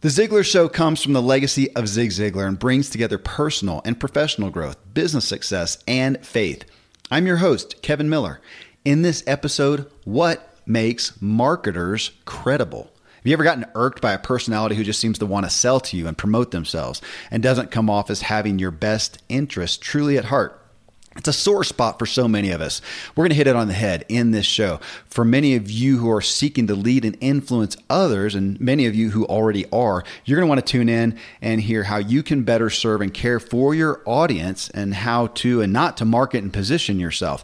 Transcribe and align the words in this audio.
The 0.00 0.10
Ziglar 0.10 0.44
Show 0.44 0.68
comes 0.68 1.02
from 1.02 1.12
the 1.12 1.20
legacy 1.20 1.74
of 1.74 1.88
Zig 1.88 2.10
Ziglar 2.10 2.46
and 2.46 2.56
brings 2.56 2.88
together 2.88 3.18
personal 3.18 3.82
and 3.84 3.98
professional 3.98 4.48
growth, 4.48 4.76
business 4.94 5.26
success, 5.26 5.82
and 5.88 6.24
faith. 6.24 6.64
I'm 7.10 7.26
your 7.26 7.38
host, 7.38 7.82
Kevin 7.82 8.08
Miller. 8.08 8.40
In 8.84 9.02
this 9.02 9.24
episode, 9.26 9.90
what 10.04 10.54
makes 10.64 11.20
marketers 11.20 12.12
credible? 12.26 12.92
Have 13.16 13.26
you 13.26 13.32
ever 13.32 13.42
gotten 13.42 13.66
irked 13.74 14.00
by 14.00 14.12
a 14.12 14.20
personality 14.20 14.76
who 14.76 14.84
just 14.84 15.00
seems 15.00 15.18
to 15.18 15.26
want 15.26 15.46
to 15.46 15.50
sell 15.50 15.80
to 15.80 15.96
you 15.96 16.06
and 16.06 16.16
promote 16.16 16.52
themselves 16.52 17.02
and 17.32 17.42
doesn't 17.42 17.72
come 17.72 17.90
off 17.90 18.08
as 18.08 18.22
having 18.22 18.60
your 18.60 18.70
best 18.70 19.20
interest 19.28 19.82
truly 19.82 20.16
at 20.16 20.26
heart? 20.26 20.64
It's 21.18 21.28
a 21.28 21.32
sore 21.32 21.64
spot 21.64 21.98
for 21.98 22.06
so 22.06 22.28
many 22.28 22.52
of 22.52 22.60
us. 22.60 22.80
We're 23.14 23.22
going 23.22 23.30
to 23.30 23.36
hit 23.36 23.48
it 23.48 23.56
on 23.56 23.66
the 23.66 23.74
head 23.74 24.04
in 24.08 24.30
this 24.30 24.46
show. 24.46 24.78
For 25.06 25.24
many 25.24 25.56
of 25.56 25.68
you 25.68 25.98
who 25.98 26.10
are 26.10 26.22
seeking 26.22 26.68
to 26.68 26.76
lead 26.76 27.04
and 27.04 27.18
influence 27.20 27.76
others, 27.90 28.36
and 28.36 28.58
many 28.60 28.86
of 28.86 28.94
you 28.94 29.10
who 29.10 29.26
already 29.26 29.66
are, 29.72 30.04
you're 30.24 30.36
going 30.36 30.46
to 30.46 30.48
want 30.48 30.64
to 30.64 30.72
tune 30.72 30.88
in 30.88 31.18
and 31.42 31.60
hear 31.60 31.82
how 31.82 31.96
you 31.96 32.22
can 32.22 32.44
better 32.44 32.70
serve 32.70 33.00
and 33.00 33.12
care 33.12 33.40
for 33.40 33.74
your 33.74 34.00
audience 34.06 34.70
and 34.70 34.94
how 34.94 35.26
to 35.26 35.60
and 35.60 35.72
not 35.72 35.96
to 35.96 36.04
market 36.04 36.44
and 36.44 36.52
position 36.52 37.00
yourself. 37.00 37.42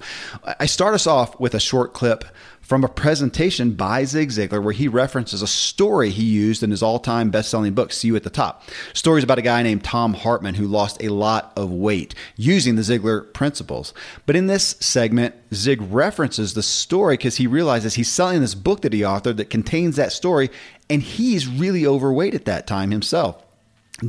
I 0.61 0.67
start 0.67 0.95
us 0.95 1.09
off 1.09 1.39
with 1.41 1.55
a 1.55 1.61
short 1.61 1.93
clip 1.93 2.25
from 2.65 2.83
a 2.83 2.89
presentation 2.89 3.73
by 3.73 4.05
Zig 4.05 4.31
Ziglar 4.31 4.63
where 4.63 4.73
he 4.73 4.89
references 4.89 5.43
a 5.43 5.47
story 5.47 6.11
he 6.11 6.25
used 6.25 6.63
in 6.63 6.71
his 6.71 6.83
all 6.83 6.99
time 6.99 7.31
best 7.31 7.51
selling 7.51 7.75
book, 7.75 7.93
See 7.93 8.09
You 8.09 8.17
at 8.17 8.23
the 8.23 8.31
Top. 8.31 8.63
Stories 8.93 9.23
about 9.23 9.39
a 9.39 9.43
guy 9.43 9.63
named 9.63 9.85
Tom 9.85 10.15
Hartman 10.15 10.55
who 10.55 10.67
lost 10.67 11.03
a 11.03 11.11
lot 11.11 11.53
of 11.57 11.71
weight 11.71 12.15
using 12.37 12.77
the 12.77 12.83
Ziglar 12.83 13.33
principles. 13.33 13.93
But 14.27 14.37
in 14.37 14.47
this 14.47 14.77
segment, 14.81 15.35
Zig 15.53 15.81
references 15.83 16.55
the 16.55 16.63
story 16.63 17.17
because 17.17 17.37
he 17.37 17.47
realizes 17.47 17.95
he's 17.95 18.11
selling 18.11 18.41
this 18.41 18.55
book 18.55 18.81
that 18.81 18.93
he 18.93 19.01
authored 19.01 19.37
that 19.37 19.51
contains 19.51 19.97
that 19.97 20.13
story, 20.13 20.51
and 20.89 21.03
he's 21.03 21.47
really 21.47 21.87
overweight 21.87 22.35
at 22.35 22.47
that 22.47 22.67
time 22.67 22.91
himself 22.91 23.45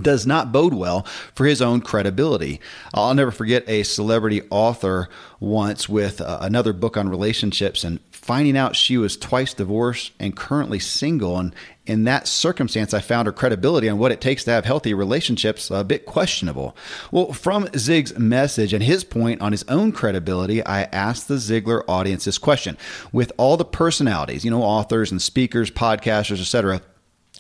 does 0.02 0.26
not 0.26 0.52
bode 0.52 0.74
well 0.74 1.04
for 1.36 1.46
his 1.46 1.62
own 1.62 1.80
credibility. 1.82 2.60
I'll 2.94 3.14
never 3.14 3.32
forget 3.32 3.70
a 3.70 3.84
celebrity 3.84 4.42
author 4.50 5.10
once 5.40 5.88
with 5.88 6.22
uh, 6.22 6.40
another 6.42 6.74
book 6.74 6.98
on 6.98 7.08
relationships 7.08 7.84
and 7.84 8.00
finding 8.26 8.58
out 8.58 8.76
she 8.76 8.98
was 8.98 9.16
twice 9.16 9.54
divorced 9.54 10.12
and 10.20 10.36
currently 10.36 10.80
single. 10.80 11.38
And 11.38 11.54
in 11.86 12.06
that 12.06 12.28
circumstance, 12.28 12.92
I 12.92 13.00
found 13.00 13.28
her 13.28 13.32
credibility 13.32 13.88
on 13.88 14.00
what 14.00 14.12
it 14.12 14.20
takes 14.20 14.44
to 14.46 14.52
have 14.52 14.66
healthy 14.66 14.96
relationships 14.96 15.70
a 15.70 15.84
bit 15.84 16.08
questionable. 16.08 16.76
Well, 17.12 17.34
from 17.34 17.70
Zig's 17.78 18.18
message 18.18 18.74
and 18.74 18.82
his 18.82 19.04
point 19.04 19.42
on 19.42 19.52
his 19.52 19.64
own 19.66 19.92
credibility, 19.92 20.66
I 20.66 20.86
asked 20.86 21.28
the 21.28 21.36
Ziglar 21.36 21.84
audience 21.88 22.26
this 22.26 22.40
question. 22.40 22.80
With 23.12 23.32
all 23.38 23.58
the 23.58 23.64
personalities, 23.64 24.44
you 24.44 24.50
know, 24.50 24.64
authors 24.64 25.12
and 25.12 25.22
speakers, 25.22 25.70
podcasters, 25.70 26.42
etc., 26.42 26.82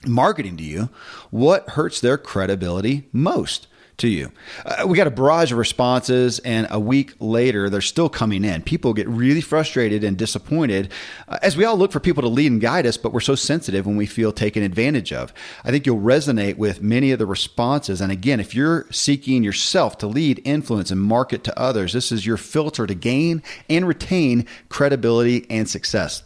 marketing 0.05 0.55
to 0.57 0.63
you, 0.63 0.89
what 1.31 1.69
hurts 1.69 1.99
their 1.99 2.19
credibility 2.19 3.09
most? 3.11 3.65
To 3.97 4.07
you. 4.07 4.31
Uh, 4.65 4.85
we 4.87 4.97
got 4.97 5.07
a 5.07 5.11
barrage 5.11 5.51
of 5.51 5.57
responses, 5.57 6.39
and 6.39 6.67
a 6.69 6.79
week 6.79 7.13
later, 7.19 7.69
they're 7.69 7.81
still 7.81 8.09
coming 8.09 8.43
in. 8.43 8.61
People 8.61 8.93
get 8.93 9.07
really 9.07 9.41
frustrated 9.41 10.03
and 10.03 10.17
disappointed 10.17 10.91
uh, 11.27 11.39
as 11.41 11.55
we 11.55 11.65
all 11.65 11.77
look 11.77 11.91
for 11.91 11.99
people 11.99 12.21
to 12.21 12.29
lead 12.29 12.51
and 12.51 12.61
guide 12.61 12.85
us, 12.85 12.97
but 12.97 13.13
we're 13.13 13.19
so 13.19 13.35
sensitive 13.35 13.85
when 13.85 13.95
we 13.95 14.05
feel 14.05 14.31
taken 14.31 14.63
advantage 14.63 15.13
of. 15.13 15.33
I 15.63 15.71
think 15.71 15.85
you'll 15.85 15.99
resonate 15.99 16.57
with 16.57 16.81
many 16.81 17.11
of 17.11 17.19
the 17.19 17.25
responses. 17.25 18.01
And 18.01 18.11
again, 18.11 18.39
if 18.39 18.53
you're 18.53 18.85
seeking 18.91 19.43
yourself 19.43 19.97
to 19.99 20.07
lead, 20.07 20.41
influence, 20.43 20.91
and 20.91 21.01
market 21.01 21.43
to 21.45 21.59
others, 21.59 21.93
this 21.93 22.11
is 22.11 22.25
your 22.25 22.37
filter 22.37 22.85
to 22.85 22.95
gain 22.95 23.41
and 23.69 23.87
retain 23.87 24.45
credibility 24.69 25.45
and 25.49 25.69
success. 25.69 26.23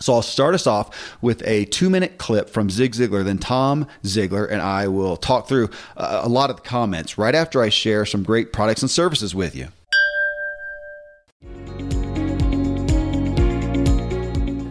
So 0.00 0.14
I'll 0.14 0.22
start 0.22 0.54
us 0.54 0.66
off 0.66 1.18
with 1.20 1.46
a 1.46 1.66
two 1.66 1.90
minute 1.90 2.16
clip 2.16 2.48
from 2.48 2.70
Zig 2.70 2.92
Ziglar. 2.92 3.22
Then 3.22 3.38
Tom 3.38 3.86
Ziglar 4.02 4.50
and 4.50 4.62
I 4.62 4.88
will 4.88 5.16
talk 5.16 5.46
through 5.46 5.68
uh, 5.96 6.22
a 6.24 6.28
lot 6.28 6.48
of 6.48 6.56
the 6.56 6.62
comments 6.62 7.18
right 7.18 7.34
after 7.34 7.62
I 7.62 7.68
share 7.68 8.06
some 8.06 8.22
great 8.22 8.52
products 8.52 8.80
and 8.80 8.90
services 8.90 9.34
with 9.34 9.54
you. 9.54 9.68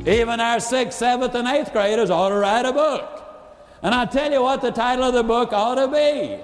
Even 0.10 0.40
our 0.40 0.60
sixth, 0.60 0.98
seventh, 0.98 1.36
and 1.36 1.48
eighth 1.48 1.72
graders 1.72 2.10
ought 2.10 2.30
to 2.30 2.36
write 2.36 2.66
a 2.66 2.74
book. 2.74 3.24
And 3.84 3.94
I 3.94 4.06
tell 4.06 4.32
you 4.32 4.42
what 4.42 4.62
the 4.62 4.72
title 4.72 5.06
of 5.06 5.14
the 5.14 5.24
book 5.24 5.54
ought 5.54 5.76
to 5.76 5.88
be 5.88 6.42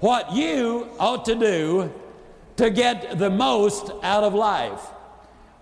What 0.00 0.32
You 0.32 0.88
Ought 0.98 1.26
to 1.26 1.34
Do 1.34 1.92
to 2.56 2.70
Get 2.70 3.18
the 3.18 3.28
Most 3.28 3.90
Out 4.02 4.24
of 4.24 4.32
Life. 4.32 4.80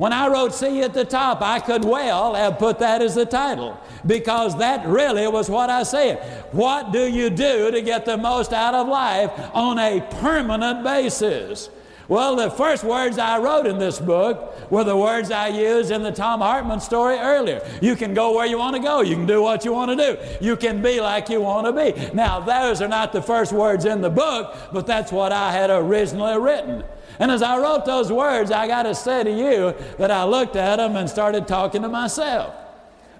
When 0.02 0.12
I 0.12 0.26
wrote 0.26 0.52
See 0.52 0.82
at 0.82 0.94
the 0.94 1.04
Top, 1.04 1.42
I 1.42 1.60
could 1.60 1.84
well 1.84 2.34
have 2.34 2.58
put 2.58 2.80
that 2.80 3.00
as 3.00 3.14
the 3.14 3.24
title 3.24 3.80
because 4.04 4.58
that 4.58 4.84
really 4.84 5.28
was 5.28 5.48
what 5.48 5.70
I 5.70 5.84
said. 5.84 6.18
What 6.50 6.92
do 6.92 7.06
you 7.06 7.30
do 7.30 7.70
to 7.70 7.80
get 7.80 8.04
the 8.04 8.16
most 8.16 8.52
out 8.52 8.74
of 8.74 8.88
life 8.88 9.30
on 9.54 9.78
a 9.78 10.00
permanent 10.20 10.82
basis? 10.82 11.70
Well, 12.08 12.34
the 12.34 12.50
first 12.50 12.82
words 12.82 13.16
I 13.16 13.38
wrote 13.38 13.64
in 13.64 13.78
this 13.78 14.00
book 14.00 14.72
were 14.72 14.82
the 14.82 14.96
words 14.96 15.30
I 15.30 15.46
used 15.46 15.92
in 15.92 16.02
the 16.02 16.10
Tom 16.10 16.40
Hartman 16.40 16.80
story 16.80 17.18
earlier. 17.18 17.64
You 17.80 17.94
can 17.94 18.12
go 18.12 18.34
where 18.34 18.46
you 18.46 18.58
want 18.58 18.74
to 18.74 18.82
go. 18.82 19.02
You 19.02 19.14
can 19.14 19.26
do 19.26 19.40
what 19.40 19.64
you 19.64 19.72
want 19.72 19.96
to 19.96 19.96
do. 19.96 20.18
You 20.44 20.56
can 20.56 20.82
be 20.82 21.00
like 21.00 21.28
you 21.28 21.40
want 21.40 21.68
to 21.68 21.72
be. 21.72 22.12
Now, 22.12 22.40
those 22.40 22.82
are 22.82 22.88
not 22.88 23.12
the 23.12 23.22
first 23.22 23.52
words 23.52 23.84
in 23.84 24.00
the 24.00 24.10
book, 24.10 24.56
but 24.72 24.84
that's 24.84 25.12
what 25.12 25.30
I 25.30 25.52
had 25.52 25.70
originally 25.70 26.40
written. 26.40 26.82
And 27.18 27.30
as 27.30 27.42
I 27.42 27.58
wrote 27.58 27.84
those 27.84 28.10
words, 28.10 28.50
I 28.50 28.66
got 28.66 28.84
to 28.84 28.94
say 28.94 29.24
to 29.24 29.30
you 29.30 29.74
that 29.98 30.10
I 30.10 30.24
looked 30.24 30.56
at 30.56 30.76
them 30.76 30.96
and 30.96 31.08
started 31.08 31.46
talking 31.46 31.82
to 31.82 31.88
myself. 31.88 32.54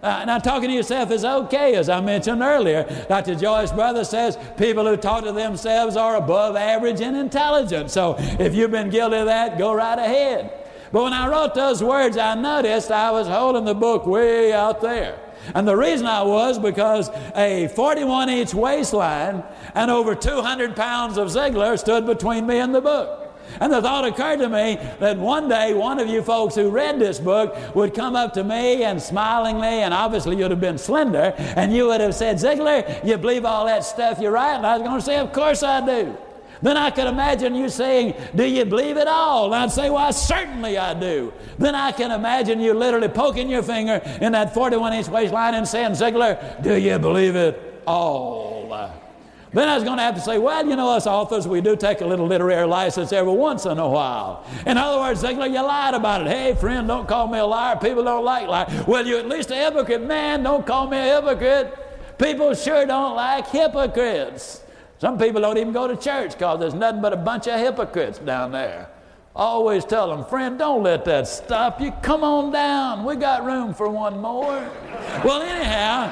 Uh, 0.02 0.24
now, 0.24 0.36
talking 0.36 0.68
to 0.68 0.74
yourself 0.74 1.12
is 1.12 1.24
okay, 1.24 1.76
as 1.76 1.88
I 1.88 2.00
mentioned 2.00 2.42
earlier. 2.42 2.82
Dr. 3.08 3.36
Joyce 3.36 3.70
Brother 3.70 4.04
says 4.04 4.36
people 4.56 4.84
who 4.84 4.96
talk 4.96 5.22
to 5.22 5.30
themselves 5.30 5.96
are 5.96 6.16
above 6.16 6.56
average 6.56 7.00
in 7.00 7.14
intelligence. 7.14 7.92
So 7.92 8.16
if 8.18 8.52
you've 8.52 8.72
been 8.72 8.90
guilty 8.90 9.18
of 9.18 9.26
that, 9.26 9.58
go 9.58 9.72
right 9.72 9.98
ahead. 9.98 10.58
But 10.90 11.04
when 11.04 11.12
I 11.12 11.28
wrote 11.28 11.54
those 11.54 11.84
words, 11.84 12.16
I 12.16 12.34
noticed 12.34 12.90
I 12.90 13.12
was 13.12 13.28
holding 13.28 13.64
the 13.64 13.74
book 13.74 14.04
way 14.04 14.52
out 14.52 14.80
there. 14.80 15.20
And 15.54 15.66
the 15.66 15.76
reason 15.76 16.06
I 16.06 16.22
was 16.22 16.58
because 16.58 17.08
a 17.36 17.68
41 17.68 18.28
inch 18.28 18.54
waistline 18.54 19.44
and 19.74 19.90
over 19.90 20.16
200 20.16 20.74
pounds 20.74 21.16
of 21.16 21.28
Ziglar 21.28 21.78
stood 21.78 22.06
between 22.06 22.46
me 22.46 22.58
and 22.58 22.74
the 22.74 22.80
book. 22.80 23.21
And 23.60 23.72
the 23.72 23.82
thought 23.82 24.04
occurred 24.04 24.38
to 24.38 24.48
me 24.48 24.78
that 24.98 25.18
one 25.18 25.48
day 25.48 25.74
one 25.74 25.98
of 25.98 26.08
you 26.08 26.22
folks 26.22 26.54
who 26.54 26.70
read 26.70 26.98
this 26.98 27.18
book 27.18 27.56
would 27.74 27.94
come 27.94 28.16
up 28.16 28.32
to 28.34 28.44
me 28.44 28.82
and 28.84 29.00
smilingly, 29.00 29.82
and 29.82 29.92
obviously 29.92 30.36
you'd 30.36 30.50
have 30.50 30.60
been 30.60 30.78
slender, 30.78 31.34
and 31.36 31.74
you 31.74 31.86
would 31.86 32.00
have 32.00 32.14
said, 32.14 32.36
Ziglar, 32.36 33.04
you 33.04 33.16
believe 33.18 33.44
all 33.44 33.66
that 33.66 33.84
stuff 33.84 34.18
you 34.20 34.28
write? 34.28 34.56
And 34.56 34.66
I 34.66 34.78
was 34.78 34.86
going 34.86 34.98
to 34.98 35.04
say, 35.04 35.18
Of 35.18 35.32
course 35.32 35.62
I 35.62 35.84
do. 35.84 36.16
Then 36.62 36.76
I 36.76 36.90
could 36.90 37.08
imagine 37.08 37.56
you 37.56 37.68
saying, 37.68 38.14
Do 38.34 38.44
you 38.44 38.64
believe 38.64 38.96
it 38.96 39.08
all? 39.08 39.52
And 39.52 39.64
I'd 39.64 39.72
say, 39.72 39.90
Why, 39.90 40.10
certainly 40.12 40.78
I 40.78 40.94
do. 40.94 41.32
Then 41.58 41.74
I 41.74 41.92
can 41.92 42.10
imagine 42.10 42.60
you 42.60 42.72
literally 42.72 43.08
poking 43.08 43.50
your 43.50 43.62
finger 43.62 44.00
in 44.20 44.32
that 44.32 44.54
41 44.54 44.92
inch 44.92 45.08
waistline 45.08 45.54
and 45.54 45.66
saying, 45.66 45.92
Ziglar, 45.92 46.62
do 46.62 46.76
you 46.76 46.98
believe 46.98 47.36
it 47.36 47.82
all? 47.86 49.01
Then 49.52 49.68
I 49.68 49.74
was 49.74 49.84
going 49.84 49.98
to 49.98 50.02
have 50.02 50.14
to 50.14 50.20
say, 50.20 50.38
well, 50.38 50.66
you 50.66 50.76
know, 50.76 50.88
us 50.88 51.06
authors, 51.06 51.46
we 51.46 51.60
do 51.60 51.76
take 51.76 52.00
a 52.00 52.06
little 52.06 52.26
literary 52.26 52.66
license 52.66 53.12
every 53.12 53.32
once 53.32 53.66
in 53.66 53.78
a 53.78 53.88
while. 53.88 54.46
In 54.66 54.78
other 54.78 54.98
words, 54.98 55.22
Ziglar, 55.22 55.52
you 55.52 55.62
lied 55.62 55.92
about 55.92 56.22
it. 56.22 56.28
Hey, 56.28 56.54
friend, 56.54 56.88
don't 56.88 57.06
call 57.06 57.28
me 57.28 57.38
a 57.38 57.44
liar. 57.44 57.76
People 57.76 58.02
don't 58.04 58.24
like 58.24 58.48
liars. 58.48 58.86
Well, 58.86 59.06
you're 59.06 59.18
at 59.18 59.28
least 59.28 59.50
a 59.50 59.54
hypocrite. 59.54 60.02
Man, 60.02 60.42
don't 60.42 60.66
call 60.66 60.88
me 60.88 60.96
a 60.96 61.20
hypocrite. 61.20 62.18
People 62.18 62.54
sure 62.54 62.86
don't 62.86 63.14
like 63.14 63.46
hypocrites. 63.48 64.62
Some 64.98 65.18
people 65.18 65.40
don't 65.40 65.58
even 65.58 65.72
go 65.72 65.86
to 65.86 65.96
church 65.96 66.32
because 66.32 66.60
there's 66.60 66.74
nothing 66.74 67.02
but 67.02 67.12
a 67.12 67.16
bunch 67.16 67.46
of 67.48 67.58
hypocrites 67.58 68.20
down 68.20 68.52
there. 68.52 68.88
always 69.34 69.84
tell 69.84 70.08
them, 70.08 70.24
friend, 70.24 70.58
don't 70.58 70.82
let 70.82 71.04
that 71.06 71.26
stop 71.26 71.80
you. 71.80 71.90
Come 72.02 72.22
on 72.24 72.52
down. 72.52 73.04
We 73.04 73.16
got 73.16 73.44
room 73.44 73.74
for 73.74 73.88
one 73.88 74.20
more. 74.20 74.70
well, 75.24 75.42
anyhow, 75.42 76.08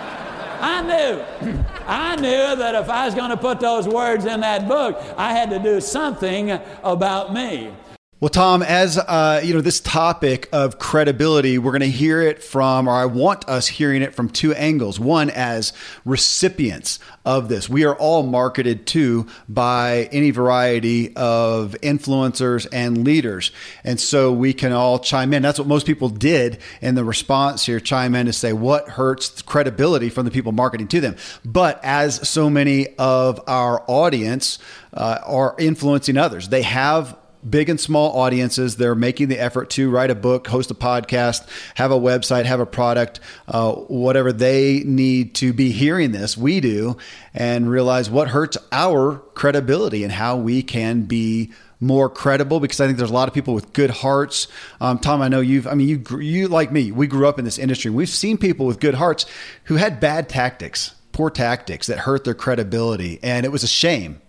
I 0.60 0.82
knew, 0.82 1.64
I 1.90 2.14
knew 2.14 2.54
that 2.54 2.76
if 2.76 2.88
I 2.88 3.06
was 3.06 3.16
going 3.16 3.30
to 3.30 3.36
put 3.36 3.58
those 3.58 3.88
words 3.88 4.24
in 4.24 4.40
that 4.42 4.68
book, 4.68 5.02
I 5.16 5.32
had 5.32 5.50
to 5.50 5.58
do 5.58 5.80
something 5.80 6.52
about 6.84 7.34
me. 7.34 7.72
Well, 8.20 8.28
Tom, 8.28 8.62
as 8.62 8.98
uh, 8.98 9.40
you 9.42 9.54
know, 9.54 9.62
this 9.62 9.80
topic 9.80 10.50
of 10.52 10.78
credibility, 10.78 11.56
we're 11.56 11.70
going 11.70 11.80
to 11.80 11.88
hear 11.88 12.20
it 12.20 12.44
from, 12.44 12.86
or 12.86 12.92
I 12.92 13.06
want 13.06 13.48
us 13.48 13.66
hearing 13.66 14.02
it 14.02 14.14
from 14.14 14.28
two 14.28 14.52
angles. 14.52 15.00
One, 15.00 15.30
as 15.30 15.72
recipients 16.04 16.98
of 17.24 17.48
this, 17.48 17.70
we 17.70 17.86
are 17.86 17.94
all 17.94 18.22
marketed 18.22 18.86
to 18.88 19.26
by 19.48 20.10
any 20.12 20.32
variety 20.32 21.16
of 21.16 21.74
influencers 21.82 22.66
and 22.70 23.06
leaders, 23.06 23.52
and 23.84 23.98
so 23.98 24.30
we 24.30 24.52
can 24.52 24.72
all 24.72 24.98
chime 24.98 25.32
in. 25.32 25.40
That's 25.40 25.58
what 25.58 25.66
most 25.66 25.86
people 25.86 26.10
did 26.10 26.58
in 26.82 26.96
the 26.96 27.04
response 27.04 27.64
here: 27.64 27.80
chime 27.80 28.14
in 28.14 28.26
to 28.26 28.34
say 28.34 28.52
what 28.52 28.86
hurts 28.86 29.40
credibility 29.40 30.10
from 30.10 30.26
the 30.26 30.30
people 30.30 30.52
marketing 30.52 30.88
to 30.88 31.00
them. 31.00 31.16
But 31.42 31.80
as 31.82 32.28
so 32.28 32.50
many 32.50 32.88
of 32.98 33.40
our 33.46 33.82
audience 33.86 34.58
uh, 34.92 35.20
are 35.24 35.56
influencing 35.58 36.18
others, 36.18 36.50
they 36.50 36.62
have 36.62 37.16
big 37.48 37.68
and 37.68 37.80
small 37.80 38.18
audiences. 38.18 38.76
They're 38.76 38.94
making 38.94 39.28
the 39.28 39.38
effort 39.38 39.70
to 39.70 39.90
write 39.90 40.10
a 40.10 40.14
book, 40.14 40.46
host 40.48 40.70
a 40.70 40.74
podcast, 40.74 41.46
have 41.74 41.90
a 41.90 41.98
website, 41.98 42.44
have 42.44 42.60
a 42.60 42.66
product, 42.66 43.20
uh, 43.48 43.72
whatever 43.72 44.32
they 44.32 44.82
need 44.84 45.34
to 45.36 45.52
be 45.52 45.70
hearing 45.70 46.12
this. 46.12 46.36
We 46.36 46.60
do 46.60 46.96
and 47.34 47.70
realize 47.70 48.10
what 48.10 48.28
hurts 48.28 48.58
our 48.72 49.18
credibility 49.34 50.04
and 50.04 50.12
how 50.12 50.36
we 50.36 50.62
can 50.62 51.02
be 51.02 51.52
more 51.80 52.10
credible 52.10 52.60
because 52.60 52.80
I 52.80 52.86
think 52.86 52.98
there's 52.98 53.10
a 53.10 53.14
lot 53.14 53.28
of 53.28 53.34
people 53.34 53.54
with 53.54 53.72
good 53.72 53.90
hearts. 53.90 54.48
Um, 54.80 54.98
Tom, 54.98 55.22
I 55.22 55.28
know 55.28 55.40
you've, 55.40 55.66
I 55.66 55.74
mean, 55.74 55.88
you, 55.88 56.18
you 56.18 56.48
like 56.48 56.70
me, 56.70 56.92
we 56.92 57.06
grew 57.06 57.26
up 57.26 57.38
in 57.38 57.44
this 57.44 57.58
industry. 57.58 57.90
We've 57.90 58.08
seen 58.08 58.36
people 58.36 58.66
with 58.66 58.80
good 58.80 58.94
hearts 58.94 59.24
who 59.64 59.76
had 59.76 59.98
bad 59.98 60.28
tactics, 60.28 60.94
poor 61.12 61.30
tactics 61.30 61.86
that 61.86 62.00
hurt 62.00 62.24
their 62.24 62.34
credibility. 62.34 63.18
And 63.22 63.46
it 63.46 63.48
was 63.50 63.62
a 63.62 63.68
shame 63.68 64.20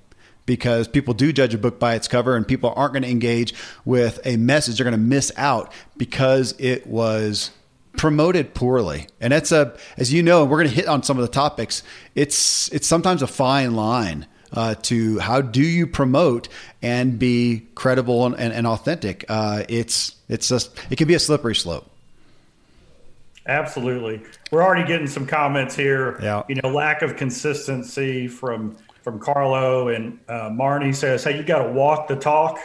because 0.46 0.88
people 0.88 1.14
do 1.14 1.32
judge 1.32 1.54
a 1.54 1.58
book 1.58 1.80
by 1.80 1.96
its 1.96 2.08
cover 2.08 2.36
and 2.36 2.48
people 2.48 2.74
aren't 2.76 2.94
going 2.94 3.04
to 3.04 3.10
engage 3.10 3.54
with 3.86 4.20
a 4.26 4.38
message. 4.38 4.78
They're 4.78 4.84
going 4.84 4.92
to 4.92 4.98
miss 4.98 5.32
out 5.38 5.72
because 5.98 6.56
it 6.58 6.88
was 6.88 7.52
promoted 7.98 8.54
poorly. 8.54 9.08
And 9.20 9.32
that's 9.34 9.52
a, 9.52 9.78
as 9.98 10.12
you 10.12 10.24
know, 10.24 10.46
we're 10.46 10.58
going 10.58 10.70
to 10.70 10.76
hit 10.76 10.88
on 10.88 11.04
some 11.04 11.18
of 11.18 11.22
the 11.22 11.32
topics. 11.32 11.84
It's, 12.16 12.72
it's 12.72 12.88
sometimes 12.88 13.22
a 13.22 13.28
fine 13.28 13.76
line. 13.76 14.28
Uh, 14.54 14.76
to 14.76 15.18
how 15.20 15.40
do 15.40 15.62
you 15.62 15.88
promote 15.88 16.50
and 16.82 17.18
be 17.18 17.66
credible 17.74 18.26
and, 18.26 18.36
and, 18.38 18.52
and 18.52 18.68
authentic? 18.68 19.24
Uh, 19.30 19.64
it's 19.70 20.18
it's 20.28 20.50
just 20.50 20.78
it 20.90 20.98
can 20.98 21.08
be 21.08 21.14
a 21.14 21.20
slippery 21.20 21.56
slope. 21.56 21.90
Absolutely, 23.48 24.22
we're 24.52 24.62
already 24.62 24.86
getting 24.86 25.08
some 25.08 25.26
comments 25.26 25.74
here. 25.74 26.20
Yeah. 26.22 26.44
you 26.50 26.56
know, 26.56 26.68
lack 26.68 27.02
of 27.02 27.16
consistency 27.16 28.28
from 28.28 28.76
from 29.02 29.20
Carlo 29.20 29.90
and 29.90 30.20
uh, 30.28 30.50
Marnie 30.50 30.96
says, 30.96 31.24
"Hey, 31.24 31.38
you 31.38 31.44
got 31.44 31.64
to 31.64 31.72
walk 31.72 32.08
the 32.08 32.16
talk." 32.16 32.60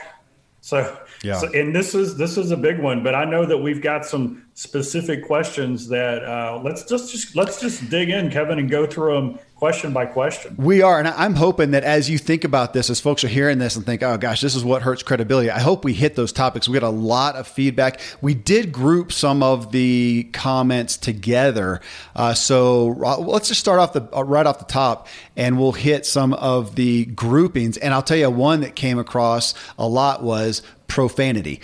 So, 0.60 0.98
yeah. 1.22 1.38
So, 1.38 1.48
and 1.52 1.74
this 1.74 1.94
is 1.94 2.16
this 2.16 2.36
is 2.36 2.50
a 2.50 2.56
big 2.56 2.80
one, 2.80 3.02
but 3.02 3.14
I 3.14 3.24
know 3.24 3.46
that 3.46 3.58
we've 3.58 3.80
got 3.80 4.04
some 4.04 4.45
specific 4.56 5.22
questions 5.26 5.86
that 5.88 6.24
uh, 6.24 6.58
let's 6.64 6.82
just, 6.84 7.12
just 7.12 7.36
let's 7.36 7.60
just 7.60 7.90
dig 7.90 8.08
in, 8.08 8.30
Kevin, 8.30 8.58
and 8.58 8.70
go 8.70 8.86
through 8.86 9.14
them 9.14 9.38
question 9.54 9.92
by 9.92 10.06
question. 10.06 10.54
We 10.56 10.80
are, 10.80 10.98
and 10.98 11.08
I'm 11.08 11.34
hoping 11.34 11.72
that 11.72 11.84
as 11.84 12.08
you 12.08 12.16
think 12.16 12.42
about 12.42 12.72
this, 12.72 12.88
as 12.88 12.98
folks 12.98 13.22
are 13.22 13.28
hearing 13.28 13.58
this 13.58 13.76
and 13.76 13.84
think, 13.84 14.02
"Oh 14.02 14.16
gosh, 14.16 14.40
this 14.40 14.54
is 14.54 14.64
what 14.64 14.80
hurts 14.80 15.02
credibility," 15.02 15.50
I 15.50 15.60
hope 15.60 15.84
we 15.84 15.92
hit 15.92 16.16
those 16.16 16.32
topics. 16.32 16.68
We 16.68 16.78
got 16.78 16.86
a 16.86 16.88
lot 16.88 17.36
of 17.36 17.46
feedback. 17.46 18.00
We 18.22 18.32
did 18.32 18.72
group 18.72 19.12
some 19.12 19.42
of 19.42 19.72
the 19.72 20.26
comments 20.32 20.96
together, 20.96 21.82
uh, 22.14 22.32
so 22.32 22.96
uh, 23.04 23.18
let's 23.18 23.48
just 23.48 23.60
start 23.60 23.78
off 23.78 23.92
the 23.92 24.08
uh, 24.16 24.24
right 24.24 24.46
off 24.46 24.58
the 24.58 24.64
top, 24.64 25.06
and 25.36 25.58
we'll 25.58 25.72
hit 25.72 26.06
some 26.06 26.32
of 26.32 26.76
the 26.76 27.04
groupings. 27.04 27.76
And 27.76 27.92
I'll 27.92 28.02
tell 28.02 28.16
you 28.16 28.30
one 28.30 28.62
that 28.62 28.74
came 28.74 28.98
across 28.98 29.52
a 29.78 29.86
lot 29.86 30.22
was 30.22 30.62
profanity. 30.88 31.60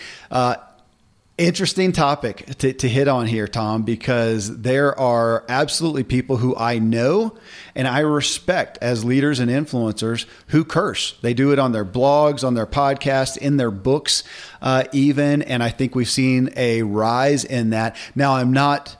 Interesting 1.43 1.91
topic 1.91 2.47
to, 2.59 2.73
to 2.73 2.89
hit 2.89 3.09
on 3.09 3.27
here, 3.27 3.49
Tom, 3.49 3.83
because 3.83 4.61
there 4.61 4.97
are 4.97 5.45
absolutely 5.49 6.05
people 6.05 6.37
who 6.37 6.55
I 6.55 6.79
know 6.79 7.37
and 7.75 7.89
I 7.89 7.99
respect 8.01 8.79
as 8.81 9.05
leaders 9.05 9.41
and 9.41 9.51
influencers 9.51 10.27
who 10.47 10.65
curse. 10.65 11.19
They 11.21 11.35
do 11.35 11.51
it 11.51 11.59
on 11.59 11.73
their 11.73 11.85
blogs, 11.85 12.47
on 12.47 12.55
their 12.55 12.65
podcasts, 12.65 13.37
in 13.37 13.57
their 13.57 13.73
books, 13.73 14.23
uh, 14.61 14.85
even. 14.93 15.43
And 15.43 15.65
I 15.65 15.71
think 15.71 15.97
we've 15.97 16.09
seen 16.09 16.51
a 16.55 16.83
rise 16.83 17.45
in 17.45 17.71
that. 17.71 17.97
Now, 18.15 18.37
I'm 18.37 18.53
not 18.53 18.97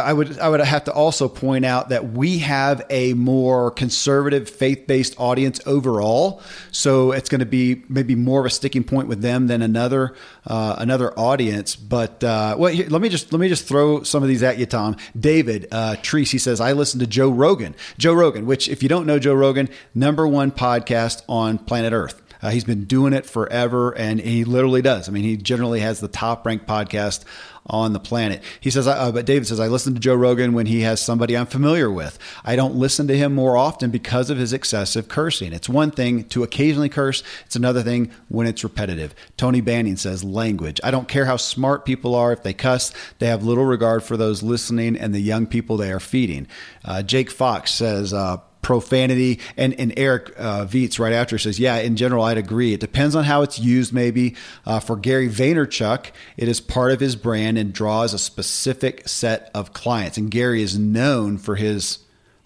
I 0.00 0.12
would 0.12 0.38
I 0.38 0.48
would 0.48 0.60
have 0.60 0.84
to 0.84 0.92
also 0.92 1.28
point 1.28 1.64
out 1.64 1.90
that 1.90 2.12
we 2.12 2.38
have 2.38 2.84
a 2.90 3.14
more 3.14 3.70
conservative 3.70 4.48
faith 4.48 4.86
based 4.86 5.14
audience 5.18 5.60
overall, 5.66 6.42
so 6.70 7.12
it's 7.12 7.28
going 7.28 7.40
to 7.40 7.46
be 7.46 7.82
maybe 7.88 8.14
more 8.14 8.40
of 8.40 8.46
a 8.46 8.50
sticking 8.50 8.84
point 8.84 9.08
with 9.08 9.20
them 9.20 9.46
than 9.46 9.62
another 9.62 10.14
uh, 10.46 10.76
another 10.78 11.18
audience. 11.18 11.76
But 11.76 12.24
uh, 12.24 12.56
well, 12.58 12.72
here, 12.72 12.88
let 12.88 13.02
me 13.02 13.08
just 13.08 13.32
let 13.32 13.40
me 13.40 13.48
just 13.48 13.66
throw 13.66 14.02
some 14.02 14.22
of 14.22 14.28
these 14.28 14.42
at 14.42 14.58
you, 14.58 14.66
Tom. 14.66 14.96
David 15.18 15.68
uh, 15.70 15.96
Treese 16.02 16.30
he 16.30 16.38
says 16.38 16.60
I 16.60 16.72
listen 16.72 17.00
to 17.00 17.06
Joe 17.06 17.30
Rogan. 17.30 17.74
Joe 17.98 18.14
Rogan, 18.14 18.46
which 18.46 18.68
if 18.68 18.82
you 18.82 18.88
don't 18.88 19.06
know 19.06 19.18
Joe 19.18 19.34
Rogan, 19.34 19.68
number 19.94 20.26
one 20.26 20.50
podcast 20.50 21.22
on 21.28 21.58
planet 21.58 21.92
Earth. 21.92 22.20
Uh, 22.42 22.50
he's 22.50 22.64
been 22.64 22.84
doing 22.84 23.14
it 23.14 23.24
forever, 23.24 23.96
and 23.96 24.20
he 24.20 24.44
literally 24.44 24.82
does. 24.82 25.08
I 25.08 25.12
mean, 25.12 25.24
he 25.24 25.38
generally 25.38 25.80
has 25.80 26.00
the 26.00 26.08
top 26.08 26.44
ranked 26.44 26.66
podcast 26.66 27.24
on 27.66 27.92
the 27.92 28.00
planet. 28.00 28.42
He 28.60 28.70
says, 28.70 28.86
uh, 28.86 29.10
but 29.12 29.24
David 29.24 29.46
says, 29.46 29.58
I 29.58 29.68
listen 29.68 29.94
to 29.94 30.00
Joe 30.00 30.14
Rogan 30.14 30.52
when 30.52 30.66
he 30.66 30.82
has 30.82 31.00
somebody 31.00 31.36
I'm 31.36 31.46
familiar 31.46 31.90
with. 31.90 32.18
I 32.44 32.56
don't 32.56 32.74
listen 32.74 33.06
to 33.08 33.16
him 33.16 33.34
more 33.34 33.56
often 33.56 33.90
because 33.90 34.28
of 34.30 34.38
his 34.38 34.52
excessive 34.52 35.08
cursing. 35.08 35.52
It's 35.52 35.68
one 35.68 35.90
thing 35.90 36.24
to 36.28 36.42
occasionally 36.42 36.88
curse, 36.88 37.22
it's 37.46 37.56
another 37.56 37.82
thing 37.82 38.10
when 38.28 38.46
it's 38.46 38.64
repetitive. 38.64 39.14
Tony 39.36 39.60
Banning 39.60 39.96
says, 39.96 40.22
language. 40.22 40.80
I 40.84 40.90
don't 40.90 41.08
care 41.08 41.24
how 41.24 41.36
smart 41.36 41.84
people 41.84 42.14
are. 42.14 42.32
If 42.32 42.42
they 42.42 42.52
cuss, 42.52 42.92
they 43.18 43.26
have 43.26 43.44
little 43.44 43.64
regard 43.64 44.02
for 44.02 44.16
those 44.16 44.42
listening 44.42 44.96
and 44.96 45.14
the 45.14 45.20
young 45.20 45.46
people 45.46 45.76
they 45.76 45.92
are 45.92 46.00
feeding. 46.00 46.46
Uh, 46.84 47.02
Jake 47.02 47.30
Fox 47.30 47.70
says, 47.70 48.12
uh, 48.12 48.38
profanity. 48.64 49.38
And, 49.56 49.78
and 49.78 49.92
Eric 49.96 50.32
uh, 50.36 50.64
Vietz 50.64 50.98
right 50.98 51.12
after 51.12 51.38
says, 51.38 51.60
yeah, 51.60 51.76
in 51.76 51.94
general, 51.94 52.24
I'd 52.24 52.38
agree. 52.38 52.72
It 52.72 52.80
depends 52.80 53.14
on 53.14 53.22
how 53.22 53.42
it's 53.42 53.60
used, 53.60 53.92
maybe. 53.92 54.34
Uh, 54.66 54.80
for 54.80 54.96
Gary 54.96 55.28
Vaynerchuk, 55.28 56.10
it 56.36 56.48
is 56.48 56.60
part 56.60 56.90
of 56.90 56.98
his 56.98 57.14
brand 57.14 57.58
and 57.58 57.72
draws 57.72 58.12
a 58.12 58.18
specific 58.18 59.06
set 59.06 59.50
of 59.54 59.72
clients. 59.72 60.18
And 60.18 60.30
Gary 60.30 60.62
is 60.62 60.76
known 60.76 61.38
for 61.38 61.54
his 61.54 61.98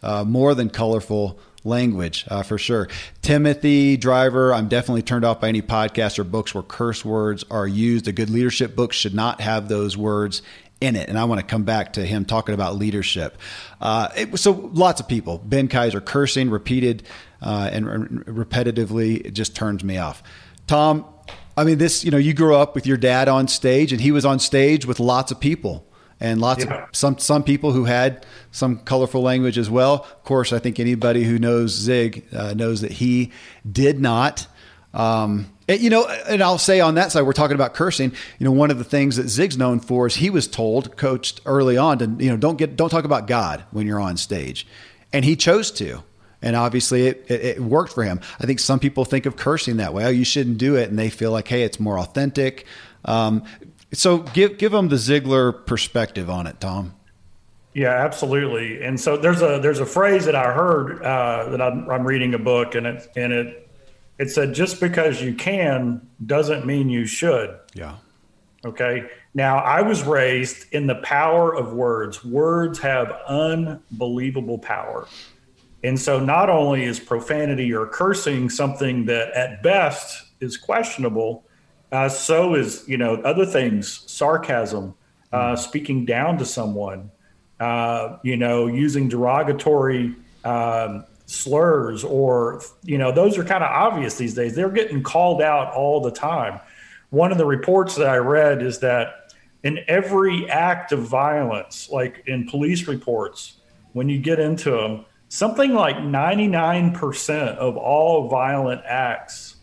uh, 0.02 0.24
more 0.24 0.54
than 0.54 0.68
colorful 0.68 1.38
language 1.64 2.24
uh, 2.28 2.42
for 2.42 2.58
sure. 2.58 2.88
Timothy 3.22 3.96
Driver, 3.96 4.52
I'm 4.52 4.68
definitely 4.68 5.02
turned 5.02 5.24
off 5.24 5.40
by 5.40 5.48
any 5.48 5.62
podcast 5.62 6.18
or 6.18 6.24
books 6.24 6.54
where 6.54 6.62
curse 6.62 7.04
words 7.04 7.44
are 7.50 7.66
used. 7.66 8.08
A 8.08 8.12
good 8.12 8.30
leadership 8.30 8.74
book 8.74 8.92
should 8.92 9.14
not 9.14 9.40
have 9.40 9.68
those 9.68 9.96
words 9.96 10.42
in 10.80 10.96
it. 10.96 11.08
And 11.08 11.18
I 11.18 11.24
want 11.24 11.40
to 11.40 11.46
come 11.46 11.64
back 11.64 11.94
to 11.94 12.04
him 12.04 12.24
talking 12.24 12.54
about 12.54 12.76
leadership. 12.76 13.36
Uh, 13.80 14.08
it, 14.16 14.38
so 14.38 14.70
lots 14.72 15.00
of 15.00 15.08
people, 15.08 15.38
Ben 15.38 15.68
Kaiser 15.68 16.00
cursing 16.00 16.50
repeated 16.50 17.02
uh, 17.42 17.70
and 17.72 17.86
re- 17.86 18.44
repetitively, 18.44 19.26
it 19.26 19.32
just 19.32 19.56
turns 19.56 19.82
me 19.82 19.98
off. 19.98 20.22
Tom, 20.66 21.04
I 21.56 21.64
mean, 21.64 21.78
this, 21.78 22.04
you 22.04 22.10
know, 22.10 22.18
you 22.18 22.34
grew 22.34 22.54
up 22.54 22.74
with 22.74 22.86
your 22.86 22.96
dad 22.96 23.28
on 23.28 23.48
stage 23.48 23.92
and 23.92 24.00
he 24.00 24.12
was 24.12 24.24
on 24.24 24.38
stage 24.38 24.86
with 24.86 25.00
lots 25.00 25.32
of 25.32 25.40
people 25.40 25.84
and 26.20 26.40
lots 26.40 26.64
yeah. 26.64 26.84
of 26.84 26.88
some, 26.96 27.18
some 27.18 27.42
people 27.42 27.72
who 27.72 27.84
had 27.84 28.24
some 28.50 28.78
colorful 28.78 29.22
language 29.22 29.58
as 29.58 29.68
well. 29.68 29.94
Of 29.94 30.24
course, 30.24 30.52
I 30.52 30.58
think 30.58 30.78
anybody 30.78 31.24
who 31.24 31.38
knows 31.38 31.72
Zig 31.72 32.26
uh, 32.32 32.54
knows 32.54 32.80
that 32.82 32.92
he 32.92 33.32
did 33.70 34.00
not. 34.00 34.46
Um, 34.94 35.52
you 35.68 35.90
know, 35.90 36.06
and 36.06 36.42
I'll 36.42 36.58
say 36.58 36.80
on 36.80 36.94
that 36.94 37.12
side, 37.12 37.22
we're 37.22 37.32
talking 37.32 37.54
about 37.54 37.74
cursing. 37.74 38.12
You 38.38 38.44
know, 38.44 38.52
one 38.52 38.70
of 38.70 38.78
the 38.78 38.84
things 38.84 39.16
that 39.16 39.28
Zig's 39.28 39.58
known 39.58 39.80
for 39.80 40.06
is 40.06 40.16
he 40.16 40.30
was 40.30 40.48
told, 40.48 40.96
coached 40.96 41.40
early 41.44 41.76
on, 41.76 41.98
to 41.98 42.06
you 42.18 42.30
know, 42.30 42.36
don't 42.36 42.56
get, 42.56 42.76
don't 42.76 42.88
talk 42.88 43.04
about 43.04 43.26
God 43.26 43.64
when 43.70 43.86
you're 43.86 44.00
on 44.00 44.16
stage, 44.16 44.66
and 45.12 45.24
he 45.24 45.36
chose 45.36 45.70
to, 45.72 46.02
and 46.40 46.56
obviously 46.56 47.06
it, 47.06 47.26
it, 47.28 47.44
it 47.44 47.60
worked 47.60 47.92
for 47.92 48.02
him. 48.02 48.20
I 48.40 48.46
think 48.46 48.60
some 48.60 48.78
people 48.78 49.04
think 49.04 49.26
of 49.26 49.36
cursing 49.36 49.76
that 49.76 49.92
way. 49.92 50.06
Oh, 50.06 50.10
you 50.10 50.24
shouldn't 50.24 50.58
do 50.58 50.76
it, 50.76 50.88
and 50.88 50.98
they 50.98 51.10
feel 51.10 51.32
like, 51.32 51.48
hey, 51.48 51.62
it's 51.62 51.78
more 51.78 51.98
authentic. 51.98 52.66
Um, 53.04 53.44
so 53.92 54.18
give 54.18 54.58
give 54.58 54.72
them 54.72 54.88
the 54.88 54.96
Ziglar 54.96 55.66
perspective 55.66 56.30
on 56.30 56.46
it, 56.46 56.60
Tom. 56.60 56.94
Yeah, 57.74 57.90
absolutely. 57.90 58.82
And 58.82 58.98
so 58.98 59.16
there's 59.16 59.42
a 59.42 59.60
there's 59.60 59.80
a 59.80 59.86
phrase 59.86 60.24
that 60.24 60.34
I 60.34 60.52
heard 60.52 61.02
uh, 61.02 61.50
that 61.50 61.62
I'm, 61.62 61.88
I'm 61.88 62.04
reading 62.04 62.34
a 62.34 62.38
book, 62.38 62.74
and 62.74 62.86
it 62.86 63.08
and 63.14 63.32
it 63.32 63.67
it 64.18 64.30
said 64.30 64.54
just 64.54 64.80
because 64.80 65.22
you 65.22 65.34
can 65.34 66.00
doesn't 66.24 66.66
mean 66.66 66.88
you 66.88 67.06
should. 67.06 67.58
Yeah. 67.74 67.96
Okay. 68.64 69.08
Now, 69.34 69.58
I 69.58 69.82
was 69.82 70.02
raised 70.02 70.72
in 70.72 70.88
the 70.88 70.96
power 70.96 71.54
of 71.54 71.72
words. 71.72 72.24
Words 72.24 72.78
have 72.80 73.12
unbelievable 73.28 74.58
power. 74.58 75.06
And 75.84 75.98
so, 75.98 76.18
not 76.18 76.50
only 76.50 76.84
is 76.84 76.98
profanity 76.98 77.72
or 77.72 77.86
cursing 77.86 78.50
something 78.50 79.04
that 79.04 79.30
at 79.32 79.62
best 79.62 80.24
is 80.40 80.56
questionable, 80.56 81.44
uh, 81.92 82.08
so 82.08 82.54
is, 82.54 82.84
you 82.88 82.98
know, 82.98 83.14
other 83.22 83.46
things, 83.46 84.02
sarcasm, 84.10 84.94
uh, 85.32 85.52
mm. 85.52 85.58
speaking 85.58 86.04
down 86.04 86.36
to 86.38 86.44
someone, 86.44 87.12
uh, 87.60 88.16
you 88.24 88.36
know, 88.36 88.66
using 88.66 89.08
derogatory 89.08 90.16
um, 90.44 91.04
slurs 91.28 92.04
or 92.04 92.62
you 92.84 92.96
know 92.96 93.12
those 93.12 93.36
are 93.36 93.44
kind 93.44 93.62
of 93.62 93.70
obvious 93.70 94.16
these 94.16 94.34
days. 94.34 94.54
They're 94.54 94.70
getting 94.70 95.02
called 95.02 95.42
out 95.42 95.74
all 95.74 96.00
the 96.00 96.10
time. 96.10 96.58
One 97.10 97.32
of 97.32 97.38
the 97.38 97.46
reports 97.46 97.96
that 97.96 98.08
i 98.08 98.16
read 98.16 98.62
is 98.62 98.78
that 98.80 99.34
in 99.62 99.80
every 99.88 100.48
act 100.48 100.92
of 100.92 101.00
violence 101.00 101.90
like 101.90 102.22
in 102.26 102.48
police 102.48 102.86
reports 102.86 103.58
when 103.92 104.08
you 104.08 104.18
get 104.18 104.38
into 104.38 104.70
them 104.70 105.04
something 105.28 105.74
like 105.74 105.96
99% 105.96 107.56
of 107.56 107.76
all 107.76 108.28
violent 108.28 108.82
acts 108.86 109.56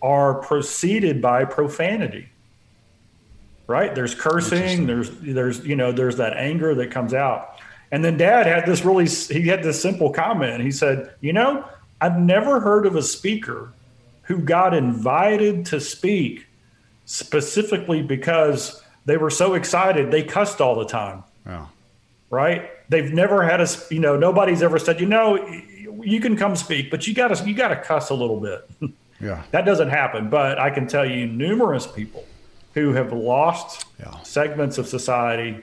are 0.00 0.34
preceded 0.40 1.20
by 1.20 1.44
profanity. 1.44 2.28
Right? 3.66 3.94
There's 3.94 4.14
cursing 4.14 4.86
there's 4.86 5.10
there's 5.20 5.66
you 5.66 5.76
know 5.76 5.92
there's 5.92 6.16
that 6.16 6.34
anger 6.36 6.74
that 6.74 6.90
comes 6.90 7.14
out 7.14 7.53
and 7.92 8.04
then 8.04 8.16
dad 8.16 8.46
had 8.46 8.66
this 8.66 8.84
really, 8.84 9.06
he 9.06 9.48
had 9.48 9.62
this 9.62 9.80
simple 9.80 10.10
comment. 10.10 10.62
He 10.62 10.70
said, 10.70 11.14
You 11.20 11.32
know, 11.32 11.64
I've 12.00 12.18
never 12.18 12.60
heard 12.60 12.86
of 12.86 12.96
a 12.96 13.02
speaker 13.02 13.72
who 14.22 14.38
got 14.38 14.74
invited 14.74 15.66
to 15.66 15.80
speak 15.80 16.46
specifically 17.04 18.02
because 18.02 18.82
they 19.04 19.16
were 19.16 19.30
so 19.30 19.54
excited 19.54 20.10
they 20.10 20.22
cussed 20.22 20.60
all 20.60 20.74
the 20.74 20.86
time. 20.86 21.22
Yeah. 21.46 21.66
Right? 22.30 22.70
They've 22.88 23.12
never 23.12 23.42
had 23.44 23.60
a 23.60 23.68
you 23.90 24.00
know 24.00 24.16
nobody's 24.16 24.62
ever 24.62 24.78
said 24.78 25.00
you 25.00 25.06
know 25.06 25.36
you 26.02 26.20
can 26.20 26.36
come 26.36 26.56
speak, 26.56 26.90
but 26.90 27.06
you 27.06 27.14
got 27.14 27.28
to 27.34 27.48
you 27.48 27.54
got 27.54 27.68
to 27.68 27.76
cuss 27.76 28.10
a 28.10 28.14
little 28.14 28.40
bit. 28.40 28.68
Yeah. 29.20 29.44
that 29.52 29.64
doesn't 29.64 29.88
happen, 29.90 30.28
but 30.28 30.58
I 30.58 30.70
can 30.70 30.88
tell 30.88 31.06
you 31.08 31.24
numerous 31.26 31.86
people 31.86 32.26
who 32.74 32.92
have 32.92 33.12
lost 33.12 33.86
Yeah. 33.98 34.20
segments 34.22 34.76
of 34.76 34.88
society 34.88 35.62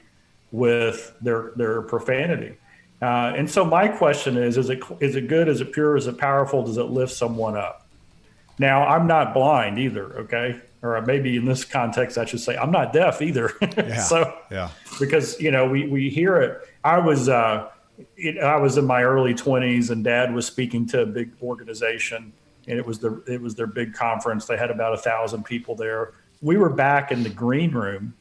with 0.52 1.14
their 1.22 1.52
their 1.56 1.82
profanity. 1.82 2.58
Uh, 3.02 3.34
and 3.36 3.50
so 3.50 3.66
my 3.66 3.88
question 3.88 4.38
is: 4.38 4.58
Is 4.58 4.70
it 4.70 4.80
is 5.00 5.16
it 5.16 5.28
good? 5.28 5.48
Is 5.48 5.62
it 5.62 5.72
pure? 5.74 5.96
Is 5.98 6.08
it 6.08 6.18
powerful? 6.18 6.64
Does 6.64 6.78
it 6.78 6.84
lift 6.86 7.14
someone 7.14 7.56
up? 7.58 7.88
Now 8.60 8.86
I'm 8.86 9.08
not 9.08 9.34
blind 9.34 9.80
either. 9.80 10.20
Okay, 10.20 10.62
or 10.82 11.02
maybe 11.02 11.36
in 11.38 11.46
this 11.46 11.66
context 11.66 12.18
I 12.18 12.26
should 12.26 12.42
say 12.42 12.56
I'm 12.58 12.72
not 12.72 12.94
deaf 12.94 13.22
either. 13.22 13.54
Yeah. 13.78 14.00
so 14.02 14.38
Yeah. 14.52 14.70
because 15.00 15.40
you 15.40 15.52
know 15.52 15.68
we 15.68 15.88
we 15.88 16.10
hear 16.10 16.38
it. 16.38 16.62
I 16.84 17.00
was 17.00 17.28
uh, 17.30 17.70
it, 18.18 18.38
I 18.38 18.58
was 18.58 18.78
in 18.78 18.86
my 18.86 19.04
early 19.04 19.34
20s, 19.34 19.90
and 19.90 20.04
Dad 20.04 20.34
was 20.34 20.46
speaking 20.46 20.86
to 20.88 21.02
a 21.02 21.06
big 21.06 21.32
organization, 21.42 22.34
and 22.68 22.78
it 22.78 22.86
was 22.86 23.00
the 23.00 23.24
it 23.28 23.42
was 23.42 23.56
their 23.56 23.68
big 23.68 23.94
conference. 23.94 24.46
They 24.46 24.58
had 24.58 24.70
about 24.70 24.94
a 24.94 24.98
thousand 24.98 25.44
people 25.46 25.76
there. 25.76 26.14
We 26.42 26.58
were 26.58 26.70
back 26.70 27.12
in 27.12 27.24
the 27.24 27.30
green 27.30 27.72
room 27.72 28.14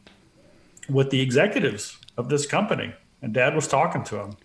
with 0.88 1.10
the 1.10 1.20
executives 1.20 1.98
of 2.20 2.28
this 2.28 2.46
company, 2.46 2.94
and 3.22 3.34
Dad 3.34 3.54
was 3.56 3.66
talking 3.66 4.04
to 4.04 4.20
him. 4.20 4.36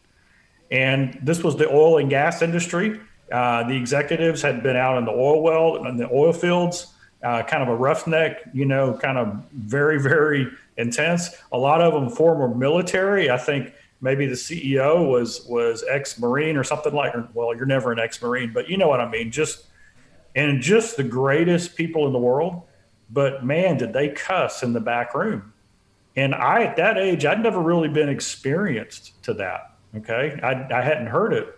And 0.72 1.20
this 1.22 1.44
was 1.44 1.55
the 1.58 1.70
oil 1.70 2.00
and 2.00 2.10
gas 2.10 2.41
industry. 2.41 3.00
Uh, 3.32 3.67
the 3.67 3.75
executives 3.75 4.41
had 4.41 4.63
been 4.63 4.75
out 4.75 4.98
in 4.98 5.05
the 5.05 5.12
oil 5.12 5.44
well 5.44 5.86
in 5.86 5.98
the 5.98 6.10
oil 6.12 6.34
fields, 6.34 6.88
uh, 7.24 7.44
kind 7.44 7.62
of 7.62 7.70
a 7.70 7.75
roughneck, 7.75 8.41
you 8.53 8.65
know, 8.65 8.98
kind 8.98 9.17
of 9.17 9.44
very, 9.53 10.01
very 10.01 10.48
intense. 10.77 11.29
A 11.51 11.58
lot 11.58 11.82
of 11.82 11.94
them 11.94 12.10
former 12.10 12.53
military. 12.53 13.29
I 13.29 13.38
think 13.38 13.74
maybe 14.01 14.25
the 14.25 14.36
CEO 14.36 15.08
was 15.10 15.46
was 15.46 15.84
ex 15.89 16.20
Marine 16.20 16.58
or 16.58 16.63
something 16.63 16.94
like. 16.94 17.13
Well, 17.34 17.55
you're 17.55 17.65
never 17.65 17.91
an 17.91 18.00
ex 18.00 18.22
Marine, 18.22 18.51
but 18.53 18.70
you 18.70 18.77
know 18.77 18.88
what 18.88 19.01
I 19.01 19.10
mean. 19.10 19.32
Just 19.32 19.65
and 20.36 20.62
just 20.62 20.98
the 20.98 21.03
greatest 21.03 21.75
people 21.75 22.05
in 22.08 22.13
the 22.13 22.20
world. 22.20 22.63
But 23.10 23.46
man, 23.46 23.77
did 23.77 23.94
they 23.94 24.10
cuss 24.10 24.63
in 24.63 24.74
the 24.74 24.79
back 24.79 25.13
room. 25.13 25.53
And 26.15 26.34
I, 26.34 26.63
at 26.63 26.77
that 26.77 26.98
age, 26.98 27.25
I'd 27.25 27.43
never 27.43 27.60
really 27.60 27.89
been 27.89 28.10
experienced 28.10 29.22
to 29.24 29.34
that. 29.36 29.75
Okay. 29.98 30.39
I, 30.41 30.79
I 30.79 30.81
hadn't 30.81 31.07
heard 31.07 31.34
it. 31.34 31.57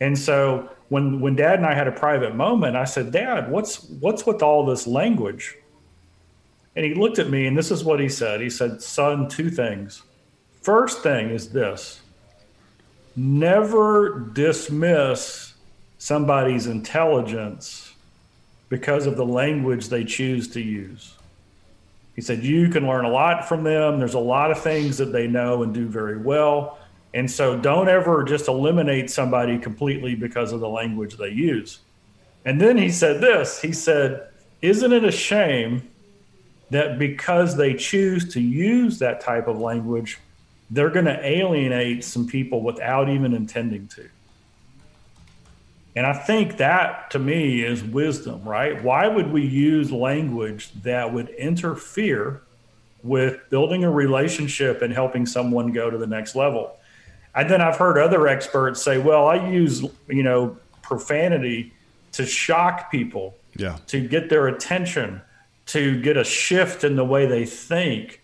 And 0.00 0.18
so 0.18 0.70
when, 0.88 1.20
when 1.20 1.36
dad 1.36 1.58
and 1.58 1.66
I 1.66 1.74
had 1.74 1.88
a 1.88 1.92
private 1.92 2.34
moment, 2.34 2.76
I 2.76 2.84
said, 2.84 3.12
Dad, 3.12 3.50
what's, 3.50 3.88
what's 3.88 4.26
with 4.26 4.42
all 4.42 4.66
this 4.66 4.86
language? 4.86 5.56
And 6.76 6.84
he 6.84 6.94
looked 6.94 7.18
at 7.18 7.30
me 7.30 7.46
and 7.46 7.56
this 7.56 7.70
is 7.70 7.84
what 7.84 8.00
he 8.00 8.08
said. 8.08 8.40
He 8.40 8.50
said, 8.50 8.82
Son, 8.82 9.28
two 9.28 9.50
things. 9.50 10.02
First 10.60 11.02
thing 11.02 11.30
is 11.30 11.50
this 11.50 12.00
never 13.16 14.18
dismiss 14.32 15.54
somebody's 15.98 16.66
intelligence 16.66 17.94
because 18.68 19.06
of 19.06 19.16
the 19.16 19.24
language 19.24 19.88
they 19.88 20.04
choose 20.04 20.48
to 20.48 20.60
use. 20.60 21.14
He 22.14 22.22
said, 22.22 22.42
You 22.42 22.68
can 22.68 22.86
learn 22.86 23.04
a 23.04 23.10
lot 23.10 23.48
from 23.48 23.64
them. 23.64 23.98
There's 23.98 24.14
a 24.14 24.18
lot 24.18 24.50
of 24.50 24.60
things 24.60 24.98
that 24.98 25.12
they 25.12 25.26
know 25.26 25.62
and 25.62 25.74
do 25.74 25.86
very 25.86 26.18
well. 26.18 26.78
And 27.12 27.30
so 27.30 27.56
don't 27.56 27.88
ever 27.88 28.24
just 28.24 28.48
eliminate 28.48 29.08
somebody 29.08 29.58
completely 29.58 30.14
because 30.14 30.52
of 30.52 30.60
the 30.60 30.68
language 30.68 31.16
they 31.16 31.28
use. 31.28 31.78
And 32.44 32.60
then 32.60 32.76
he 32.76 32.90
said 32.90 33.20
this 33.20 33.60
He 33.60 33.72
said, 33.72 34.28
Isn't 34.62 34.92
it 34.92 35.04
a 35.04 35.12
shame 35.12 35.90
that 36.70 36.98
because 36.98 37.56
they 37.56 37.74
choose 37.74 38.32
to 38.34 38.40
use 38.40 38.98
that 38.98 39.20
type 39.20 39.48
of 39.48 39.58
language, 39.58 40.18
they're 40.70 40.90
going 40.90 41.04
to 41.04 41.24
alienate 41.24 42.04
some 42.04 42.26
people 42.26 42.62
without 42.62 43.08
even 43.08 43.34
intending 43.34 43.86
to? 43.88 44.08
And 45.96 46.06
I 46.06 46.12
think 46.12 46.56
that 46.56 47.10
to 47.12 47.18
me 47.18 47.62
is 47.62 47.82
wisdom, 47.84 48.42
right? 48.44 48.82
Why 48.82 49.06
would 49.06 49.30
we 49.32 49.42
use 49.46 49.92
language 49.92 50.70
that 50.82 51.12
would 51.12 51.28
interfere 51.30 52.42
with 53.02 53.38
building 53.50 53.84
a 53.84 53.90
relationship 53.90 54.82
and 54.82 54.92
helping 54.92 55.24
someone 55.26 55.72
go 55.72 55.90
to 55.90 55.98
the 55.98 56.06
next 56.06 56.34
level? 56.34 56.76
And 57.34 57.48
then 57.48 57.60
I've 57.60 57.76
heard 57.76 57.98
other 57.98 58.26
experts 58.26 58.82
say, 58.82 58.98
well, 58.98 59.26
I 59.28 59.48
use, 59.48 59.84
you 60.08 60.22
know, 60.22 60.56
profanity 60.82 61.72
to 62.12 62.24
shock 62.26 62.90
people, 62.90 63.34
Yeah. 63.56 63.76
to 63.88 64.00
get 64.06 64.28
their 64.30 64.48
attention, 64.48 65.20
to 65.66 66.00
get 66.00 66.16
a 66.16 66.24
shift 66.24 66.84
in 66.84 66.96
the 66.96 67.04
way 67.04 67.26
they 67.26 67.44
think. 67.46 68.20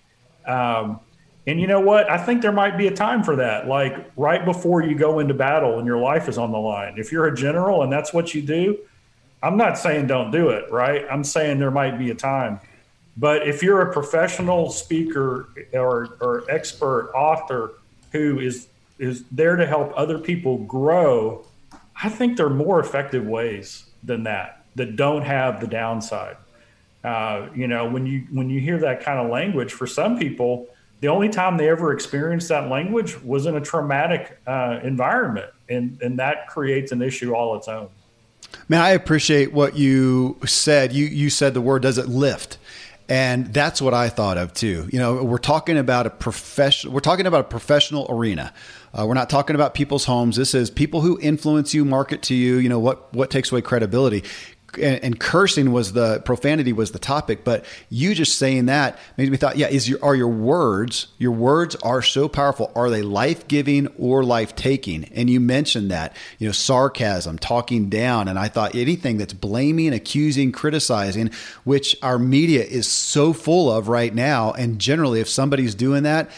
Um, 0.47 1.01
and 1.47 1.61
you 1.61 1.67
know 1.67 1.81
what? 1.81 2.11
I 2.11 2.19
think 2.19 2.43
there 2.43 2.53
might 2.53 2.77
be 2.77 2.87
a 2.87 2.95
time 2.95 3.23
for 3.23 3.37
that. 3.37 3.67
Like 3.67 4.11
right 4.17 4.45
before 4.45 4.83
you 4.83 4.95
go 4.95 5.19
into 5.19 5.35
battle 5.35 5.79
and 5.79 5.87
your 5.87 5.99
life 5.99 6.29
is 6.29 6.39
on 6.39 6.53
the 6.53 6.59
line. 6.59 6.95
If 6.99 7.13
you're 7.13 7.27
a 7.27 7.35
general 7.35 7.83
and 7.83 7.93
that's 7.93 8.13
what 8.13 8.35
you 8.35 8.43
do, 8.43 8.79
I'm 9.43 9.57
not 9.57 9.79
saying 9.79 10.07
don't 10.07 10.31
do 10.31 10.51
it, 10.51 10.71
right? 10.71 11.07
I'm 11.11 11.25
saying 11.25 11.59
there 11.59 11.71
might 11.71 11.99
be 11.99 12.11
a 12.11 12.15
time. 12.15 12.61
But 13.17 13.49
if 13.49 13.63
you're 13.63 13.81
a 13.81 13.93
professional 13.93 14.71
speaker 14.71 15.49
or, 15.73 16.17
or 16.21 16.45
expert 16.51 17.11
author 17.15 17.73
who 18.13 18.39
is 18.39 18.69
is 18.99 19.25
there 19.31 19.57
to 19.57 19.67
help 19.67 19.93
other 19.97 20.19
people 20.19 20.59
grow, 20.59 21.47
I 22.03 22.11
think 22.11 22.37
there 22.37 22.47
are 22.47 22.51
more 22.51 22.81
effective 22.81 23.27
ways 23.27 23.87
than 24.03 24.25
that 24.25 24.65
that 24.75 24.97
don't 24.97 25.23
have 25.23 25.61
the 25.61 25.67
downside. 25.67 26.37
Uh, 27.03 27.49
you 27.55 27.67
know, 27.67 27.89
when 27.89 28.07
you 28.07 28.27
when 28.31 28.51
you 28.51 28.61
hear 28.61 28.79
that 28.79 29.03
kind 29.03 29.19
of 29.19 29.31
language, 29.31 29.73
for 29.73 29.87
some 29.87 30.19
people, 30.19 30.69
the 31.01 31.09
only 31.09 31.29
time 31.29 31.57
they 31.57 31.69
ever 31.69 31.93
experienced 31.93 32.49
that 32.49 32.69
language 32.69 33.21
was 33.23 33.47
in 33.47 33.57
a 33.57 33.61
traumatic 33.61 34.39
uh, 34.47 34.81
environment, 34.83 35.51
and 35.69 36.01
and 36.03 36.19
that 36.19 36.49
creates 36.49 36.93
an 36.93 37.03
issue 37.03 37.35
all 37.35 37.57
its 37.57 37.69
own. 37.69 37.89
Man, 38.69 38.81
I 38.81 38.91
appreciate 38.91 39.53
what 39.53 39.77
you 39.77 40.39
said. 40.45 40.93
You 40.93 41.07
you 41.07 41.31
said 41.31 41.55
the 41.55 41.61
word 41.61 41.83
does 41.83 41.99
it 41.99 42.09
lift. 42.09 42.59
And 43.11 43.53
that's 43.53 43.83
what 43.83 43.93
I 43.93 44.09
thought 44.09 44.39
of 44.39 44.55
too. 44.55 44.89
You 44.93 45.01
know, 45.01 45.25
we're 45.25 45.39
talking 45.39 45.77
about 45.77 46.07
a 46.07 46.11
professional. 46.11 46.95
We're 46.95 47.01
talking 47.01 47.27
about 47.27 47.41
a 47.41 47.49
professional 47.49 48.07
arena. 48.09 48.55
Uh, 48.95 49.05
we're 49.05 49.15
not 49.15 49.29
talking 49.29 49.57
about 49.57 49.75
people's 49.75 50.05
homes. 50.05 50.37
This 50.37 50.55
is 50.55 50.71
people 50.71 51.01
who 51.01 51.19
influence 51.21 51.75
you, 51.75 51.85
market 51.85 52.23
to 52.23 52.37
you. 52.37 52.59
You 52.59 52.69
know 52.69 52.79
what 52.79 53.13
what 53.13 53.29
takes 53.29 53.51
away 53.51 53.63
credibility. 53.63 54.23
And, 54.75 55.03
and 55.03 55.21
cursing 55.21 55.73
was 55.73 55.93
the 55.93 56.21
profanity 56.25 56.73
was 56.73 56.93
the 56.93 56.99
topic, 56.99 57.45
but 57.45 57.65
you 57.89 58.15
just 58.15 58.39
saying 58.39 58.67
that 58.67 58.99
made 59.17 59.31
me 59.31 59.37
thought, 59.37 59.57
yeah, 59.57 59.69
is 59.69 59.89
your 59.89 60.03
are 60.05 60.15
your 60.15 60.29
words 60.29 61.09
your 61.19 61.33
words 61.33 61.75
are 61.77 62.03
so 62.03 62.29
powerful? 62.29 62.71
Are 62.75 62.91
they 62.91 63.03
life 63.03 63.49
giving 63.49 63.89
or 63.99 64.23
life 64.25 64.55
taking? 64.55 65.05
And 65.15 65.29
you 65.29 65.41
mentioned 65.41 65.91
that 65.91 66.15
you 66.39 66.47
know 66.47 66.53
sarcasm, 66.53 67.39
talking 67.39 67.89
down, 67.89 68.29
and 68.29 68.39
I 68.39 68.49
thought 68.49 68.75
anything 68.75 69.19
that's 69.19 69.33
blaming, 69.33 69.93
accusing, 69.93 70.53
criticizing, 70.53 71.31
which 71.65 71.97
our 72.03 72.19
media 72.19 72.63
is 72.63 72.87
so 72.89 73.33
full 73.33 73.71
of 73.71 73.89
right 73.89 74.15
now, 74.15 74.53
and 74.53 74.79
generally, 74.79 75.21
if 75.21 75.29
somebody's 75.29 75.75
doing 75.75 76.05
that. 76.05 76.31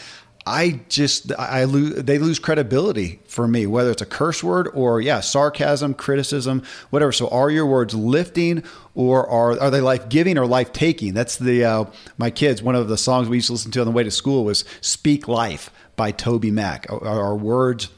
I 0.45 0.81
just 0.89 1.31
I 1.37 1.63
lose 1.63 2.03
they 2.03 2.17
lose 2.17 2.37
credibility 2.37 3.19
for 3.27 3.47
me 3.47 3.65
whether 3.65 3.91
it's 3.91 4.01
a 4.01 4.05
curse 4.05 4.43
word 4.43 4.69
or 4.73 4.99
yeah 4.99 5.21
sarcasm 5.21 5.93
criticism 5.93 6.63
whatever. 6.89 7.11
So 7.11 7.29
are 7.29 7.49
your 7.49 7.65
words 7.65 7.93
lifting 7.93 8.63
or 8.93 9.27
are 9.29 9.59
are 9.59 9.71
they 9.71 9.79
life 9.81 10.09
giving 10.09 10.37
or 10.37 10.45
life 10.45 10.73
taking 10.73 11.13
that's 11.13 11.37
the 11.37 11.63
uh, 11.63 11.85
my 12.17 12.29
kids 12.29 12.61
one 12.61 12.75
of 12.75 12.89
the 12.89 12.97
songs 12.97 13.29
we 13.29 13.37
used 13.37 13.47
to 13.47 13.53
listen 13.53 13.71
to 13.71 13.79
on 13.79 13.85
the 13.85 13.91
way 13.91 14.03
to 14.03 14.11
school 14.11 14.43
was 14.43 14.65
speak 14.81 15.27
life 15.27 15.69
by 15.95 16.11
TobyMac. 16.11 16.91
Are 16.91 17.07
our 17.07 17.35
words 17.35 17.89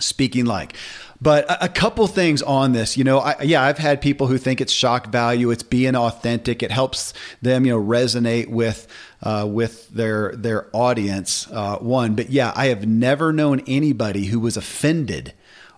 speaking 0.00 0.46
like? 0.46 0.74
But 1.20 1.50
a, 1.50 1.64
a 1.64 1.68
couple 1.68 2.06
things 2.06 2.42
on 2.42 2.72
this 2.72 2.96
you 2.96 3.04
know 3.04 3.18
I, 3.18 3.42
yeah 3.42 3.62
i've 3.62 3.78
had 3.78 4.00
people 4.00 4.28
who 4.28 4.38
think 4.38 4.60
it's 4.60 4.72
shock 4.72 5.08
value 5.08 5.50
it's 5.50 5.64
being 5.64 5.96
authentic 5.96 6.62
it 6.62 6.70
helps 6.70 7.12
them 7.42 7.66
you 7.66 7.72
know 7.72 7.84
resonate 7.84 8.48
with 8.48 8.86
uh, 9.22 9.46
with 9.48 9.88
their 9.90 10.32
their 10.36 10.68
audience 10.72 11.48
uh, 11.52 11.76
one 11.78 12.14
but 12.14 12.30
yeah 12.30 12.52
i 12.54 12.66
have 12.66 12.86
never 12.86 13.32
known 13.32 13.60
anybody 13.66 14.26
who 14.26 14.38
was 14.38 14.56
offended 14.56 15.32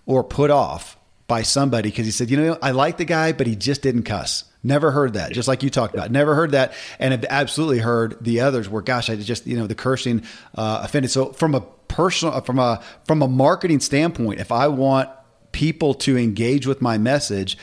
or 0.05 0.23
put 0.23 0.51
off 0.51 0.97
by 1.27 1.41
somebody 1.41 1.89
because 1.89 2.05
he 2.05 2.11
said 2.11 2.29
you 2.29 2.37
know 2.37 2.57
i 2.61 2.71
like 2.71 2.97
the 2.97 3.05
guy 3.05 3.31
but 3.31 3.47
he 3.47 3.55
just 3.55 3.81
didn't 3.81 4.03
cuss 4.03 4.45
Never 4.63 4.91
heard 4.91 5.13
that, 5.13 5.31
just 5.31 5.47
like 5.47 5.63
you 5.63 5.71
talked 5.71 5.95
about. 5.95 6.11
Never 6.11 6.35
heard 6.35 6.51
that, 6.51 6.73
and 6.99 7.13
have 7.13 7.25
absolutely 7.29 7.79
heard 7.79 8.23
the 8.23 8.41
others 8.41 8.69
where, 8.69 8.83
gosh, 8.83 9.09
I 9.09 9.15
just 9.15 9.47
you 9.47 9.57
know 9.57 9.65
the 9.65 9.73
cursing 9.73 10.21
uh, 10.53 10.81
offended. 10.83 11.09
So 11.09 11.33
from 11.33 11.55
a 11.55 11.61
personal, 11.61 12.41
from 12.41 12.59
a 12.59 12.83
from 13.05 13.23
a 13.23 13.27
marketing 13.27 13.79
standpoint, 13.79 14.39
if 14.39 14.51
I 14.51 14.67
want 14.67 15.09
people 15.51 15.95
to 15.95 16.15
engage 16.15 16.67
with 16.67 16.79
my 16.79 16.99
message, 16.99 17.57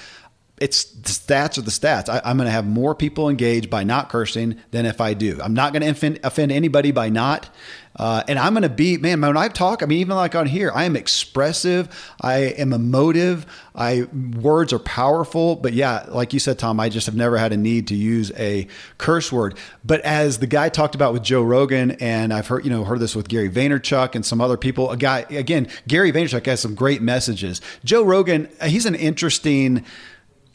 it's 0.61 0.85
the 0.85 1.09
stats 1.09 1.59
are 1.59 1.63
the 1.63 1.71
stats. 1.71 2.09
I, 2.09 2.31
am 2.31 2.37
going 2.37 2.47
to 2.47 2.53
have 2.53 2.67
more 2.67 2.95
people 2.95 3.29
engaged 3.29 3.71
by 3.71 3.85
not 3.85 4.09
cursing 4.09 4.61
than 4.71 4.87
if 4.87 5.01
I 5.01 5.15
do. 5.15 5.39
I'm 5.43 5.55
not 5.55 5.73
going 5.73 5.83
to 5.83 5.89
offend, 5.89 6.21
offend 6.25 6.53
anybody 6.53 6.93
by 6.93 7.09
not. 7.09 7.49
Uh, 7.99 8.23
and 8.29 8.39
I'm 8.39 8.53
going 8.53 8.63
to 8.63 8.69
be, 8.69 8.97
man, 8.97 9.21
when 9.21 9.37
I 9.37 9.49
talk, 9.49 9.83
I 9.83 9.87
mean, 9.87 9.99
even 9.99 10.15
like 10.15 10.37
on 10.37 10.47
here, 10.47 10.71
I 10.73 10.85
am 10.85 10.95
expressive. 10.95 11.89
I 12.21 12.37
am 12.37 12.73
emotive. 12.73 13.45
I 13.75 14.07
words 14.41 14.73
are 14.73 14.79
powerful. 14.79 15.57
But 15.57 15.73
yeah, 15.73 16.07
like 16.09 16.33
you 16.33 16.39
said, 16.39 16.61
Tom, 16.61 16.79
I 16.79 16.91
just 16.91 17.07
have 17.07 17.17
never 17.17 17.37
had 17.37 17.53
a 17.53 17.57
need 17.57 17.89
to 17.89 17.97
use 17.97 18.31
a 18.37 18.69
curse 18.99 19.33
word. 19.33 19.59
But 19.85 20.01
as 20.03 20.39
the 20.39 20.47
guy 20.47 20.69
talked 20.69 20.95
about 20.95 21.13
with 21.13 21.25
Joe 21.25 21.43
Rogan, 21.43 21.93
and 21.93 22.33
I've 22.33 22.47
heard, 22.47 22.65
you 22.65 22.71
know, 22.71 22.85
heard 22.85 23.01
this 23.01 23.17
with 23.17 23.29
Gary 23.29 23.51
Vaynerchuk 23.51 24.15
and 24.15 24.25
some 24.25 24.41
other 24.41 24.57
people, 24.57 24.93
a 24.93 24.97
guy, 24.97 25.27
again, 25.31 25.67
Gary 25.89 26.13
Vaynerchuk 26.13 26.47
has 26.47 26.61
some 26.61 26.77
great 26.77 27.03
messages. 27.03 27.61
Joe 27.85 28.05
Rogan, 28.05 28.49
he's 28.63 28.87
an 28.87 28.95
interesting, 28.95 29.85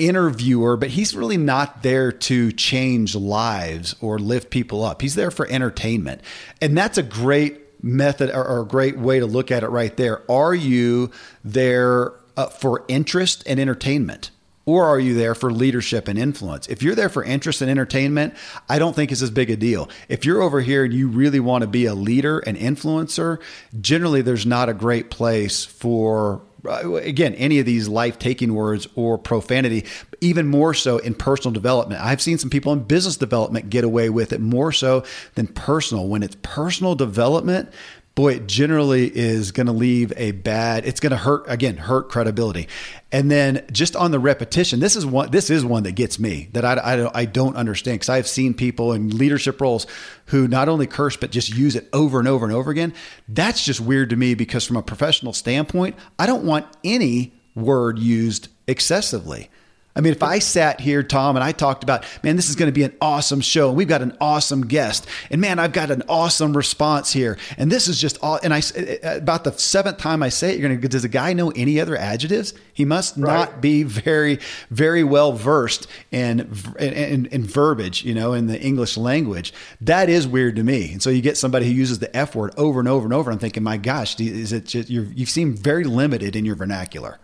interviewer, 0.07 0.77
but 0.77 0.89
he's 0.89 1.15
really 1.15 1.37
not 1.37 1.83
there 1.83 2.11
to 2.11 2.51
change 2.51 3.15
lives 3.15 3.95
or 4.01 4.19
lift 4.19 4.49
people 4.49 4.83
up. 4.83 5.01
He's 5.01 5.15
there 5.15 5.31
for 5.31 5.47
entertainment. 5.47 6.21
And 6.61 6.77
that's 6.77 6.97
a 6.97 7.03
great 7.03 7.83
method 7.83 8.29
or, 8.29 8.47
or 8.47 8.61
a 8.61 8.65
great 8.65 8.97
way 8.97 9.19
to 9.19 9.25
look 9.25 9.51
at 9.51 9.63
it 9.63 9.69
right 9.69 9.95
there. 9.97 10.29
Are 10.31 10.55
you 10.55 11.11
there 11.43 12.13
uh, 12.37 12.47
for 12.47 12.85
interest 12.87 13.43
and 13.45 13.59
entertainment? 13.59 14.31
Or 14.65 14.85
are 14.85 14.99
you 14.99 15.13
there 15.13 15.35
for 15.35 15.51
leadership 15.51 16.07
and 16.07 16.17
influence? 16.17 16.67
If 16.67 16.81
you're 16.81 16.95
there 16.95 17.09
for 17.09 17.21
interest 17.21 17.61
and 17.61 17.69
entertainment, 17.69 18.33
I 18.69 18.79
don't 18.79 18.95
think 18.95 19.11
it's 19.11 19.21
as 19.21 19.29
big 19.29 19.49
a 19.49 19.57
deal. 19.57 19.89
If 20.07 20.23
you're 20.23 20.41
over 20.41 20.61
here 20.61 20.85
and 20.85 20.93
you 20.93 21.09
really 21.09 21.41
want 21.41 21.63
to 21.63 21.67
be 21.67 21.85
a 21.85 21.93
leader 21.93 22.39
and 22.39 22.57
influencer, 22.57 23.41
generally 23.81 24.21
there's 24.21 24.45
not 24.45 24.69
a 24.69 24.73
great 24.73 25.09
place 25.09 25.65
for 25.65 26.41
Uh, 26.67 26.95
again, 26.95 27.33
any 27.35 27.59
of 27.59 27.65
these 27.65 27.87
life 27.87 28.17
taking 28.17 28.53
words 28.53 28.87
or 28.95 29.17
profanity, 29.17 29.85
even 30.21 30.47
more 30.47 30.73
so 30.73 30.97
in 30.99 31.13
personal 31.13 31.51
development. 31.51 32.01
I've 32.01 32.21
seen 32.21 32.37
some 32.37 32.49
people 32.49 32.71
in 32.73 32.83
business 32.83 33.17
development 33.17 33.69
get 33.69 33.83
away 33.83 34.09
with 34.09 34.31
it 34.31 34.39
more 34.39 34.71
so 34.71 35.03
than 35.35 35.47
personal. 35.47 36.07
When 36.07 36.23
it's 36.23 36.37
personal 36.41 36.95
development, 36.95 37.69
boy, 38.15 38.33
it 38.33 38.47
generally 38.47 39.07
is 39.07 39.51
going 39.51 39.65
to 39.65 39.73
leave 39.73 40.13
a 40.15 40.31
bad, 40.31 40.85
it's 40.85 40.99
going 40.99 41.11
to 41.11 41.17
hurt, 41.17 41.45
again, 41.47 41.77
hurt 41.77 42.09
credibility. 42.09 42.67
And 43.11 43.31
then 43.31 43.65
just 43.71 43.95
on 43.95 44.11
the 44.11 44.19
repetition, 44.19 44.79
this 44.79 44.95
is 44.95 45.05
one, 45.05 45.31
this 45.31 45.49
is 45.49 45.65
one 45.65 45.83
that 45.83 45.93
gets 45.93 46.19
me 46.19 46.49
that 46.53 46.63
I, 46.63 46.79
I, 46.83 46.95
don't, 46.95 47.15
I 47.15 47.25
don't 47.25 47.55
understand 47.55 47.95
because 47.95 48.09
I've 48.09 48.27
seen 48.27 48.53
people 48.53 48.93
in 48.93 49.17
leadership 49.17 49.59
roles 49.59 49.87
who 50.27 50.47
not 50.47 50.69
only 50.69 50.85
curse, 50.85 51.17
but 51.17 51.31
just 51.31 51.55
use 51.55 51.75
it 51.75 51.89
over 51.91 52.19
and 52.19 52.27
over 52.27 52.45
and 52.45 52.53
over 52.53 52.69
again. 52.69 52.93
That's 53.27 53.65
just 53.65 53.79
weird 53.79 54.11
to 54.11 54.15
me 54.15 54.35
because 54.35 54.63
from 54.65 54.77
a 54.77 54.83
professional 54.83 55.33
standpoint, 55.33 55.95
I 56.19 56.27
don't 56.27 56.45
want 56.45 56.67
any 56.83 57.33
word 57.55 57.97
used 57.97 58.49
excessively. 58.67 59.49
I 59.95 60.01
mean, 60.01 60.11
if 60.11 60.23
I 60.23 60.39
sat 60.39 60.81
here, 60.81 61.03
Tom, 61.03 61.35
and 61.35 61.43
I 61.43 61.51
talked 61.51 61.83
about, 61.83 62.03
man, 62.23 62.35
this 62.35 62.49
is 62.49 62.55
going 62.55 62.67
to 62.67 62.73
be 62.73 62.81
an 62.81 62.95
awesome 62.99 63.41
show. 63.41 63.69
And 63.69 63.77
we've 63.77 63.87
got 63.87 64.01
an 64.01 64.17
awesome 64.19 64.65
guest. 64.65 65.05
And 65.29 65.39
man, 65.39 65.59
I've 65.59 65.71
got 65.71 65.91
an 65.91 66.01
awesome 66.09 66.57
response 66.57 67.13
here. 67.13 67.37
And 67.57 67.71
this 67.71 67.87
is 67.87 68.01
just 68.01 68.17
all. 68.23 68.39
And 68.41 68.53
I, 68.55 68.59
uh, 68.59 68.81
uh, 68.81 69.17
about 69.17 69.43
the 69.43 69.51
seventh 69.51 69.99
time 69.99 70.23
I 70.23 70.29
say 70.29 70.49
it, 70.49 70.59
you're 70.59 70.67
going 70.67 70.81
to, 70.81 70.87
does 70.87 71.03
a 71.03 71.09
guy 71.09 71.33
know 71.33 71.51
any 71.51 71.79
other 71.79 71.95
adjectives? 71.95 72.55
He 72.73 72.85
must 72.85 73.17
right. 73.17 73.51
not 73.51 73.61
be 73.61 73.83
very, 73.83 74.39
very 74.71 75.03
well 75.03 75.31
versed 75.33 75.85
in, 76.09 76.51
in, 76.79 77.27
in 77.27 77.43
verbiage, 77.45 78.03
you 78.03 78.15
know, 78.15 78.33
in 78.33 78.47
the 78.47 78.59
English 78.59 78.97
language. 78.97 79.53
That 79.79 80.09
is 80.09 80.27
weird 80.27 80.55
to 80.55 80.63
me. 80.63 80.93
And 80.93 81.03
so 81.03 81.11
you 81.11 81.21
get 81.21 81.37
somebody 81.37 81.67
who 81.67 81.71
uses 81.71 81.99
the 81.99 82.15
F 82.17 82.33
word 82.33 82.53
over 82.57 82.79
and 82.79 82.89
over 82.89 83.05
and 83.05 83.13
over. 83.13 83.29
And 83.29 83.35
I'm 83.35 83.39
thinking, 83.39 83.61
my 83.61 83.77
gosh, 83.77 84.19
is 84.19 84.53
it 84.53 84.65
just, 84.65 84.89
you 84.89 85.25
seem 85.27 85.55
very 85.55 85.83
limited 85.83 86.35
in 86.35 86.45
your 86.45 86.55
vernacular. 86.55 87.19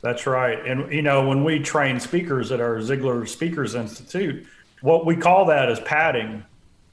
That's 0.00 0.26
right. 0.26 0.64
And, 0.64 0.92
you 0.92 1.02
know, 1.02 1.26
when 1.26 1.42
we 1.42 1.58
train 1.58 1.98
speakers 1.98 2.52
at 2.52 2.60
our 2.60 2.76
Ziglar 2.76 3.26
Speakers 3.26 3.74
Institute, 3.74 4.46
what 4.80 5.06
we 5.06 5.16
call 5.16 5.46
that 5.46 5.70
is 5.70 5.80
padding. 5.80 6.44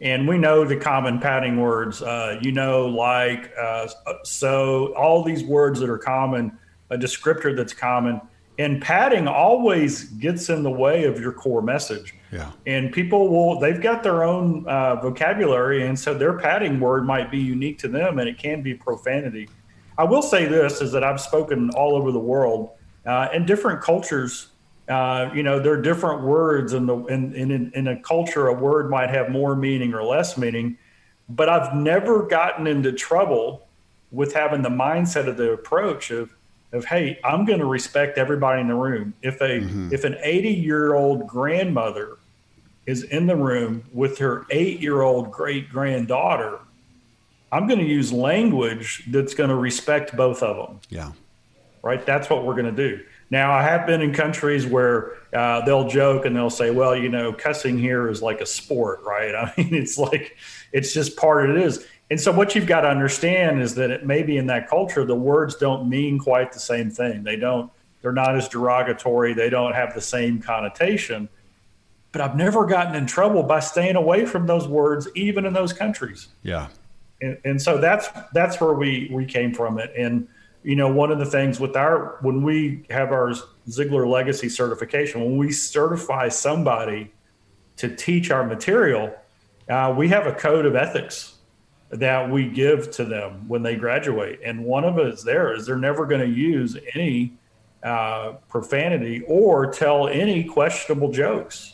And 0.01 0.27
we 0.27 0.37
know 0.37 0.65
the 0.65 0.75
common 0.75 1.19
padding 1.19 1.59
words, 1.61 2.01
uh, 2.01 2.39
you 2.41 2.51
know, 2.51 2.87
like, 2.87 3.53
uh, 3.59 3.87
so, 4.23 4.93
all 4.95 5.23
these 5.23 5.43
words 5.43 5.79
that 5.79 5.89
are 5.89 5.97
common, 5.97 6.57
a 6.89 6.97
descriptor 6.97 7.55
that's 7.55 7.73
common. 7.73 8.19
And 8.57 8.81
padding 8.81 9.27
always 9.27 10.05
gets 10.05 10.49
in 10.49 10.63
the 10.63 10.71
way 10.71 11.05
of 11.05 11.19
your 11.19 11.31
core 11.31 11.61
message. 11.61 12.13
Yeah. 12.31 12.51
And 12.65 12.91
people 12.91 13.29
will, 13.29 13.59
they've 13.59 13.81
got 13.81 14.03
their 14.03 14.23
own 14.23 14.65
uh, 14.67 14.95
vocabulary. 14.95 15.85
And 15.87 15.97
so 15.97 16.13
their 16.13 16.37
padding 16.37 16.79
word 16.79 17.05
might 17.05 17.31
be 17.31 17.39
unique 17.39 17.77
to 17.79 17.87
them 17.87 18.19
and 18.19 18.27
it 18.27 18.37
can 18.37 18.61
be 18.61 18.73
profanity. 18.73 19.49
I 19.97 20.03
will 20.03 20.21
say 20.21 20.45
this 20.45 20.81
is 20.81 20.91
that 20.91 21.03
I've 21.03 21.21
spoken 21.21 21.69
all 21.71 21.95
over 21.95 22.11
the 22.11 22.19
world 22.19 22.71
uh, 23.05 23.29
and 23.33 23.45
different 23.45 23.81
cultures 23.81 24.47
uh, 24.87 25.29
you 25.33 25.41
know 25.41 25.59
there 25.59 25.73
are 25.73 25.81
different 25.81 26.21
words 26.21 26.73
in 26.73 26.85
the 26.85 26.95
in, 27.05 27.33
in 27.33 27.71
in 27.73 27.87
a 27.87 27.99
culture 28.01 28.47
a 28.47 28.53
word 28.53 28.89
might 28.89 29.09
have 29.09 29.29
more 29.29 29.55
meaning 29.55 29.93
or 29.93 30.03
less 30.03 30.37
meaning 30.37 30.77
but 31.27 31.49
i've 31.49 31.73
never 31.75 32.27
gotten 32.27 32.67
into 32.67 32.91
trouble 32.91 33.67
with 34.11 34.33
having 34.33 34.61
the 34.61 34.69
mindset 34.69 35.27
of 35.27 35.37
the 35.37 35.51
approach 35.51 36.11
of 36.11 36.29
of 36.71 36.85
hey 36.85 37.19
i'm 37.23 37.45
going 37.45 37.59
to 37.59 37.65
respect 37.65 38.17
everybody 38.17 38.61
in 38.61 38.67
the 38.67 38.75
room. 38.75 39.13
If 39.21 39.41
a 39.41 39.59
mm-hmm. 39.61 39.93
if 39.93 40.03
an 40.03 40.17
80 40.21 40.49
year 40.49 40.93
old 40.93 41.27
grandmother 41.27 42.17
is 42.85 43.03
in 43.03 43.25
the 43.25 43.35
room 43.35 43.83
with 43.91 44.19
her 44.19 44.45
8 44.51 44.79
year 44.79 45.01
old 45.01 45.31
great 45.31 45.69
granddaughter 45.69 46.59
i'm 47.51 47.67
going 47.67 47.79
to 47.79 47.85
use 47.85 48.11
language 48.13 49.03
that's 49.07 49.33
going 49.33 49.49
to 49.49 49.55
respect 49.55 50.15
both 50.15 50.43
of 50.43 50.57
them. 50.57 50.79
Yeah 50.89 51.11
right? 51.85 52.03
That's 52.03 52.31
what 52.31 52.43
we're 52.43 52.55
going 52.55 52.75
to 52.75 52.89
do. 52.89 52.99
Now, 53.29 53.53
I 53.53 53.61
have 53.61 53.85
been 53.85 54.01
in 54.01 54.11
countries 54.11 54.65
where 54.65 55.13
uh, 55.33 55.63
they'll 55.65 55.87
joke 55.87 56.25
and 56.25 56.35
they'll 56.35 56.49
say, 56.49 56.71
well, 56.71 56.95
you 56.95 57.09
know, 57.09 57.31
cussing 57.31 57.77
here 57.77 58.09
is 58.09 58.23
like 58.23 58.41
a 58.41 58.45
sport, 58.45 59.01
right? 59.05 59.35
I 59.35 59.53
mean, 59.55 59.73
it's 59.75 59.97
like, 59.99 60.35
it's 60.73 60.93
just 60.93 61.15
part 61.15 61.47
of 61.47 61.55
it 61.55 61.61
is. 61.61 61.85
And 62.09 62.19
so, 62.19 62.31
what 62.31 62.55
you've 62.55 62.65
got 62.65 62.81
to 62.81 62.89
understand 62.89 63.61
is 63.61 63.75
that 63.75 63.91
it 63.91 64.05
maybe 64.05 64.37
in 64.37 64.47
that 64.47 64.67
culture, 64.67 65.05
the 65.05 65.15
words 65.15 65.55
don't 65.55 65.87
mean 65.87 66.19
quite 66.19 66.51
the 66.51 66.59
same 66.59 66.89
thing. 66.89 67.23
They 67.23 67.35
don't, 67.35 67.71
they're 68.01 68.11
not 68.11 68.35
as 68.35 68.47
derogatory, 68.47 69.33
they 69.33 69.49
don't 69.49 69.73
have 69.73 69.93
the 69.93 70.01
same 70.01 70.41
connotation. 70.41 71.29
But 72.11 72.21
I've 72.21 72.35
never 72.35 72.65
gotten 72.65 72.95
in 72.95 73.05
trouble 73.05 73.43
by 73.43 73.59
staying 73.59 73.95
away 73.95 74.25
from 74.25 74.47
those 74.47 74.67
words, 74.67 75.07
even 75.15 75.45
in 75.45 75.53
those 75.53 75.73
countries. 75.73 76.29
Yeah. 76.43 76.67
And, 77.21 77.37
and 77.43 77.61
so 77.61 77.77
that's 77.77 78.07
that's 78.33 78.59
where 78.59 78.73
we 78.73 79.09
we 79.11 79.25
came 79.25 79.53
from 79.53 79.79
it. 79.79 79.91
And 79.97 80.27
you 80.65 80.75
know, 80.75 80.91
one 80.91 81.11
of 81.11 81.19
the 81.19 81.25
things 81.25 81.59
with 81.59 81.75
our 81.75 82.17
when 82.21 82.41
we 82.41 82.85
have 82.89 83.11
our 83.11 83.33
Ziglar 83.69 84.09
Legacy 84.09 84.49
certification, 84.49 85.23
when 85.23 85.37
we 85.37 85.51
certify 85.51 86.27
somebody 86.27 87.13
to 87.77 87.95
teach 87.95 88.31
our 88.31 88.43
material, 88.43 89.13
uh, 89.69 89.93
we 89.95 90.07
have 90.09 90.25
a 90.25 90.33
code 90.33 90.65
of 90.65 90.75
ethics 90.75 91.35
that 91.91 92.31
we 92.31 92.49
give 92.49 92.89
to 92.91 93.05
them 93.05 93.47
when 93.47 93.61
they 93.61 93.75
graduate, 93.75 94.39
and 94.43 94.65
one 94.65 94.83
of 94.83 94.97
it 94.97 95.13
is 95.13 95.23
there 95.23 95.53
is 95.53 95.67
they're 95.67 95.77
never 95.77 96.07
going 96.07 96.21
to 96.21 96.35
use 96.35 96.75
any 96.95 97.33
uh, 97.83 98.33
profanity 98.49 99.23
or 99.27 99.71
tell 99.71 100.07
any 100.07 100.43
questionable 100.43 101.11
jokes. 101.11 101.73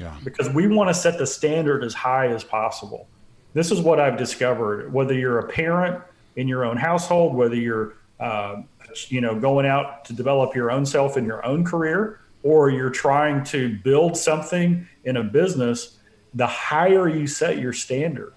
Yeah. 0.00 0.16
Because 0.22 0.48
we 0.48 0.68
want 0.68 0.88
to 0.88 0.94
set 0.94 1.18
the 1.18 1.26
standard 1.26 1.82
as 1.82 1.92
high 1.92 2.28
as 2.28 2.44
possible. 2.44 3.08
This 3.52 3.72
is 3.72 3.80
what 3.80 3.98
I've 3.98 4.16
discovered. 4.16 4.92
Whether 4.92 5.14
you're 5.14 5.40
a 5.40 5.48
parent 5.48 6.00
in 6.36 6.46
your 6.46 6.64
own 6.64 6.76
household, 6.76 7.34
whether 7.34 7.56
you're 7.56 7.94
uh, 8.22 8.62
you 9.08 9.20
know, 9.20 9.38
going 9.38 9.66
out 9.66 10.04
to 10.04 10.12
develop 10.12 10.54
your 10.54 10.70
own 10.70 10.86
self 10.86 11.16
in 11.16 11.24
your 11.24 11.44
own 11.44 11.64
career, 11.64 12.20
or 12.42 12.70
you're 12.70 12.90
trying 12.90 13.42
to 13.44 13.76
build 13.82 14.16
something 14.16 14.86
in 15.04 15.16
a 15.16 15.24
business, 15.24 15.98
the 16.34 16.46
higher 16.46 17.08
you 17.08 17.26
set 17.26 17.58
your 17.58 17.72
standard, 17.72 18.32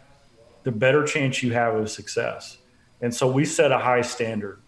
the 0.63 0.71
better 0.71 1.06
chance 1.06 1.43
you 1.43 1.54
have 1.54 1.76
of 1.76 1.89
success. 1.89 2.58
And 3.02 3.13
so 3.13 3.32
we 3.32 3.45
set 3.45 3.71
a 3.71 3.78
high 3.78 4.02
standard. 4.02 4.60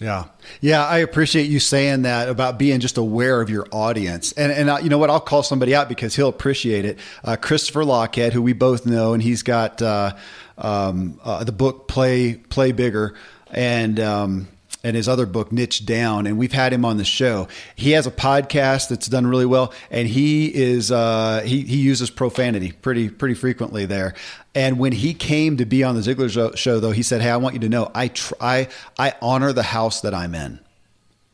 Yeah. 0.00 0.26
Yeah. 0.62 0.86
I 0.86 0.98
appreciate 0.98 1.50
you 1.50 1.60
saying 1.60 2.02
that 2.02 2.30
about 2.30 2.58
being 2.58 2.80
just 2.80 2.96
aware 2.96 3.40
of 3.40 3.50
your 3.50 3.66
audience. 3.70 4.32
And, 4.32 4.50
and 4.50 4.70
uh, 4.70 4.78
you 4.82 4.88
know 4.88 4.96
what? 4.96 5.10
I'll 5.10 5.20
call 5.20 5.42
somebody 5.42 5.74
out 5.74 5.90
because 5.90 6.16
he'll 6.16 6.28
appreciate 6.28 6.86
it. 6.86 6.98
Uh, 7.22 7.36
Christopher 7.36 7.84
Lochhead, 7.84 8.32
who 8.32 8.40
we 8.40 8.54
both 8.54 8.86
know, 8.86 9.12
and 9.12 9.22
he's 9.22 9.42
got 9.42 9.82
uh, 9.82 10.16
um, 10.56 11.20
uh, 11.22 11.44
the 11.44 11.52
book 11.52 11.86
Play, 11.86 12.34
Play 12.34 12.72
Bigger 12.72 13.14
and 13.52 13.98
um, 14.00 14.48
and 14.82 14.96
his 14.96 15.08
other 15.08 15.26
book 15.26 15.52
niche 15.52 15.84
down 15.84 16.26
and 16.26 16.38
we've 16.38 16.52
had 16.52 16.72
him 16.72 16.84
on 16.84 16.96
the 16.96 17.04
show. 17.04 17.48
He 17.76 17.92
has 17.92 18.06
a 18.06 18.10
podcast 18.10 18.88
that's 18.88 19.08
done 19.08 19.26
really 19.26 19.46
well 19.46 19.72
and 19.90 20.08
he 20.08 20.46
is 20.54 20.90
uh, 20.90 21.42
he, 21.44 21.62
he 21.62 21.78
uses 21.78 22.10
profanity 22.10 22.72
pretty 22.72 23.08
pretty 23.08 23.34
frequently 23.34 23.86
there. 23.86 24.14
And 24.54 24.78
when 24.78 24.92
he 24.92 25.14
came 25.14 25.58
to 25.58 25.64
be 25.64 25.84
on 25.84 25.94
the 25.94 26.00
Ziglar 26.00 26.56
show 26.56 26.80
though 26.80 26.92
he 26.92 27.02
said 27.02 27.20
hey 27.20 27.30
i 27.30 27.36
want 27.36 27.54
you 27.54 27.60
to 27.60 27.68
know 27.68 27.90
i 27.94 28.08
try 28.08 28.68
i 28.98 29.14
honor 29.22 29.52
the 29.52 29.62
house 29.62 30.00
that 30.00 30.14
i'm 30.14 30.34
in 30.34 30.58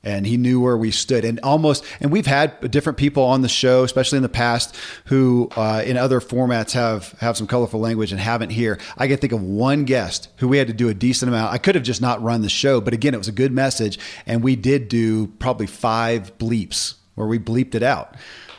and 0.02 0.26
he 0.26 0.36
knew 0.36 0.60
where 0.60 0.76
we 0.76 0.90
stood 0.90 1.24
and 1.24 1.40
almost 1.40 1.84
and 2.00 2.12
we've 2.12 2.26
had 2.26 2.70
different 2.70 2.98
people 2.98 3.24
on 3.24 3.42
the 3.42 3.48
show 3.48 3.82
especially 3.84 4.16
in 4.16 4.22
the 4.22 4.28
past 4.28 4.76
who 5.06 5.48
uh, 5.56 5.82
in 5.84 5.96
other 5.96 6.20
formats 6.20 6.72
have 6.72 7.12
have 7.20 7.36
some 7.36 7.46
colorful 7.46 7.80
language 7.80 8.12
and 8.12 8.20
haven't 8.20 8.50
here 8.50 8.78
i 8.98 9.08
can 9.08 9.16
think 9.16 9.32
of 9.32 9.42
one 9.42 9.84
guest 9.84 10.28
who 10.36 10.48
we 10.48 10.58
had 10.58 10.66
to 10.66 10.72
do 10.72 10.88
a 10.88 10.94
decent 10.94 11.28
amount 11.28 11.52
i 11.52 11.58
could 11.58 11.74
have 11.74 11.84
just 11.84 12.00
not 12.00 12.22
run 12.22 12.42
the 12.42 12.48
show 12.48 12.80
but 12.80 12.94
again 12.94 13.14
it 13.14 13.18
was 13.18 13.28
a 13.28 13.32
good 13.32 13.52
message 13.52 13.98
and 14.26 14.42
we 14.42 14.54
did 14.54 14.88
do 14.88 15.26
probably 15.38 15.66
five 15.66 16.36
bleeps 16.38 16.94
where 17.16 17.26
we 17.26 17.38
bleeped 17.40 17.74
it 17.74 17.82
out. 17.82 18.14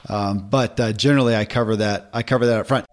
Um, 0.10 0.50
but 0.50 0.80
uh, 0.80 0.91
generally, 0.91 1.36
I 1.36 1.45
cover 1.45 1.78
that. 1.78 2.10
I 2.13 2.23
cover 2.23 2.45
that 2.47 2.60
up 2.60 2.67
front. 2.67 2.86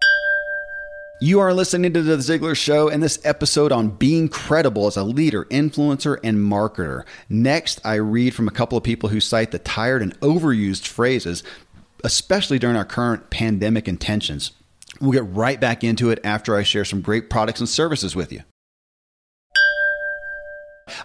You 1.21 1.39
are 1.39 1.53
listening 1.53 1.93
to 1.93 2.01
The 2.01 2.17
Ziglar 2.17 2.57
Show 2.57 2.89
and 2.89 3.01
this 3.01 3.19
episode 3.23 3.71
on 3.71 3.87
being 3.87 4.27
credible 4.27 4.85
as 4.85 4.97
a 4.97 5.03
leader, 5.05 5.45
influencer, 5.45 6.19
and 6.25 6.37
marketer. 6.39 7.05
Next, 7.29 7.79
I 7.85 7.95
read 7.95 8.35
from 8.35 8.49
a 8.49 8.51
couple 8.51 8.77
of 8.77 8.83
people 8.83 9.07
who 9.07 9.21
cite 9.21 9.51
the 9.51 9.59
tired 9.59 10.01
and 10.01 10.19
overused 10.19 10.85
phrases, 10.85 11.41
especially 12.03 12.59
during 12.59 12.75
our 12.75 12.83
current 12.83 13.29
pandemic 13.29 13.87
intentions. 13.87 14.51
We'll 14.99 15.13
get 15.13 15.33
right 15.33 15.59
back 15.59 15.85
into 15.85 16.09
it 16.09 16.19
after 16.25 16.57
I 16.57 16.63
share 16.63 16.83
some 16.83 16.99
great 16.99 17.29
products 17.29 17.61
and 17.61 17.69
services 17.69 18.13
with 18.13 18.33
you. 18.33 18.41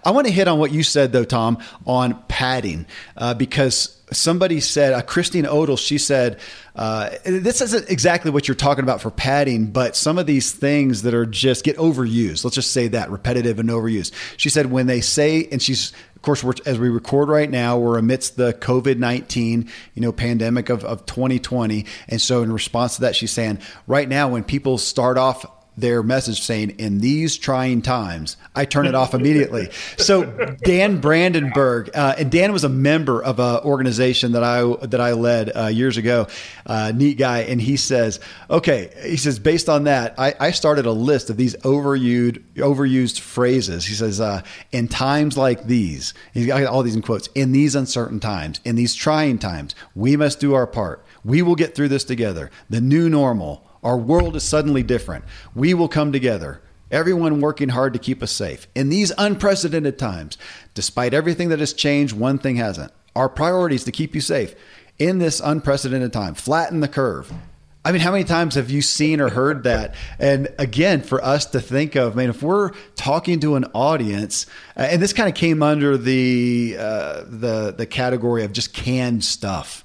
I 0.05 0.11
want 0.11 0.27
to 0.27 0.33
hit 0.33 0.47
on 0.47 0.59
what 0.59 0.73
you 0.73 0.83
said, 0.83 1.13
though, 1.13 1.25
Tom, 1.25 1.57
on 1.87 2.23
padding, 2.29 2.85
uh, 3.17 3.33
because 3.33 3.99
somebody 4.13 4.61
said, 4.61 4.93
uh, 4.93 5.01
Christine 5.01 5.47
Odell, 5.47 5.77
she 5.79 5.97
said, 5.97 6.39
uh, 6.77 7.11
this 7.25 7.63
isn't 7.63 7.89
exactly 7.89 8.31
what 8.31 8.47
you're 8.47 8.55
talking 8.55 8.85
about 8.85 9.01
for 9.01 9.11
padding, 9.11 9.69
but 9.69 9.97
some 9.97 10.19
of 10.19 10.27
these 10.27 10.53
things 10.53 11.03
that 11.03 11.15
are 11.15 11.25
just 11.25 11.65
get 11.65 11.79
overused. 11.79 12.45
Let's 12.45 12.57
just 12.57 12.73
say 12.73 12.89
that 12.89 13.11
repetitive 13.11 13.59
and 13.59 13.71
overused. 13.71 14.13
She 14.37 14.51
said, 14.51 14.67
when 14.71 14.87
they 14.87 15.01
say, 15.01 15.49
and 15.51 15.63
she's, 15.63 15.93
of 16.15 16.21
course, 16.21 16.45
as 16.67 16.79
we 16.79 16.91
record 16.91 17.31
right 17.31 17.51
now, 17.51 17.79
we're 17.79 17.97
amidst 17.97 18.37
the 18.37 18.53
COVID 18.53 18.99
19, 18.99 19.71
you 19.95 20.03
know, 20.03 20.13
pandemic 20.13 20.69
of, 20.69 20.85
of 20.85 21.07
2020. 21.07 21.87
And 22.09 22.21
so 22.21 22.43
in 22.43 22.53
response 22.53 22.97
to 22.97 23.03
that, 23.03 23.17
she's 23.17 23.33
saying, 23.33 23.61
right 23.87 24.09
now, 24.09 24.29
when 24.29 24.45
people 24.45 24.77
start 24.77 25.17
off 25.17 25.47
their 25.81 26.03
message 26.03 26.43
saying, 26.43 26.71
"In 26.79 26.99
these 26.99 27.37
trying 27.37 27.83
times," 27.83 28.37
I 28.55 28.65
turn 28.65 28.87
it 28.87 28.95
off 28.95 29.15
immediately. 29.15 29.71
So 29.97 30.25
Dan 30.65 31.01
Brandenburg, 31.01 31.91
uh, 31.95 32.15
and 32.19 32.31
Dan 32.31 32.53
was 32.53 32.65
a 32.65 32.69
member 32.69 33.23
of 33.23 33.39
an 33.39 33.59
organization 33.65 34.33
that 34.33 34.45
I 34.45 34.63
that 34.87 35.01
I 35.01 35.13
led 35.13 35.53
uh, 35.55 35.67
years 35.67 35.97
ago. 35.97 36.27
Uh, 36.67 36.93
neat 36.95 37.19
guy, 37.19 37.41
and 37.41 37.61
he 37.61 37.77
says, 37.77 38.21
"Okay," 38.49 38.91
he 39.05 39.17
says, 39.17 39.39
based 39.39 39.69
on 39.69 39.85
that, 39.85 40.15
I, 40.19 40.35
I 40.39 40.51
started 40.51 40.87
a 40.87 40.93
list 40.93 41.31
of 41.31 41.37
these 41.37 41.57
overused 41.57 42.43
overused 42.57 43.21
phrases. 43.21 43.87
He 43.87 43.95
says, 43.95 44.21
uh, 44.21 44.43
"In 44.73 44.89
times 44.89 45.37
like 45.37 45.67
these," 45.67 46.15
he's 46.35 46.47
got 46.47 46.65
all 46.65 46.83
these 46.83 46.97
in 46.97 47.03
quotes. 47.03 47.29
In 47.35 47.53
these 47.53 47.75
uncertain 47.75 48.21
times, 48.21 48.61
in 48.65 48.77
these 48.77 48.95
trying 48.95 49.39
times, 49.39 49.75
we 49.95 50.17
must 50.17 50.41
do 50.41 50.55
our 50.55 50.67
part. 50.67 51.05
We 51.25 51.43
will 51.43 51.57
get 51.57 51.75
through 51.75 51.89
this 51.89 52.05
together. 52.05 52.51
The 52.69 52.81
new 52.81 53.09
normal." 53.09 53.70
Our 53.83 53.97
world 53.97 54.37
is 54.37 54.43
suddenly 54.45 54.83
different. 54.83 55.25
We 55.55 55.75
will 55.75 55.89
come 55.89 56.13
together, 56.13 56.61
everyone 56.91 57.41
working 57.41 57.71
hard 57.71 57.93
to 57.95 57.99
keep 57.99 58.23
us 58.23 58.33
safe. 58.33 58.67
In 58.75 58.89
these 58.89 59.13
unprecedented 59.17 59.99
times, 59.99 60.37
despite 60.75 61.15
everything 61.15 61.49
that 61.49 61.61
has 61.61 61.73
changed, 61.73 62.15
one 62.15 62.39
thing 62.39 62.57
hasn't. 62.57 62.93
Our 63.17 63.29
priority 63.29 63.77
is 63.77 63.85
to 63.85 63.93
keep 63.93 64.15
you 64.15 64.21
safe 64.21 64.55
in 64.99 65.19
this 65.19 65.41
unprecedented 65.41 66.13
time. 66.13 66.35
Flatten 66.35 66.81
the 66.81 66.89
curve. 66.89 67.33
I 67.83 67.93
mean, 67.93 68.03
how 68.03 68.13
many 68.13 68.25
times 68.25 68.57
have 68.57 68.69
you 68.69 68.83
seen 68.83 69.23
or 69.23 69.31
heard 69.31 69.63
that? 69.65 69.95
And 70.19 70.49
again, 70.59 71.01
for 71.01 71.25
us 71.25 71.47
to 71.47 71.61
think 71.61 71.97
of, 71.97 72.13
I 72.13 72.17
mean, 72.17 72.31
if 72.31 72.43
we're 72.43 72.73
talking 72.95 73.41
to 73.41 73.57
an 73.57 73.65
audience, 73.73 74.45
uh, 74.77 74.81
and 74.91 75.01
this 75.01 75.15
kind 75.15 75.31
of 75.31 75.35
came 75.35 75.63
under 75.63 75.97
the 75.97 76.77
uh, 76.79 77.25
the 77.27 77.75
the 77.77 77.87
category 77.87 78.45
of 78.45 78.53
just 78.53 78.75
canned 78.75 79.25
stuff, 79.25 79.83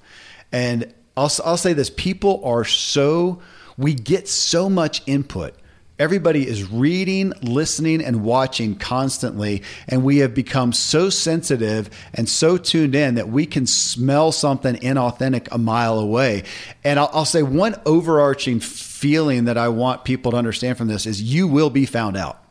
and 0.52 0.94
I'll 1.16 1.32
I'll 1.46 1.56
say 1.56 1.72
this: 1.72 1.90
people 1.90 2.42
are 2.44 2.66
so 2.66 3.42
we 3.78 3.94
get 3.94 4.28
so 4.28 4.70
much 4.70 5.02
input. 5.06 5.56
Everybody 5.98 6.46
is 6.46 6.70
reading, 6.70 7.32
listening, 7.42 8.04
and 8.04 8.22
watching 8.22 8.76
constantly. 8.76 9.64
And 9.88 10.04
we 10.04 10.18
have 10.18 10.34
become 10.34 10.74
so 10.74 11.10
sensitive 11.10 11.90
and 12.14 12.28
so 12.28 12.58
tuned 12.58 12.96
in 12.96 13.16
that 13.16 13.30
we 13.30 13.46
can 13.46 13.66
smell 13.66 14.34
something 14.34 14.76
inauthentic 14.76 15.48
a 15.54 15.58
mile 15.58 16.00
away. 16.00 16.44
And 16.84 17.00
I'll, 17.00 17.10
I'll, 17.14 17.26
say 17.26 17.44
one 17.44 17.80
overarching 17.86 18.60
feeling 18.60 19.46
that 19.46 19.58
I 19.58 19.70
want 19.70 20.04
people 20.04 20.32
to 20.32 20.38
understand 20.38 20.78
from 20.78 20.90
this 20.90 21.06
is 21.06 21.22
you 21.22 21.48
will 21.48 21.70
be 21.70 21.86
found 21.86 22.18
out. 22.18 22.42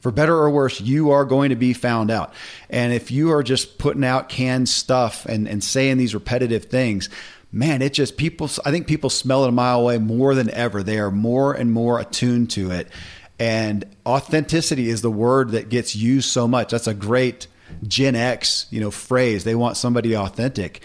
For 0.00 0.10
better 0.10 0.34
or 0.34 0.50
worse, 0.50 0.80
you 0.80 1.10
are 1.10 1.24
going 1.24 1.50
to 1.50 1.56
be 1.56 1.72
found 1.72 2.10
out. 2.10 2.32
And 2.70 2.92
if 2.92 3.10
you 3.10 3.32
are 3.32 3.42
just 3.42 3.78
putting 3.78 4.04
out 4.04 4.28
canned 4.30 4.68
stuff 4.68 5.26
and, 5.26 5.46
and 5.46 5.62
saying 5.62 5.98
these 5.98 6.14
repetitive 6.14 6.66
things, 6.66 7.10
man, 7.52 7.82
it 7.82 7.92
just 7.92 8.16
people, 8.16 8.48
I 8.64 8.70
think 8.70 8.86
people 8.86 9.10
smell 9.10 9.44
it 9.44 9.48
a 9.48 9.52
mile 9.52 9.80
away 9.80 9.98
more 9.98 10.34
than 10.34 10.50
ever. 10.50 10.82
They 10.82 10.98
are 10.98 11.10
more 11.10 11.52
and 11.52 11.72
more 11.72 11.98
attuned 11.98 12.50
to 12.52 12.70
it. 12.70 12.88
And 13.38 13.84
authenticity 14.06 14.88
is 14.88 15.02
the 15.02 15.10
word 15.10 15.50
that 15.52 15.68
gets 15.68 15.96
used 15.96 16.30
so 16.30 16.46
much. 16.46 16.70
That's 16.70 16.86
a 16.86 16.94
great 16.94 17.46
Gen 17.86 18.14
X, 18.14 18.66
you 18.70 18.80
know, 18.80 18.90
phrase. 18.90 19.44
They 19.44 19.54
want 19.54 19.76
somebody 19.76 20.14
authentic. 20.14 20.82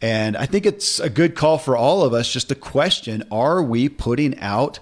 And 0.00 0.36
I 0.36 0.46
think 0.46 0.64
it's 0.64 1.00
a 1.00 1.10
good 1.10 1.34
call 1.34 1.58
for 1.58 1.76
all 1.76 2.02
of 2.02 2.14
us 2.14 2.32
just 2.32 2.48
to 2.48 2.54
question 2.54 3.24
are 3.30 3.62
we 3.62 3.88
putting 3.88 4.38
out 4.38 4.78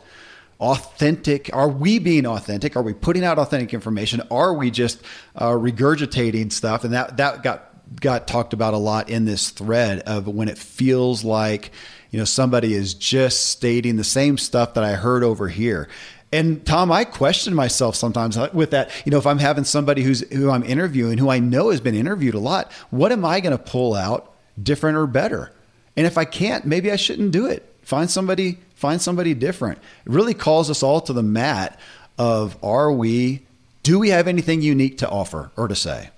authentic? 0.61 1.51
Are 1.53 1.69
we 1.69 1.99
being 1.99 2.27
authentic? 2.27 2.77
Are 2.77 2.83
we 2.83 2.95
putting 2.95 3.25
out 3.25 3.39
authentic 3.39 3.75
information? 3.75 4.23
Are 4.31 4.55
we 4.55 4.71
just 4.71 5.03
uh, 5.35 5.51
regurgitating 5.51 6.53
stuff? 6.53 6.85
And 6.85 6.95
that, 6.95 7.17
that 7.17 7.43
got 7.43 7.66
got 8.01 8.27
talked 8.27 8.53
about 8.53 8.75
a 8.75 8.79
lot 8.79 9.09
in 9.09 9.25
this 9.25 9.51
thread 9.51 10.01
of 10.01 10.27
when 10.27 10.49
it 10.49 10.59
feels 10.59 11.25
like 11.25 11.71
you 12.11 12.19
know 12.19 12.25
somebody 12.25 12.75
is 12.75 12.95
just 12.95 13.47
stating 13.51 13.97
the 13.97 14.05
same 14.05 14.39
stuff 14.39 14.75
that 14.75 14.85
I 14.85 14.95
heard 14.95 15.23
over 15.23 15.49
here. 15.49 15.89
And 16.33 16.67
Tom, 16.67 16.91
I 16.91 17.05
question 17.05 17.55
myself 17.55 17.95
sometimes 17.95 18.37
uh, 18.37 18.51
with 18.53 18.73
that. 18.73 18.91
You 19.05 19.11
know, 19.11 19.19
if 19.19 19.27
I'm 19.27 19.39
having 19.39 19.65
somebody 19.65 20.03
who's 20.03 20.29
who 20.33 20.51
I'm 20.51 20.65
interviewing, 20.65 21.19
who 21.19 21.31
I 21.31 21.39
know 21.39 21.71
has 21.71 21.81
been 21.81 21.95
interviewed 21.95 22.35
a 22.35 22.41
lot, 22.41 22.73
what 22.91 23.13
am 23.13 23.25
I 23.25 23.41
going 23.41 23.57
to 23.57 23.63
pull 23.63 23.95
out 23.95 24.33
different 24.61 24.99
or 24.99 25.07
better? 25.07 25.53
And 25.97 26.07
if 26.07 26.19
I 26.19 26.25
can't, 26.25 26.65
maybe 26.67 26.91
I 26.93 26.97
shouldn't 26.97 27.33
do 27.33 27.47
it. 27.47 27.73
Find 27.83 28.11
somebody, 28.11 28.59
find 28.75 29.01
somebody 29.01 29.33
different. 29.35 29.79
It 29.79 30.13
really 30.13 30.35
calls 30.35 30.69
us 30.71 30.83
all 30.83 31.01
to 31.03 31.13
the 31.13 31.23
mat 31.23 31.79
of 32.19 32.57
are 32.63 32.93
we, 32.93 33.43
do 33.83 33.99
we 33.99 34.11
have 34.11 34.29
anything 34.29 34.61
unique 34.61 34.99
to 34.99 35.09
offer 35.09 35.51
or 35.57 35.69
to 35.69 35.75
say? 35.75 36.11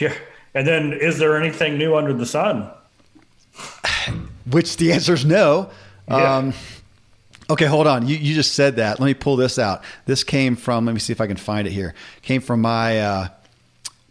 Yeah. 0.00 0.14
And 0.54 0.66
then, 0.66 0.92
is 0.92 1.18
there 1.18 1.36
anything 1.36 1.78
new 1.78 1.96
under 1.96 2.12
the 2.12 2.26
sun? 2.26 2.70
Which 4.50 4.76
the 4.76 4.92
answer 4.92 5.14
is 5.14 5.24
no. 5.24 5.70
Yeah. 6.08 6.36
Um, 6.36 6.54
okay, 7.50 7.64
hold 7.64 7.86
on. 7.86 8.06
You, 8.06 8.16
you 8.16 8.34
just 8.34 8.54
said 8.54 8.76
that. 8.76 9.00
Let 9.00 9.06
me 9.06 9.14
pull 9.14 9.36
this 9.36 9.58
out. 9.58 9.82
This 10.06 10.22
came 10.22 10.54
from. 10.54 10.86
Let 10.86 10.92
me 10.92 11.00
see 11.00 11.12
if 11.12 11.20
I 11.20 11.26
can 11.26 11.36
find 11.36 11.66
it 11.66 11.72
here. 11.72 11.94
Came 12.22 12.40
from 12.40 12.60
my 12.60 13.00
uh, 13.00 13.28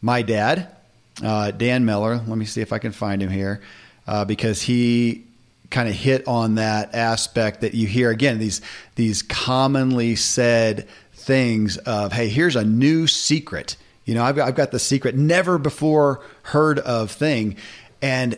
my 0.02 0.22
dad, 0.22 0.76
uh, 1.24 1.52
Dan 1.52 1.86
Miller. 1.86 2.16
Let 2.16 2.38
me 2.38 2.46
see 2.46 2.62
if 2.62 2.74
I 2.74 2.80
can 2.80 2.92
find 2.92 3.22
him 3.22 3.30
here, 3.30 3.62
uh, 4.08 4.26
because 4.26 4.62
he 4.62 5.24
kind 5.70 5.88
of 5.88 5.96
hit 5.96 6.28
on 6.28 6.56
that 6.56 6.94
aspect 6.94 7.62
that 7.62 7.74
you 7.74 7.88
hear 7.88 8.10
again. 8.10 8.40
These 8.40 8.62
these 8.96 9.22
commonly 9.22 10.16
said 10.16 10.88
things 11.14 11.78
of, 11.78 12.12
"Hey, 12.12 12.28
here's 12.28 12.56
a 12.56 12.66
new 12.66 13.08
secret." 13.08 13.78
You 14.06 14.16
know, 14.16 14.24
I've 14.24 14.40
I've 14.40 14.56
got 14.56 14.72
the 14.72 14.80
secret, 14.80 15.16
never 15.16 15.58
before 15.58 16.22
heard 16.44 16.80
of 16.80 17.12
thing. 17.12 17.56
And 18.02 18.38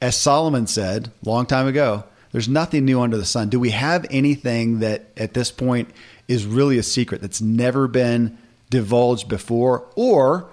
as 0.00 0.16
Solomon 0.16 0.66
said 0.66 1.10
long 1.24 1.46
time 1.46 1.66
ago, 1.66 2.04
there's 2.32 2.48
nothing 2.48 2.84
new 2.84 3.00
under 3.00 3.16
the 3.16 3.24
sun. 3.24 3.48
Do 3.48 3.58
we 3.58 3.70
have 3.70 4.06
anything 4.10 4.80
that 4.80 5.06
at 5.16 5.34
this 5.34 5.50
point 5.50 5.90
is 6.28 6.46
really 6.46 6.78
a 6.78 6.82
secret 6.82 7.20
that's 7.20 7.40
never 7.40 7.88
been 7.88 8.36
divulged 8.70 9.28
before? 9.28 9.86
Or, 9.94 10.46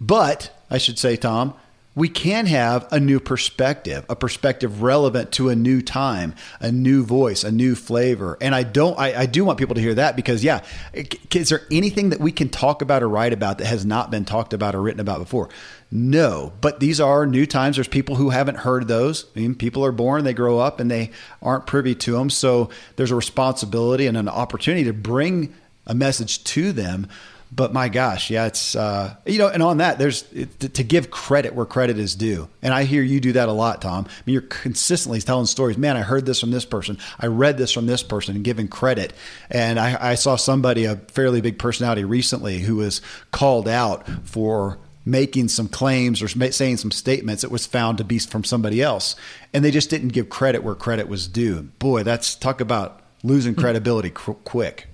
but 0.00 0.50
I 0.70 0.78
should 0.78 0.98
say, 0.98 1.16
Tom, 1.16 1.54
we 1.98 2.08
can 2.08 2.46
have 2.46 2.86
a 2.92 3.00
new 3.00 3.18
perspective, 3.18 4.06
a 4.08 4.14
perspective 4.14 4.82
relevant 4.82 5.32
to 5.32 5.48
a 5.48 5.56
new 5.56 5.82
time, 5.82 6.32
a 6.60 6.70
new 6.70 7.04
voice, 7.04 7.42
a 7.42 7.50
new 7.50 7.74
flavor. 7.74 8.38
And 8.40 8.54
I 8.54 8.62
don't, 8.62 8.96
I, 8.96 9.22
I, 9.22 9.26
do 9.26 9.44
want 9.44 9.58
people 9.58 9.74
to 9.74 9.80
hear 9.80 9.94
that 9.94 10.14
because, 10.14 10.44
yeah, 10.44 10.64
is 10.94 11.48
there 11.48 11.62
anything 11.72 12.10
that 12.10 12.20
we 12.20 12.30
can 12.30 12.50
talk 12.50 12.82
about 12.82 13.02
or 13.02 13.08
write 13.08 13.32
about 13.32 13.58
that 13.58 13.66
has 13.66 13.84
not 13.84 14.12
been 14.12 14.24
talked 14.24 14.52
about 14.52 14.76
or 14.76 14.80
written 14.80 15.00
about 15.00 15.18
before? 15.18 15.48
No, 15.90 16.52
but 16.60 16.78
these 16.78 17.00
are 17.00 17.26
new 17.26 17.46
times. 17.46 17.76
There's 17.76 17.88
people 17.88 18.14
who 18.14 18.30
haven't 18.30 18.58
heard 18.58 18.86
those. 18.86 19.26
I 19.34 19.40
mean, 19.40 19.56
people 19.56 19.84
are 19.84 19.90
born, 19.90 20.22
they 20.22 20.34
grow 20.34 20.60
up, 20.60 20.78
and 20.78 20.88
they 20.88 21.10
aren't 21.42 21.66
privy 21.66 21.96
to 21.96 22.12
them. 22.12 22.30
So 22.30 22.70
there's 22.94 23.10
a 23.10 23.16
responsibility 23.16 24.06
and 24.06 24.16
an 24.16 24.28
opportunity 24.28 24.84
to 24.84 24.92
bring 24.92 25.52
a 25.84 25.94
message 25.94 26.44
to 26.44 26.70
them 26.70 27.08
but 27.50 27.72
my 27.72 27.88
gosh, 27.88 28.30
yeah, 28.30 28.46
it's 28.46 28.76
uh, 28.76 29.14
you 29.24 29.38
know, 29.38 29.48
and 29.48 29.62
on 29.62 29.78
that, 29.78 29.98
there's 29.98 30.22
to, 30.22 30.68
to, 30.68 30.84
give 30.84 31.10
credit 31.10 31.54
where 31.54 31.64
credit 31.64 31.98
is 31.98 32.14
due, 32.14 32.48
and 32.62 32.74
I 32.74 32.84
hear 32.84 33.02
you 33.02 33.20
do 33.20 33.32
that 33.32 33.48
a 33.48 33.52
lot, 33.52 33.80
Tom. 33.80 34.04
I 34.06 34.12
mean, 34.26 34.34
you're 34.34 34.42
consistently 34.42 35.20
telling 35.20 35.46
stories. 35.46 35.78
Man, 35.78 35.96
I 35.96 36.02
heard 36.02 36.26
this 36.26 36.40
from 36.40 36.50
this 36.50 36.66
person. 36.66 36.98
I 37.18 37.26
read 37.26 37.56
this 37.56 37.72
from 37.72 37.86
this 37.86 38.02
person, 38.02 38.36
and 38.36 38.44
giving 38.44 38.68
credit. 38.68 39.14
And 39.50 39.78
I, 39.78 40.10
I 40.10 40.14
saw 40.14 40.36
somebody, 40.36 40.84
a 40.84 40.96
fairly 40.96 41.40
big 41.40 41.58
personality, 41.58 42.04
recently 42.04 42.58
who 42.58 42.76
was 42.76 43.00
called 43.30 43.66
out 43.66 44.06
for 44.24 44.78
making 45.06 45.48
some 45.48 45.68
claims 45.68 46.20
or 46.20 46.28
saying 46.28 46.76
some 46.76 46.90
statements 46.90 47.40
that 47.40 47.50
was 47.50 47.66
found 47.66 47.96
to 47.96 48.04
be 48.04 48.18
from 48.18 48.44
somebody 48.44 48.82
else, 48.82 49.16
and 49.54 49.64
they 49.64 49.70
just 49.70 49.88
didn't 49.88 50.08
give 50.08 50.28
credit 50.28 50.62
where 50.62 50.74
credit 50.74 51.08
was 51.08 51.26
due. 51.26 51.62
Boy, 51.78 52.02
that's 52.02 52.34
talk 52.34 52.60
about 52.60 53.00
losing 53.22 53.54
credibility 53.54 54.10
quick. 54.10 54.88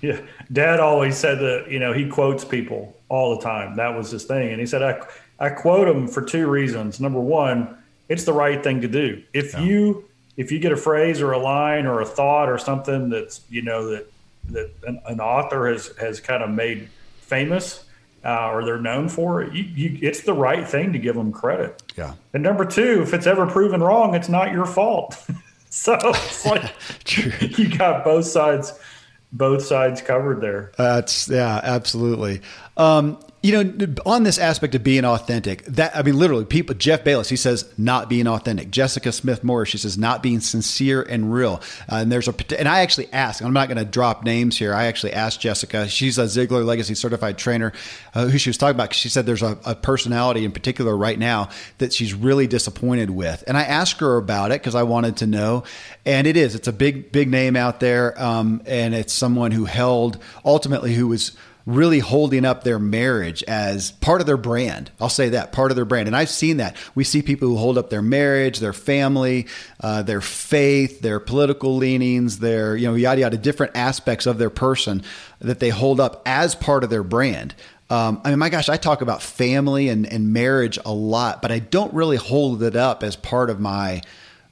Yeah, 0.00 0.20
Dad 0.52 0.80
always 0.80 1.16
said 1.16 1.38
that 1.38 1.70
you 1.70 1.78
know 1.78 1.92
he 1.92 2.08
quotes 2.08 2.44
people 2.44 2.96
all 3.08 3.36
the 3.36 3.42
time. 3.42 3.76
That 3.76 3.96
was 3.96 4.10
his 4.10 4.24
thing, 4.24 4.50
and 4.50 4.60
he 4.60 4.66
said 4.66 4.82
I 4.82 5.00
I 5.38 5.50
quote 5.50 5.86
them 5.88 6.08
for 6.08 6.22
two 6.22 6.48
reasons. 6.48 7.00
Number 7.00 7.20
one, 7.20 7.78
it's 8.08 8.24
the 8.24 8.32
right 8.32 8.62
thing 8.62 8.80
to 8.82 8.88
do. 8.88 9.22
If 9.32 9.54
yeah. 9.54 9.62
you 9.62 10.04
if 10.36 10.52
you 10.52 10.58
get 10.58 10.72
a 10.72 10.76
phrase 10.76 11.20
or 11.20 11.32
a 11.32 11.38
line 11.38 11.86
or 11.86 12.00
a 12.00 12.06
thought 12.06 12.48
or 12.48 12.58
something 12.58 13.08
that's 13.08 13.40
you 13.48 13.62
know 13.62 13.88
that 13.90 14.12
that 14.50 14.70
an, 14.86 15.00
an 15.06 15.20
author 15.20 15.68
has 15.68 15.88
has 15.98 16.20
kind 16.20 16.42
of 16.42 16.50
made 16.50 16.88
famous 17.20 17.84
uh, 18.24 18.50
or 18.50 18.64
they're 18.64 18.80
known 18.80 19.08
for 19.08 19.42
it, 19.42 19.52
you, 19.52 19.64
you, 19.64 19.98
it's 20.00 20.22
the 20.22 20.32
right 20.32 20.66
thing 20.66 20.92
to 20.92 20.98
give 20.98 21.16
them 21.16 21.32
credit. 21.32 21.82
Yeah. 21.96 22.14
And 22.32 22.42
number 22.42 22.64
two, 22.64 23.02
if 23.02 23.12
it's 23.14 23.26
ever 23.26 23.46
proven 23.46 23.82
wrong, 23.82 24.14
it's 24.14 24.28
not 24.28 24.52
your 24.52 24.66
fault. 24.66 25.16
so 25.70 25.98
it's 26.02 26.46
like 26.46 26.72
you 27.58 27.76
got 27.76 28.04
both 28.04 28.26
sides 28.26 28.74
both 29.32 29.64
sides 29.64 30.02
covered 30.02 30.40
there. 30.40 30.72
That's 30.76 31.28
yeah, 31.28 31.60
absolutely. 31.62 32.42
Um, 32.76 33.18
you 33.42 33.64
know, 33.64 33.94
on 34.06 34.22
this 34.22 34.38
aspect 34.38 34.76
of 34.76 34.84
being 34.84 35.04
authentic, 35.04 35.64
that 35.64 35.96
I 35.96 36.02
mean, 36.02 36.16
literally, 36.16 36.44
people. 36.44 36.76
Jeff 36.76 37.02
Bayless, 37.02 37.28
he 37.28 37.36
says 37.36 37.68
not 37.76 38.08
being 38.08 38.28
authentic. 38.28 38.70
Jessica 38.70 39.10
Smith 39.10 39.42
Morris, 39.42 39.68
she 39.68 39.78
says 39.78 39.98
not 39.98 40.22
being 40.22 40.38
sincere 40.38 41.02
and 41.02 41.32
real. 41.32 41.60
Uh, 41.90 41.96
and 41.96 42.12
there's 42.12 42.28
a, 42.28 42.34
and 42.56 42.68
I 42.68 42.80
actually 42.80 43.12
asked. 43.12 43.42
I'm 43.42 43.52
not 43.52 43.66
going 43.66 43.78
to 43.78 43.84
drop 43.84 44.22
names 44.22 44.56
here. 44.56 44.72
I 44.72 44.84
actually 44.84 45.12
asked 45.12 45.40
Jessica. 45.40 45.88
She's 45.88 46.18
a 46.18 46.24
Ziglar 46.24 46.64
Legacy 46.64 46.94
certified 46.94 47.36
trainer, 47.36 47.72
uh, 48.14 48.26
who 48.26 48.38
she 48.38 48.48
was 48.48 48.56
talking 48.56 48.76
about. 48.76 48.94
She 48.94 49.08
said 49.08 49.26
there's 49.26 49.42
a, 49.42 49.58
a, 49.64 49.74
personality 49.74 50.44
in 50.44 50.52
particular 50.52 50.96
right 50.96 51.18
now 51.18 51.48
that 51.78 51.92
she's 51.92 52.14
really 52.14 52.46
disappointed 52.46 53.10
with, 53.10 53.42
and 53.48 53.56
I 53.56 53.64
asked 53.64 53.98
her 53.98 54.18
about 54.18 54.52
it 54.52 54.60
because 54.60 54.76
I 54.76 54.84
wanted 54.84 55.16
to 55.16 55.26
know. 55.26 55.64
And 56.06 56.28
it 56.28 56.36
is. 56.36 56.54
It's 56.54 56.68
a 56.68 56.72
big, 56.72 57.10
big 57.10 57.28
name 57.28 57.56
out 57.56 57.80
there, 57.80 58.20
um, 58.22 58.62
and 58.66 58.94
it's 58.94 59.12
someone 59.12 59.50
who 59.50 59.64
held 59.64 60.18
ultimately 60.44 60.94
who 60.94 61.08
was 61.08 61.32
really 61.66 62.00
holding 62.00 62.44
up 62.44 62.64
their 62.64 62.78
marriage 62.78 63.42
as 63.44 63.92
part 63.92 64.20
of 64.20 64.26
their 64.26 64.36
brand. 64.36 64.90
I'll 65.00 65.08
say 65.08 65.30
that 65.30 65.52
part 65.52 65.70
of 65.70 65.76
their 65.76 65.84
brand. 65.84 66.08
And 66.08 66.16
I've 66.16 66.28
seen 66.28 66.56
that. 66.56 66.76
We 66.94 67.04
see 67.04 67.22
people 67.22 67.48
who 67.48 67.56
hold 67.56 67.78
up 67.78 67.90
their 67.90 68.02
marriage, 68.02 68.58
their 68.58 68.72
family, 68.72 69.46
uh, 69.80 70.02
their 70.02 70.20
faith, 70.20 71.00
their 71.00 71.20
political 71.20 71.76
leanings, 71.76 72.38
their, 72.38 72.76
you 72.76 72.88
know, 72.88 72.94
yada, 72.94 73.20
yada, 73.20 73.36
different 73.36 73.76
aspects 73.76 74.26
of 74.26 74.38
their 74.38 74.50
person 74.50 75.02
that 75.40 75.60
they 75.60 75.70
hold 75.70 76.00
up 76.00 76.22
as 76.26 76.54
part 76.54 76.84
of 76.84 76.90
their 76.90 77.04
brand. 77.04 77.54
Um, 77.90 78.22
I 78.24 78.30
mean, 78.30 78.38
my 78.38 78.48
gosh, 78.48 78.68
I 78.68 78.78
talk 78.78 79.02
about 79.02 79.22
family 79.22 79.90
and, 79.90 80.06
and 80.06 80.32
marriage 80.32 80.78
a 80.84 80.92
lot, 80.92 81.42
but 81.42 81.52
I 81.52 81.58
don't 81.58 81.92
really 81.92 82.16
hold 82.16 82.62
it 82.62 82.74
up 82.74 83.02
as 83.02 83.16
part 83.16 83.50
of 83.50 83.60
my 83.60 84.00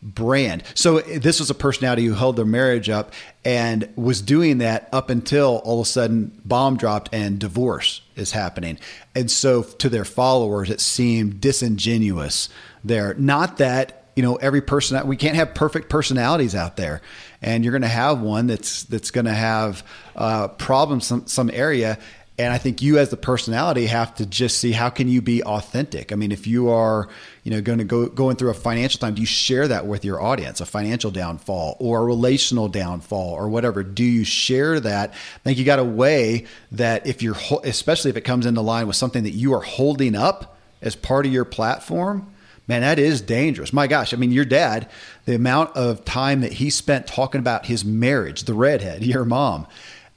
brand. 0.02 0.62
So 0.74 1.00
this 1.00 1.40
was 1.40 1.50
a 1.50 1.54
personality 1.54 2.04
who 2.06 2.14
held 2.14 2.36
their 2.36 2.44
marriage 2.44 2.88
up 2.88 3.12
and 3.44 3.88
was 3.96 4.22
doing 4.22 4.58
that 4.58 4.88
up 4.92 5.10
until 5.10 5.60
all 5.64 5.80
of 5.80 5.86
a 5.86 5.90
sudden 5.90 6.40
bomb 6.44 6.76
dropped 6.76 7.10
and 7.12 7.38
divorce 7.38 8.02
is 8.16 8.32
happening. 8.32 8.78
And 9.14 9.30
so 9.30 9.62
to 9.62 9.88
their 9.88 10.04
followers, 10.04 10.70
it 10.70 10.80
seemed 10.80 11.40
disingenuous 11.40 12.48
there. 12.82 13.14
Not 13.14 13.58
that, 13.58 14.10
you 14.16 14.22
know, 14.22 14.36
every 14.36 14.62
person 14.62 15.06
we 15.06 15.16
can't 15.16 15.36
have 15.36 15.54
perfect 15.54 15.90
personalities 15.90 16.54
out 16.54 16.76
there. 16.76 17.02
And 17.42 17.64
you're 17.64 17.72
going 17.72 17.82
to 17.82 17.88
have 17.88 18.20
one 18.20 18.46
that's 18.46 18.84
that's 18.84 19.10
going 19.10 19.24
to 19.24 19.34
have 19.34 19.82
uh, 20.16 20.48
problems 20.48 21.06
some 21.06 21.26
some 21.26 21.50
area 21.52 21.98
and 22.40 22.52
I 22.52 22.58
think 22.58 22.82
you 22.82 22.98
as 22.98 23.10
the 23.10 23.16
personality 23.16 23.86
have 23.86 24.14
to 24.16 24.26
just 24.26 24.58
see 24.58 24.72
how 24.72 24.90
can 24.90 25.08
you 25.08 25.22
be 25.22 25.42
authentic. 25.42 26.12
I 26.12 26.16
mean, 26.16 26.32
if 26.32 26.46
you 26.46 26.70
are, 26.70 27.08
you 27.44 27.50
know, 27.50 27.60
going 27.60 27.78
to 27.78 27.84
go 27.84 28.08
going 28.08 28.36
through 28.36 28.50
a 28.50 28.54
financial 28.54 28.98
time, 28.98 29.14
do 29.14 29.20
you 29.20 29.26
share 29.26 29.68
that 29.68 29.86
with 29.86 30.04
your 30.04 30.20
audience, 30.20 30.60
a 30.60 30.66
financial 30.66 31.10
downfall 31.10 31.76
or 31.78 32.00
a 32.00 32.04
relational 32.04 32.68
downfall 32.68 33.32
or 33.32 33.48
whatever? 33.48 33.82
Do 33.82 34.04
you 34.04 34.24
share 34.24 34.80
that? 34.80 35.10
I 35.10 35.38
think 35.44 35.58
you 35.58 35.64
got 35.64 35.78
a 35.78 35.84
way 35.84 36.46
that 36.72 37.06
if 37.06 37.22
you're, 37.22 37.36
especially 37.64 38.10
if 38.10 38.16
it 38.16 38.22
comes 38.22 38.46
into 38.46 38.60
line 38.60 38.86
with 38.86 38.96
something 38.96 39.24
that 39.24 39.30
you 39.30 39.54
are 39.54 39.62
holding 39.62 40.14
up 40.14 40.58
as 40.82 40.96
part 40.96 41.26
of 41.26 41.32
your 41.32 41.44
platform. 41.44 42.32
Man, 42.68 42.82
that 42.82 43.00
is 43.00 43.20
dangerous. 43.20 43.72
My 43.72 43.88
gosh, 43.88 44.14
I 44.14 44.16
mean, 44.16 44.30
your 44.30 44.44
dad, 44.44 44.88
the 45.24 45.34
amount 45.34 45.74
of 45.74 46.04
time 46.04 46.42
that 46.42 46.52
he 46.52 46.70
spent 46.70 47.08
talking 47.08 47.40
about 47.40 47.66
his 47.66 47.84
marriage, 47.84 48.44
the 48.44 48.54
redhead, 48.54 49.02
your 49.04 49.24
mom, 49.24 49.66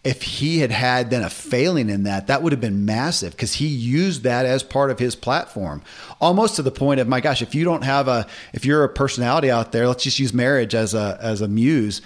if 0.03 0.21
he 0.21 0.59
had 0.59 0.71
had 0.71 1.09
then 1.09 1.23
a 1.23 1.29
failing 1.29 1.89
in 1.89 2.03
that, 2.03 2.27
that 2.27 2.43
would 2.43 2.51
have 2.51 2.59
been 2.59 2.85
massive 2.85 3.31
because 3.31 3.53
he 3.55 3.67
used 3.67 4.23
that 4.23 4.45
as 4.45 4.61
part 4.61 4.91
of 4.91 4.99
his 4.99 5.15
platform, 5.15 5.81
almost 6.19 6.57
to 6.57 6.61
the 6.61 6.71
point 6.71 6.99
of 6.99 7.07
my 7.07 7.21
gosh, 7.21 7.41
if 7.41 7.55
you 7.55 7.63
don't 7.63 7.83
have 7.83 8.07
a, 8.07 8.27
if 8.53 8.65
you're 8.65 8.83
a 8.83 8.89
personality 8.89 9.49
out 9.49 9.71
there, 9.71 9.87
let's 9.87 10.03
just 10.03 10.19
use 10.19 10.33
marriage 10.33 10.75
as 10.75 10.93
a 10.93 11.17
as 11.21 11.41
a 11.41 11.47
muse, 11.47 12.01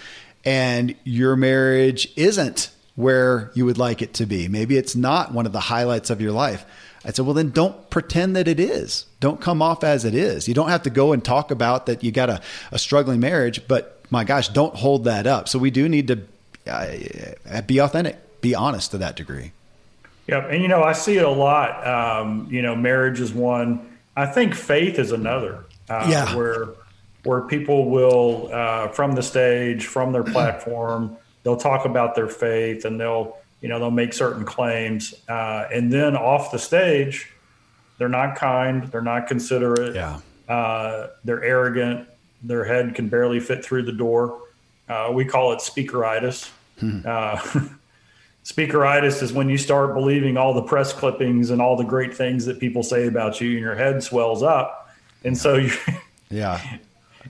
and 0.46 0.96
your 1.04 1.36
marriage 1.36 2.12
isn't 2.16 2.70
where 2.96 3.52
you 3.54 3.66
would 3.66 3.78
like 3.78 4.02
it 4.02 4.14
to 4.16 4.26
be. 4.26 4.48
Maybe 4.48 4.78
it's 4.78 4.96
not 4.96 5.32
one 5.32 5.46
of 5.46 5.52
the 5.52 5.60
highlights 5.60 6.10
of 6.10 6.22
your 6.22 6.32
life. 6.32 6.66
I 7.06 7.12
said, 7.12 7.26
well, 7.26 7.36
then 7.36 7.52
don't 7.52 7.90
pretend 7.90 8.36
that 8.36 8.48
it 8.48 8.60
is. 8.60 9.06
Don't 9.20 9.40
come 9.40 9.62
off 9.62 9.84
as 9.84 10.04
it 10.04 10.16
is. 10.16 10.48
You 10.48 10.54
don't 10.54 10.70
have 10.70 10.84
to 10.84 10.90
go 10.90 11.14
and 11.14 11.24
talk 11.24 11.52
about 11.52 11.86
that 11.86 12.04
you 12.04 12.12
got 12.12 12.30
a, 12.30 12.42
a 12.72 12.80
struggling 12.80 13.20
marriage, 13.20 13.68
but 13.68 14.04
my 14.10 14.24
gosh, 14.24 14.50
don't 14.50 14.76
hold 14.76 15.04
that 15.06 15.28
up. 15.28 15.48
So 15.48 15.60
we 15.60 15.70
do 15.72 15.88
need 15.88 16.08
to 16.08 16.22
uh, 16.70 17.62
be 17.62 17.80
authentic, 17.80 18.42
be 18.42 18.56
honest 18.56 18.92
to 18.92 18.98
that 19.00 19.16
degree. 19.16 19.52
Yep, 20.28 20.50
and 20.52 20.62
you 20.62 20.68
know 20.68 20.84
I 20.84 20.94
see 20.94 21.18
it 21.18 21.26
a 21.26 21.30
lot. 21.30 21.88
Um, 21.88 22.48
you 22.52 22.62
know, 22.62 22.76
marriage 22.76 23.20
is 23.20 23.34
one. 23.34 23.98
I 24.16 24.26
think 24.26 24.56
faith 24.56 25.00
is 25.00 25.12
another. 25.12 25.66
Uh, 25.90 26.08
yeah, 26.10 26.36
where 26.36 26.70
where 27.24 27.42
people 27.42 27.90
will 27.90 28.50
uh, 28.54 28.90
from 28.90 29.14
the 29.14 29.24
stage, 29.24 29.86
from 29.86 30.12
their 30.12 30.24
platform, 30.24 31.18
they'll 31.44 31.58
talk 31.58 31.86
about 31.86 32.16
their 32.16 32.28
faith 32.28 32.84
and 32.86 33.00
they'll 33.00 33.38
you 33.62 33.70
know 33.70 33.80
they'll 33.80 33.90
make 33.90 34.14
certain 34.14 34.44
claims, 34.44 35.14
uh, 35.30 35.68
and 35.74 35.92
then 35.92 36.18
off 36.18 36.52
the 36.52 36.60
stage, 36.60 37.32
they're 37.98 38.10
not 38.10 38.36
kind, 38.36 38.84
they're 38.92 39.02
not 39.02 39.28
considerate. 39.28 39.96
Yeah, 39.96 40.20
uh, 40.50 41.08
they're 41.24 41.44
arrogant. 41.44 42.08
Their 42.44 42.66
head 42.66 42.96
can 42.96 43.08
barely 43.08 43.40
fit 43.40 43.64
through 43.64 43.84
the 43.84 43.94
door. 43.94 44.42
Uh, 44.90 45.10
we 45.14 45.26
call 45.26 45.54
it 45.54 45.60
speakeritis. 45.60 46.50
Hmm. 46.80 47.00
Uh, 47.06 47.38
speakeritis 48.46 49.22
is 49.22 49.34
when 49.34 49.50
you 49.50 49.58
start 49.58 49.94
believing 49.94 50.38
all 50.38 50.54
the 50.54 50.62
press 50.62 50.94
clippings 50.94 51.50
and 51.50 51.62
all 51.62 51.76
the 51.76 51.84
great 51.84 52.16
things 52.16 52.46
that 52.46 52.60
people 52.60 52.84
say 52.84 53.08
about 53.08 53.42
you, 53.42 53.52
and 53.52 53.60
your 53.60 53.76
head 53.76 54.02
swells 54.02 54.44
up. 54.44 54.90
And 55.24 55.38
so 55.38 55.56
you, 55.56 55.72
yeah, 56.30 56.78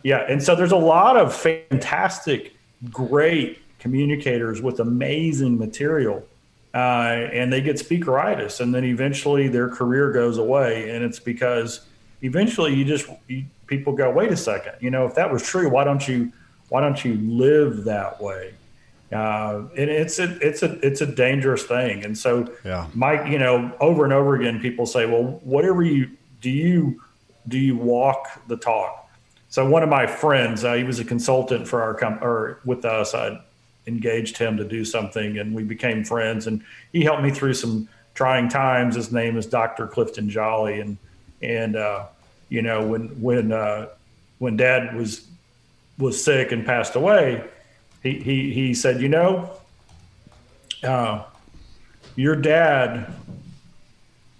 yeah. 0.03 0.25
And 0.29 0.41
so 0.41 0.55
there's 0.55 0.71
a 0.71 0.77
lot 0.77 1.17
of 1.17 1.33
fantastic, 1.35 2.53
great 2.91 3.61
communicators 3.79 4.61
with 4.61 4.79
amazing 4.79 5.57
material. 5.57 6.25
Uh, 6.73 7.27
and 7.33 7.51
they 7.51 7.61
get 7.61 7.77
speakeritis, 7.77 8.59
and 8.59 8.75
then 8.75 8.83
eventually 8.83 9.47
their 9.47 9.67
career 9.67 10.11
goes 10.11 10.37
away, 10.37 10.91
and 10.91 11.03
it's 11.03 11.17
because 11.17 11.81
eventually 12.21 12.73
you 12.75 12.85
just 12.85 13.09
you, 13.27 13.45
people 13.65 13.93
go, 13.93 14.11
wait 14.11 14.31
a 14.31 14.37
second, 14.37 14.73
you 14.79 14.91
know, 14.91 15.05
if 15.05 15.15
that 15.15 15.31
was 15.31 15.41
true, 15.41 15.69
why 15.69 15.83
don't 15.83 16.07
you 16.07 16.31
why 16.69 16.81
don't 16.81 17.03
you 17.03 17.15
live 17.15 17.85
that 17.85 18.21
way? 18.21 18.53
Uh, 19.11 19.63
and 19.77 19.89
it's 19.89 20.19
a 20.19 20.37
it's 20.45 20.63
a 20.63 20.73
it's 20.85 21.01
a 21.01 21.05
dangerous 21.05 21.63
thing. 21.63 22.03
And 22.03 22.17
so, 22.17 22.51
yeah, 22.65 22.87
Mike, 22.93 23.27
you 23.27 23.39
know, 23.39 23.73
over 23.79 24.03
and 24.03 24.11
over 24.11 24.35
again, 24.35 24.59
people 24.59 24.85
say, 24.85 25.05
well, 25.05 25.39
whatever 25.43 25.81
you 25.81 26.09
do, 26.41 26.49
you 26.49 27.01
do 27.47 27.57
you 27.57 27.77
walk 27.77 28.41
the 28.47 28.57
talk? 28.57 29.09
So 29.49 29.67
one 29.67 29.81
of 29.81 29.89
my 29.89 30.07
friends, 30.07 30.65
uh, 30.65 30.73
he 30.73 30.83
was 30.83 30.99
a 30.99 31.05
consultant 31.05 31.67
for 31.67 31.81
our 31.81 31.93
com- 31.93 32.21
or 32.21 32.59
with 32.65 32.83
us. 32.83 33.13
I 33.13 33.41
engaged 33.87 34.37
him 34.37 34.57
to 34.57 34.65
do 34.65 34.83
something, 34.83 35.37
and 35.37 35.55
we 35.55 35.63
became 35.63 36.03
friends. 36.03 36.47
And 36.47 36.61
he 36.91 37.03
helped 37.03 37.23
me 37.23 37.31
through 37.31 37.53
some 37.53 37.87
trying 38.13 38.49
times. 38.49 38.95
His 38.95 39.11
name 39.13 39.37
is 39.37 39.45
Dr. 39.45 39.87
Clifton 39.87 40.29
Jolly, 40.29 40.81
and 40.81 40.97
and 41.41 41.77
uh, 41.77 42.07
you 42.49 42.61
know 42.61 42.85
when 42.85 43.07
when 43.21 43.53
uh, 43.53 43.87
when 44.39 44.57
Dad 44.57 44.95
was 44.95 45.25
was 45.97 46.21
sick 46.21 46.51
and 46.51 46.65
passed 46.65 46.95
away, 46.95 47.43
he 48.13 48.19
he 48.19 48.53
he 48.53 48.73
said, 48.73 49.01
you 49.01 49.09
know, 49.09 49.49
uh, 50.83 51.23
your 52.15 52.35
dad 52.35 53.13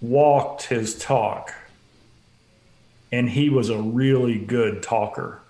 walked 0.00 0.64
his 0.64 0.98
talk, 0.98 1.54
and 3.12 3.28
he 3.28 3.50
was 3.50 3.68
a 3.68 3.78
really 3.78 4.38
good 4.38 4.82
talker. 4.82 5.40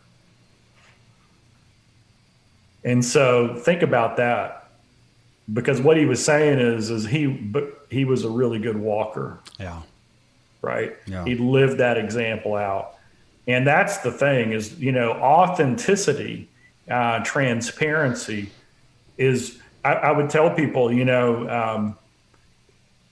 And 2.84 3.04
so 3.04 3.56
think 3.56 3.82
about 3.82 4.16
that, 4.16 4.70
because 5.52 5.80
what 5.80 5.96
he 5.96 6.06
was 6.06 6.24
saying 6.24 6.58
is 6.58 6.90
is 6.90 7.04
he 7.06 7.26
but 7.26 7.86
he 7.90 8.04
was 8.04 8.24
a 8.24 8.30
really 8.30 8.58
good 8.58 8.76
walker. 8.76 9.38
Yeah. 9.58 9.82
Right. 10.60 10.96
Yeah. 11.06 11.24
He 11.24 11.36
lived 11.36 11.78
that 11.78 11.96
example 11.96 12.56
out 12.56 12.98
and 13.48 13.66
that's 13.66 13.98
the 13.98 14.12
thing 14.12 14.52
is 14.52 14.78
you 14.78 14.92
know 14.92 15.12
authenticity 15.12 16.48
uh, 16.90 17.22
transparency 17.24 18.50
is 19.16 19.58
I, 19.84 19.94
I, 19.94 20.12
would 20.12 20.30
tell 20.30 20.50
people 20.50 20.92
you 20.92 21.04
know 21.04 21.48
um, 21.48 21.98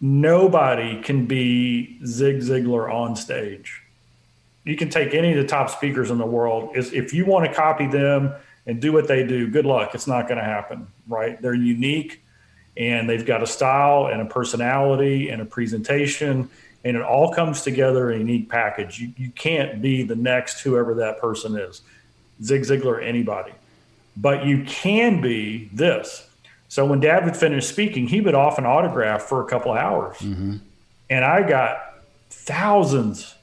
nobody 0.01 1.03
can 1.03 1.27
be 1.27 1.99
zig 2.05 2.39
ziglar 2.39 2.93
on 2.93 3.17
stage. 3.17 3.83
You 4.65 4.77
can 4.77 4.89
take 4.89 5.15
any 5.15 5.33
of 5.33 5.37
the 5.37 5.47
top 5.47 5.71
speakers 5.71 6.11
in 6.11 6.19
the 6.19 6.27
world. 6.27 6.77
Is 6.77 6.93
if 6.93 7.12
you 7.12 7.25
want 7.25 7.47
to 7.47 7.55
copy 7.55 7.87
them 7.87 8.33
and 8.67 8.81
do 8.81 8.93
what 8.93 9.07
they 9.09 9.25
do 9.25 9.49
good 9.49 9.67
luck. 9.67 9.95
It's 9.95 10.07
not 10.07 10.29
going 10.29 10.39
to 10.39 10.45
happen 10.45 10.89
right? 11.09 11.41
They're 11.41 11.55
unique 11.55 12.23
and 12.77 13.09
they've 13.09 13.25
got 13.25 13.43
a 13.43 13.47
style 13.47 14.09
and 14.12 14.21
a 14.21 14.27
personality 14.27 15.31
and 15.31 15.41
a 15.41 15.45
presentation 15.45 16.51
and 16.85 16.97
it 16.97 17.03
all 17.03 17.33
comes 17.33 17.62
together 17.62 18.12
in 18.12 18.17
a 18.17 18.19
unique 18.21 18.49
package. 18.49 19.01
You, 19.01 19.12
you 19.17 19.31
can't 19.31 19.83
be 19.83 20.05
the 20.05 20.15
next 20.15 20.61
whoever 20.61 20.95
that 20.95 21.21
person 21.21 21.57
is, 21.57 21.83
Zig 22.43 22.62
Ziglar, 22.62 23.05
anybody, 23.05 23.53
but 24.16 24.46
you 24.46 24.64
can 24.64 25.20
be 25.20 25.70
this. 25.72 26.29
So 26.68 26.85
when 26.85 27.00
Dad 27.00 27.24
would 27.24 27.37
finish 27.37 27.66
speaking, 27.66 28.09
he 28.09 28.20
would 28.20 28.35
often 28.35 28.66
autograph 28.66 29.22
for 29.22 29.42
a 29.42 29.46
couple 29.46 29.72
hours, 29.72 30.16
mm-hmm. 30.18 30.57
and 31.11 31.24
I 31.24 31.48
got 31.48 32.02
thousands 32.31 33.35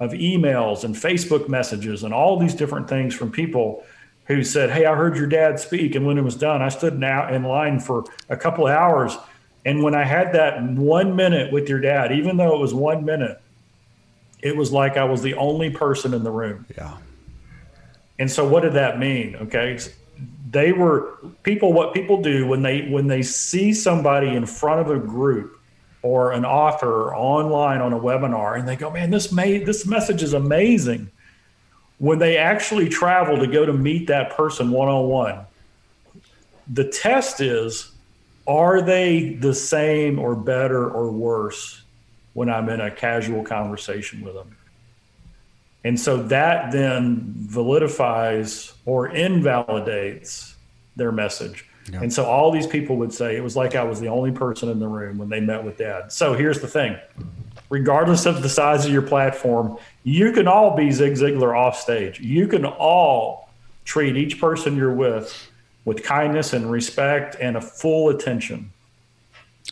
of 0.00 0.10
emails 0.12 0.82
and 0.82 0.96
Facebook 0.96 1.48
messages 1.48 2.02
and 2.02 2.12
all 2.12 2.36
these 2.36 2.54
different 2.54 2.88
things 2.88 3.14
from 3.14 3.30
people 3.30 3.84
who 4.26 4.42
said, 4.42 4.70
Hey, 4.70 4.84
I 4.84 4.96
heard 4.96 5.16
your 5.16 5.26
dad 5.26 5.60
speak. 5.60 5.94
And 5.94 6.06
when 6.06 6.18
it 6.18 6.22
was 6.22 6.34
done, 6.34 6.60
I 6.60 6.70
stood 6.70 6.98
now 6.98 7.32
in 7.32 7.44
line 7.44 7.78
for 7.78 8.04
a 8.28 8.36
couple 8.36 8.66
of 8.66 8.72
hours. 8.72 9.16
And 9.64 9.82
when 9.82 9.94
I 9.94 10.02
had 10.02 10.32
that 10.32 10.62
one 10.62 11.14
minute 11.14 11.52
with 11.52 11.68
your 11.68 11.80
dad, 11.80 12.12
even 12.12 12.36
though 12.36 12.54
it 12.54 12.60
was 12.60 12.74
one 12.74 13.04
minute, 13.04 13.40
it 14.40 14.56
was 14.56 14.72
like 14.72 14.96
I 14.96 15.04
was 15.04 15.22
the 15.22 15.34
only 15.34 15.70
person 15.70 16.14
in 16.14 16.24
the 16.24 16.32
room. 16.32 16.66
Yeah. 16.76 16.96
And 18.18 18.30
so 18.30 18.46
what 18.46 18.62
did 18.62 18.72
that 18.74 18.98
mean? 18.98 19.36
Okay. 19.36 19.78
They 20.50 20.72
were 20.72 21.16
people 21.42 21.72
what 21.72 21.94
people 21.94 22.22
do 22.22 22.46
when 22.46 22.62
they 22.62 22.88
when 22.88 23.06
they 23.06 23.22
see 23.22 23.72
somebody 23.72 24.28
in 24.28 24.46
front 24.46 24.80
of 24.80 24.90
a 24.90 24.98
group 24.98 25.58
or 26.02 26.32
an 26.32 26.44
author 26.44 27.14
online 27.14 27.80
on 27.80 27.92
a 27.92 27.98
webinar 27.98 28.58
and 28.58 28.68
they 28.68 28.76
go, 28.76 28.90
man, 28.90 29.10
this 29.10 29.32
made 29.32 29.66
this 29.66 29.86
message 29.86 30.22
is 30.22 30.34
amazing. 30.34 31.10
When 31.98 32.18
they 32.18 32.36
actually 32.36 32.88
travel 32.88 33.38
to 33.38 33.46
go 33.46 33.64
to 33.64 33.72
meet 33.72 34.08
that 34.08 34.36
person 34.36 34.70
one 34.70 34.88
on 34.88 35.08
one, 35.08 35.46
the 36.72 36.84
test 36.84 37.40
is 37.40 37.92
are 38.46 38.82
they 38.82 39.34
the 39.34 39.54
same 39.54 40.18
or 40.18 40.34
better 40.34 40.90
or 40.90 41.10
worse 41.12 41.82
when 42.34 42.50
I'm 42.50 42.68
in 42.68 42.80
a 42.80 42.90
casual 42.90 43.44
conversation 43.44 44.22
with 44.22 44.34
them? 44.34 44.56
And 45.84 45.98
so 45.98 46.22
that 46.24 46.70
then 46.70 47.34
validifies 47.38 48.72
or 48.86 49.08
invalidates 49.08 50.54
their 50.96 51.12
message. 51.12 51.66
And 51.92 52.12
so 52.12 52.24
all 52.24 52.52
these 52.52 52.66
people 52.66 52.96
would 52.96 53.12
say 53.12 53.36
it 53.36 53.42
was 53.42 53.56
like 53.56 53.74
I 53.74 53.82
was 53.82 54.00
the 54.00 54.08
only 54.08 54.30
person 54.30 54.68
in 54.68 54.78
the 54.78 54.86
room 54.86 55.18
when 55.18 55.28
they 55.28 55.40
met 55.40 55.64
with 55.64 55.78
dad. 55.78 56.12
So 56.12 56.34
here's 56.34 56.60
the 56.60 56.68
thing 56.68 56.96
regardless 57.70 58.26
of 58.26 58.42
the 58.42 58.48
size 58.48 58.84
of 58.84 58.92
your 58.92 59.02
platform, 59.02 59.78
you 60.04 60.30
can 60.32 60.46
all 60.46 60.76
be 60.76 60.90
Zig 60.90 61.14
Ziglar 61.14 61.56
off 61.58 61.78
stage. 61.80 62.20
You 62.20 62.46
can 62.46 62.66
all 62.66 63.50
treat 63.84 64.16
each 64.16 64.38
person 64.38 64.76
you're 64.76 64.92
with 64.92 65.50
with 65.84 66.04
kindness 66.04 66.52
and 66.52 66.70
respect 66.70 67.34
and 67.40 67.56
a 67.56 67.60
full 67.60 68.10
attention. 68.10 68.70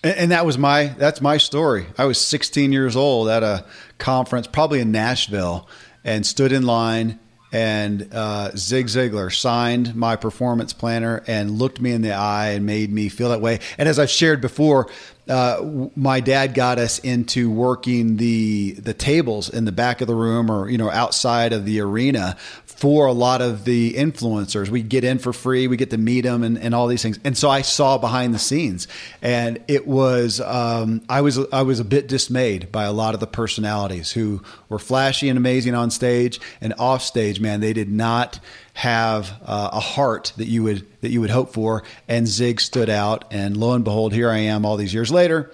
And, 0.03 0.17
and 0.17 0.31
that 0.33 0.45
was 0.45 0.59
my 0.59 0.87
that's 0.99 1.21
my 1.21 1.37
story. 1.37 1.87
I 1.97 2.07
was 2.07 2.19
16 2.21 2.73
years 2.73 2.97
old 2.97 3.29
at 3.29 3.43
a 3.43 3.65
conference, 3.99 4.47
probably 4.47 4.81
in 4.81 4.91
Nashville, 4.91 5.69
and 6.05 6.25
stood 6.25 6.53
in 6.53 6.65
line 6.65 7.19
and 7.53 8.09
uh, 8.13 8.53
Zig 8.57 8.87
Ziglar 8.87 9.35
signed 9.35 9.97
my 9.97 10.17
performance 10.17 10.73
planner 10.73 11.23
and 11.27 11.51
looked 11.51 11.81
me 11.81 11.93
in 11.93 12.03
the 12.03 12.13
eye 12.13 12.51
and 12.51 12.65
made 12.65 12.93
me 12.93 13.09
feel 13.09 13.31
that 13.31 13.41
way. 13.41 13.59
And 13.77 13.89
as 13.89 13.99
I've 13.99 14.11
shared 14.11 14.41
before, 14.41 14.89
uh, 15.29 15.89
my 15.97 16.21
dad 16.21 16.55
got 16.55 16.79
us 16.79 16.99
into 17.01 17.51
working 17.51 18.17
the 18.19 18.73
the 18.73 18.95
tables 18.95 19.49
in 19.49 19.65
the 19.65 19.73
back 19.73 20.01
of 20.01 20.07
the 20.07 20.15
room 20.15 20.51
or 20.51 20.69
you 20.69 20.79
know 20.79 20.91
outside 20.91 21.53
of 21.53 21.65
the 21.65 21.81
arena 21.81 22.37
for 22.81 23.05
a 23.05 23.13
lot 23.13 23.43
of 23.43 23.67
the 23.67 23.93
influencers. 23.93 24.71
We 24.71 24.83
get 24.83 25.05
in 25.05 25.19
for 25.19 25.35
free, 25.35 25.69
we 25.69 25.77
get 25.77 25.91
to 25.91 25.99
meet 25.99 26.23
them, 26.23 26.43
and, 26.43 26.57
and 26.59 26.75
all 26.75 26.87
these 26.87 27.03
things. 27.03 27.21
And 27.25 27.37
so 27.37 27.51
I 27.51 27.61
saw 27.61 27.99
behind 27.99 28.33
the 28.33 28.39
scenes, 28.39 28.89
and 29.21 29.63
it 29.69 29.87
was 29.87 30.41
um, 30.41 31.03
I 31.07 31.21
was 31.21 31.39
I 31.53 31.61
was 31.61 31.79
a 31.79 31.85
bit 31.85 32.09
dismayed 32.09 32.73
by 32.73 32.85
a 32.85 32.93
lot 32.93 33.13
of 33.13 33.21
the 33.21 33.27
personalities 33.27 34.13
who 34.13 34.43
were 34.71 34.79
flashy 34.79 35.29
and 35.29 35.37
amazing 35.37 35.75
on 35.75 35.91
stage 35.91 36.41
and 36.63 36.73
off 36.79 37.03
stage. 37.03 37.39
Man, 37.39 37.61
they 37.61 37.75
did 37.75 37.91
not 37.91 38.41
have 38.73 39.31
uh, 39.45 39.69
a 39.75 39.81
heart 39.81 40.33
that 40.39 40.47
you 40.47 40.63
would 40.63 40.87
that 41.03 41.11
you 41.11 41.21
would 41.21 41.31
hope 41.31 41.53
for. 41.53 41.83
And 42.09 42.27
Zig 42.27 42.63
stood 42.63 42.89
out, 42.89 43.27
and 43.31 43.59
lo 43.59 43.75
and 43.75 43.85
behold, 43.85 44.15
here 44.15 44.31
I 44.31 44.39
am 44.39 44.65
all 44.65 44.79
these 44.79 44.95
years 44.95 45.11
later, 45.11 45.53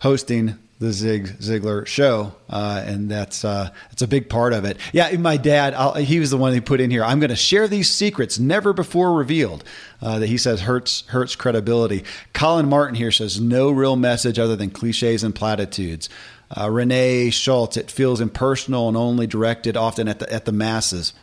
hosting 0.00 0.58
the 0.78 0.92
Zig 0.92 1.38
Ziglar 1.38 1.86
show, 1.86 2.34
uh, 2.50 2.82
and 2.84 3.10
that's 3.10 3.44
uh, 3.44 3.70
that's 3.88 4.02
a 4.02 4.08
big 4.08 4.28
part 4.28 4.52
of 4.52 4.64
it. 4.64 4.76
Yeah, 4.92 5.10
my 5.16 5.38
dad, 5.38 5.72
I'll, 5.72 5.94
he 5.94 6.20
was 6.20 6.30
the 6.30 6.36
one 6.36 6.52
who 6.52 6.60
put 6.60 6.80
in 6.80 6.90
here. 6.90 7.02
I'm 7.02 7.18
going 7.18 7.30
to 7.30 7.36
share 7.36 7.66
these 7.66 7.90
secrets 7.90 8.38
never 8.38 8.72
before 8.72 9.14
revealed. 9.14 9.64
Uh, 10.02 10.18
that 10.18 10.26
he 10.26 10.36
says 10.36 10.60
hurts 10.60 11.06
hurts 11.06 11.34
credibility. 11.34 12.04
Colin 12.34 12.68
Martin 12.68 12.96
here 12.96 13.10
says 13.10 13.40
no 13.40 13.70
real 13.70 13.96
message 13.96 14.38
other 14.38 14.54
than 14.54 14.70
cliches 14.70 15.24
and 15.24 15.34
platitudes. 15.34 16.10
Uh, 16.54 16.70
Renee 16.70 17.30
Schultz, 17.30 17.78
it 17.78 17.90
feels 17.90 18.20
impersonal 18.20 18.88
and 18.88 18.96
only 18.96 19.26
directed 19.26 19.76
often 19.76 20.06
at 20.08 20.18
the 20.18 20.30
at 20.30 20.44
the 20.44 20.52
masses. 20.52 21.14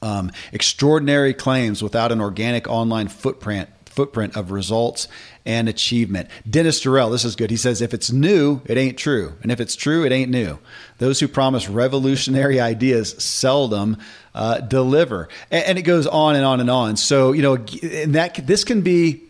Um, 0.00 0.30
extraordinary 0.52 1.34
claims 1.34 1.82
without 1.82 2.12
an 2.12 2.20
organic 2.20 2.68
online 2.68 3.08
footprint 3.08 3.68
footprint 3.98 4.36
of 4.36 4.52
results 4.52 5.08
and 5.44 5.68
achievement. 5.68 6.30
Dennis 6.48 6.78
Durrell, 6.78 7.10
this 7.10 7.24
is 7.24 7.34
good. 7.34 7.50
He 7.50 7.56
says, 7.56 7.82
if 7.82 7.92
it's 7.92 8.12
new, 8.12 8.60
it 8.64 8.78
ain't 8.78 8.96
true. 8.96 9.34
And 9.42 9.50
if 9.50 9.58
it's 9.58 9.74
true, 9.74 10.06
it 10.06 10.12
ain't 10.12 10.30
new. 10.30 10.60
Those 10.98 11.18
who 11.18 11.26
promise 11.26 11.68
revolutionary 11.68 12.60
ideas 12.74 13.20
seldom 13.20 13.96
uh, 14.36 14.60
deliver. 14.60 15.28
And, 15.50 15.64
and, 15.64 15.78
it 15.78 15.82
goes 15.82 16.06
on 16.06 16.36
and 16.36 16.44
on 16.44 16.60
and 16.60 16.70
on. 16.70 16.96
So, 16.96 17.32
you 17.32 17.42
know, 17.42 17.56
and 17.82 18.14
that 18.14 18.46
this 18.46 18.62
can 18.62 18.82
be 18.82 19.24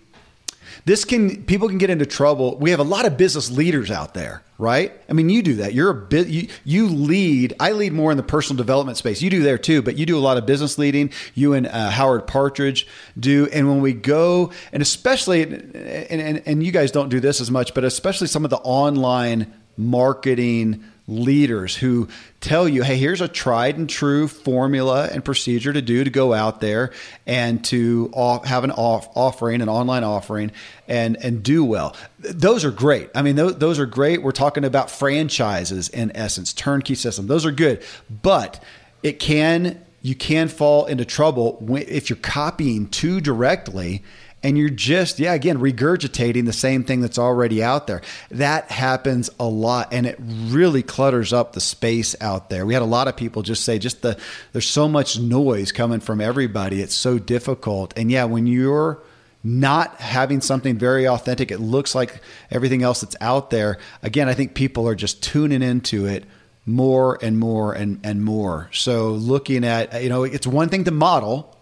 this 0.89 1.05
can 1.05 1.45
people 1.45 1.69
can 1.69 1.77
get 1.77 1.91
into 1.91 2.07
trouble. 2.07 2.57
We 2.57 2.71
have 2.71 2.81
a 2.81 2.85
lot 2.85 3.05
of 3.05 3.19
business 3.19 3.51
leaders 3.51 3.91
out 3.91 4.15
there, 4.15 4.43
right? 4.57 4.91
I 5.07 5.13
mean, 5.13 5.29
you 5.29 5.43
do 5.43 5.57
that. 5.57 5.75
You're 5.75 5.91
a 5.91 5.95
bit 5.95 6.29
you 6.29 6.49
you 6.65 6.89
lead. 6.89 7.53
I 7.61 7.73
lead 7.73 7.93
more 7.93 8.11
in 8.11 8.17
the 8.17 8.23
personal 8.23 8.57
development 8.57 8.97
space. 8.97 9.21
You 9.21 9.29
do 9.29 9.43
there 9.43 9.59
too, 9.59 9.83
but 9.83 9.99
you 9.99 10.07
do 10.07 10.17
a 10.17 10.21
lot 10.21 10.39
of 10.39 10.47
business 10.47 10.79
leading. 10.79 11.13
You 11.35 11.53
and 11.53 11.67
uh, 11.67 11.91
Howard 11.91 12.27
Partridge 12.27 12.87
do. 13.21 13.51
And 13.53 13.69
when 13.69 13.83
we 13.83 13.93
go, 13.93 14.51
and 14.73 14.81
especially, 14.81 15.43
and, 15.43 15.77
and 15.77 16.43
and 16.47 16.65
you 16.65 16.73
guys 16.73 16.91
don't 16.91 17.11
do 17.11 17.21
this 17.21 17.43
as 17.43 17.51
much, 17.51 17.75
but 17.75 17.85
especially 17.85 18.27
some 18.27 18.45
of 18.45 18.51
the 18.51 18.57
online 18.57 19.53
marketing 19.77 20.83
leaders 21.09 21.75
who 21.75 22.07
tell 22.41 22.69
you, 22.69 22.83
hey, 22.83 22.97
here's 22.97 23.21
a 23.21 23.27
tried 23.27 23.79
and 23.79 23.89
true 23.89 24.29
formula 24.29 25.09
and 25.11 25.25
procedure 25.25 25.73
to 25.73 25.83
do 25.83 26.05
to 26.05 26.11
go 26.11 26.35
out 26.35 26.61
there 26.61 26.93
and 27.27 27.65
to 27.65 28.11
off, 28.13 28.45
have 28.45 28.63
an 28.63 28.71
off, 28.71 29.09
offering, 29.17 29.63
an 29.63 29.69
online 29.69 30.05
offering, 30.05 30.53
and 30.87 31.17
and 31.17 31.43
do 31.43 31.65
well. 31.65 31.97
Those 32.21 32.65
are 32.65 32.71
great. 32.71 33.11
I 33.15 33.23
mean, 33.23 33.37
those, 33.37 33.57
those 33.59 33.79
are 33.79 33.87
great. 33.87 34.23
We're 34.23 34.33
talking 34.33 34.65
about 34.65 34.91
franchises 34.91 35.89
in 35.89 36.15
essence, 36.15 36.53
turnkey 36.53 36.95
system. 36.95 37.27
Those 37.27 37.47
are 37.47 37.53
good, 37.53 37.83
but 38.23 38.63
it 39.03 39.19
can 39.19 39.83
you 40.03 40.15
can 40.15 40.49
fall 40.49 40.87
into 40.87 41.05
trouble 41.05 41.59
if 41.77 42.09
you're 42.09 42.19
copying 42.19 42.89
too 42.89 43.21
directly 43.21 44.03
and 44.43 44.57
you're 44.57 44.69
just 44.69 45.19
yeah 45.19 45.35
again 45.35 45.59
regurgitating 45.59 46.47
the 46.47 46.53
same 46.53 46.85
thing 46.85 47.01
that's 47.01 47.19
already 47.19 47.63
out 47.63 47.87
there. 47.87 48.03
That 48.31 48.71
happens 48.71 49.31
a 49.39 49.47
lot 49.47 49.93
and 49.93 50.07
it 50.07 50.19
really 50.21 50.83
clutters 50.83 51.33
up 51.33 51.53
the 51.53 51.61
space 51.61 52.15
out 52.21 52.51
there. 52.51 52.65
We 52.67 52.75
had 52.75 52.83
a 52.83 52.87
lot 52.87 53.09
of 53.09 53.17
people 53.17 53.43
just 53.43 53.65
say 53.65 53.79
just 53.79 54.03
the 54.03 54.19
there's 54.53 54.69
so 54.69 54.89
much 54.89 55.19
noise 55.19 55.73
coming 55.73 56.01
from 56.01 56.21
everybody. 56.21 56.81
It's 56.81 56.95
so 56.95 57.19
difficult. 57.19 57.93
And 57.97 58.11
yeah 58.11 58.25
when 58.25 58.47
you're 58.47 59.03
not 59.45 59.97
having 60.01 60.41
something 60.41 60.77
very 60.77 61.07
authentic 61.07 61.53
it 61.53 61.61
looks 61.61 61.95
like 61.95 62.21
everything 62.51 62.83
else 62.83 63.03
that's 63.03 63.15
out 63.21 63.51
there 63.51 63.79
again 64.03 64.29
i 64.29 64.35
think 64.35 64.53
people 64.53 64.89
are 64.89 64.97
just 64.97 65.23
tuning 65.23 65.63
into 65.63 66.07
it 66.07 66.25
more 66.69 67.19
and 67.23 67.39
more 67.39 67.73
and, 67.73 67.99
and 68.05 68.23
more. 68.23 68.69
So 68.73 69.13
looking 69.13 69.65
at 69.65 70.03
you 70.03 70.11
know 70.11 70.23
it's 70.23 70.47
one 70.47 70.69
thing 70.69 70.85
to 70.85 70.91
model 70.91 71.57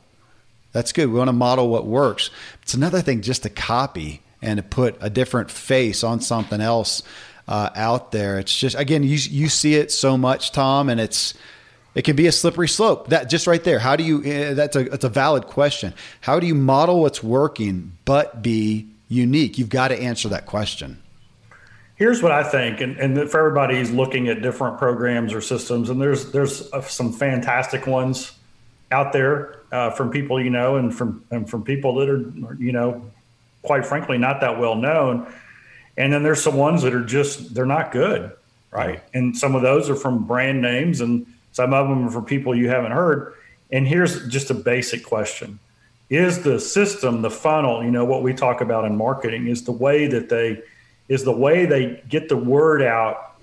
that's 0.77 0.93
good. 0.93 1.07
We 1.07 1.17
want 1.17 1.29
to 1.29 1.33
model 1.33 1.71
what 1.71 1.87
works. 1.87 2.31
It's 2.61 2.75
another 2.75 3.01
thing 3.01 3.23
just 3.23 3.45
to 3.45 3.49
copy 3.49 4.21
and 4.43 4.59
to 4.59 4.63
put 4.63 4.99
a 5.01 5.09
different 5.09 5.51
face 5.51 6.05
on 6.05 6.21
something 6.21 6.61
else 6.61 7.03
uh, 7.49 7.71
out 7.75 8.13
there. 8.13 8.39
It's 8.39 8.55
just 8.55 8.77
again, 8.79 9.03
you 9.03 9.17
you 9.17 9.49
see 9.49 9.77
it 9.77 9.91
so 9.91 10.19
much, 10.19 10.53
Tom, 10.53 10.91
and 10.91 11.01
it's 11.01 11.33
it 11.95 12.03
can 12.03 12.15
be 12.15 12.27
a 12.27 12.33
slippery 12.33 12.69
slope. 12.69 13.09
That 13.09 13.31
just 13.31 13.47
right 13.47 13.65
there. 13.65 13.79
How 13.79 13.97
do 13.97 14.05
you? 14.05 14.19
Uh, 14.19 14.53
that's 14.53 14.77
a 14.77 14.85
that's 14.85 15.05
a 15.05 15.09
valid 15.09 15.47
question. 15.47 15.95
How 16.21 16.39
do 16.39 16.47
you 16.47 16.55
model 16.55 17.01
what's 17.01 17.23
working 17.23 17.97
but 18.05 18.43
be 18.43 18.87
unique? 19.09 19.57
You've 19.57 19.71
got 19.71 19.89
to 19.89 19.99
answer 19.99 20.29
that 20.29 20.45
question. 20.45 21.03
Here's 21.95 22.23
what 22.23 22.33
I 22.33 22.43
think, 22.43 22.83
and, 22.83 22.99
and 22.99 23.31
for 23.31 23.39
everybody 23.39 23.79
who's 23.79 23.91
looking 23.91 24.29
at 24.29 24.43
different 24.43 24.77
programs 24.77 25.33
or 25.33 25.41
systems, 25.41 25.89
and 25.89 26.03
there's 26.03 26.33
there's 26.33 26.71
uh, 26.71 26.83
some 26.83 27.15
fantastic 27.15 27.87
ones 27.87 28.33
out 28.93 29.15
there 29.15 29.63
uh, 29.73 29.91
from 29.91 30.11
people 30.11 30.43
you 30.43 30.51
know 30.51 30.77
and 30.77 30.95
from 30.95 31.25
and 31.31 31.49
from 31.49 31.65
people 31.65 31.95
that 31.97 32.09
are 32.09 32.57
you 32.59 32.73
know 32.73 33.11
quite 33.63 33.85
frankly 33.85 34.17
not 34.17 34.41
that 34.41 34.59
well 34.59 34.77
known. 34.77 35.27
And 35.99 36.13
then 36.13 36.23
there's 36.23 36.43
some 36.43 36.57
ones 36.57 36.83
that 36.83 36.95
are 36.95 37.05
just 37.05 37.55
they're 37.55 37.67
not 37.67 37.93
good. 37.93 38.33
Right. 38.71 39.03
And 39.15 39.37
some 39.37 39.55
of 39.55 39.63
those 39.63 39.89
are 39.89 39.95
from 39.95 40.27
brand 40.27 40.61
names 40.61 41.01
and 41.01 41.27
some 41.53 41.73
of 41.73 41.89
them 41.89 42.07
are 42.07 42.11
from 42.11 42.25
people 42.25 42.55
you 42.55 42.69
haven't 42.69 42.93
heard. 42.93 43.35
And 43.71 43.89
here's 43.89 44.29
just 44.29 44.51
a 44.51 44.55
basic 44.55 45.05
question. 45.05 45.59
Is 46.11 46.43
the 46.43 46.61
system 46.61 47.23
the 47.23 47.31
funnel 47.31 47.83
you 47.83 47.91
know 47.91 48.05
what 48.05 48.23
we 48.23 48.33
talk 48.33 48.61
about 48.61 48.85
in 48.85 48.97
marketing 48.97 49.49
is 49.49 49.65
the 49.65 49.73
way 49.73 50.07
that 50.07 50.29
they 50.29 50.63
is 51.09 51.25
the 51.25 51.37
way 51.37 51.67
they 51.67 52.03
get 52.09 52.29
the 52.29 52.37
word 52.37 52.83
out 52.83 53.37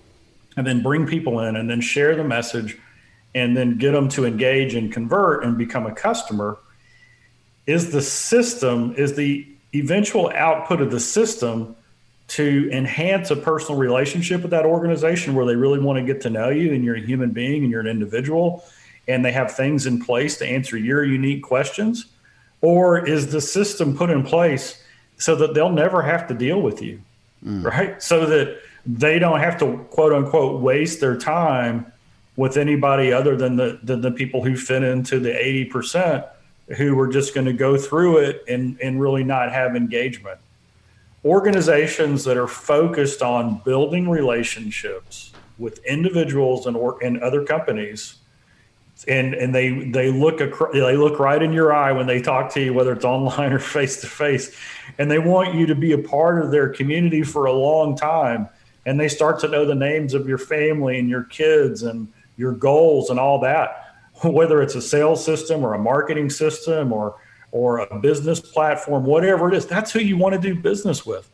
and 0.56 0.66
then 0.66 0.82
bring 0.82 1.08
people 1.08 1.40
in 1.40 1.56
and 1.56 1.70
then 1.70 1.82
share 1.82 2.16
the 2.16 2.24
message 2.24 2.78
and 3.36 3.58
then 3.58 3.78
get 3.78 3.92
them 3.92 4.10
to 4.10 4.26
engage 4.26 4.76
and 4.76 4.92
convert 4.92 5.44
and 5.44 5.58
become 5.58 5.86
a 5.86 5.94
customer 5.94 6.58
is 7.66 7.92
the 7.92 8.02
system 8.02 8.94
is 8.98 9.16
the 9.16 9.48
eventual 9.74 10.30
output 10.36 10.82
of 10.82 10.92
the 10.92 11.00
system 11.00 11.76
to 12.28 12.70
enhance 12.72 13.32
a 13.32 13.36
personal 13.36 13.80
relationship 13.80 14.42
with 14.42 14.52
that 14.52 14.66
organization 14.66 15.36
where 15.36 15.46
they 15.46 15.56
really 15.56 15.80
want 15.80 15.98
to 15.98 16.04
get 16.04 16.22
to 16.22 16.30
know 16.30 16.50
you 16.50 16.74
and 16.74 16.84
you're 16.84 16.96
a 16.96 17.02
human 17.02 17.32
being 17.32 17.64
and 17.64 17.72
you're 17.72 17.82
an 17.82 17.88
individual 17.88 18.64
and 19.08 19.26
they 19.26 19.32
have 19.32 19.52
things 19.52 19.86
in 19.86 20.02
place 20.02 20.38
to 20.38 20.46
answer 20.46 20.78
your 20.78 21.04
unique 21.04 21.44
questions 21.44 22.06
or 22.62 23.06
is 23.06 23.32
the 23.32 23.42
system 23.42 23.96
put 23.96 24.10
in 24.10 24.24
place 24.24 24.82
so 25.18 25.36
that 25.36 25.54
they'll 25.54 25.70
never 25.70 26.02
have 26.02 26.28
to 26.28 26.34
deal 26.34 26.62
with 26.62 26.82
you 26.82 27.02
mm. 27.46 27.64
right 27.64 28.02
so 28.02 28.26
that 28.26 28.58
they 28.86 29.20
don't 29.20 29.40
have 29.40 29.58
to 29.58 29.78
quote 29.90 30.14
unquote 30.14 30.62
waste 30.62 31.00
their 31.00 31.18
time 31.18 31.92
with 32.36 32.58
anybody 32.58 33.12
other 33.12 33.36
than 33.36 33.56
the 33.56 33.80
than 33.84 34.02
the 34.02 34.12
people 34.12 34.44
who 34.44 34.56
fit 34.56 34.84
into 34.84 35.20
the 35.20 35.30
80% 35.30 36.28
who 36.78 36.96
were 36.96 37.08
just 37.08 37.36
going 37.36 37.46
to 37.46 37.54
go 37.54 37.78
through 37.78 38.18
it 38.18 38.44
and 38.48 38.80
and 38.80 39.00
really 39.00 39.24
not 39.24 39.52
have 39.52 39.76
engagement. 39.76 40.40
Organizations 41.26 42.24
that 42.26 42.38
are 42.38 42.48
focused 42.48 43.22
on 43.22 43.62
building 43.64 44.10
relationships 44.10 45.32
with 45.58 45.84
individuals 45.86 46.66
and 46.66 46.76
or 46.76 47.02
and 47.04 47.22
other 47.22 47.44
companies 47.44 48.18
and 49.08 49.34
and 49.34 49.54
they 49.54 49.90
they 49.90 50.12
look 50.12 50.42
across, 50.42 50.74
they 50.74 50.98
look 50.98 51.20
right 51.20 51.42
in 51.42 51.54
your 51.54 51.74
eye 51.74 51.92
when 51.92 52.08
they 52.08 52.22
talk 52.22 52.52
to 52.54 52.62
you 52.62 52.74
whether 52.74 52.94
it's 52.94 53.06
online 53.06 53.52
or 53.52 53.60
face 53.60 54.02
to 54.02 54.08
face 54.08 54.56
and 54.98 55.10
they 55.10 55.20
want 55.20 55.54
you 55.56 55.66
to 55.66 55.76
be 55.76 55.92
a 55.92 55.98
part 55.98 56.44
of 56.44 56.52
their 56.52 56.70
community 56.70 57.24
for 57.24 57.46
a 57.46 57.54
long 57.54 57.96
time 57.96 58.48
and 58.86 59.00
they 59.00 59.08
start 59.08 59.40
to 59.40 59.48
know 59.48 59.66
the 59.66 59.76
names 59.76 60.14
of 60.14 60.28
your 60.28 60.38
family 60.38 61.00
and 61.00 61.10
your 61.10 61.24
kids 61.24 61.84
and 61.84 62.08
your 62.38 62.52
goals 62.52 63.10
and 63.10 63.20
all 63.20 63.40
that 63.40 63.84
whether 64.24 64.62
it's 64.62 64.76
a 64.76 64.82
sales 64.82 65.24
system 65.24 65.64
or 65.64 65.74
a 65.74 65.80
marketing 65.80 66.30
system 66.30 66.92
or 66.94 67.16
or 67.52 67.82
a 67.82 68.00
business 68.00 68.40
platform, 68.40 69.06
whatever 69.06 69.48
it 69.48 69.54
is, 69.54 69.68
that's 69.68 69.92
who 69.92 70.00
you 70.00 70.18
want 70.18 70.34
to 70.34 70.42
do 70.42 70.60
business 70.60 71.06
with. 71.06 71.30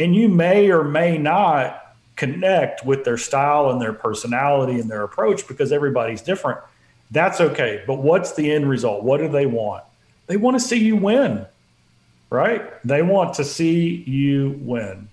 And 0.00 0.12
you 0.12 0.28
may 0.28 0.72
or 0.72 0.82
may 0.82 1.18
not 1.18 1.94
connect 2.16 2.84
with 2.84 3.04
their 3.04 3.16
style 3.16 3.70
and 3.70 3.80
their 3.80 3.92
personality 3.92 4.80
and 4.80 4.90
their 4.90 5.04
approach 5.04 5.46
because 5.46 5.70
everybody's 5.70 6.20
different. 6.20 6.58
That's 7.12 7.40
okay. 7.40 7.84
But 7.86 7.98
what's 7.98 8.32
the 8.32 8.50
end 8.50 8.68
result? 8.68 9.04
What 9.04 9.18
do 9.18 9.28
they 9.28 9.46
want? 9.46 9.84
They 10.26 10.36
want 10.36 10.56
to 10.56 10.60
see 10.60 10.78
you 10.78 10.96
win, 10.96 11.46
right? 12.28 12.84
They 12.84 13.02
want 13.02 13.34
to 13.34 13.44
see 13.44 14.02
you 14.04 14.58
win. 14.62 15.08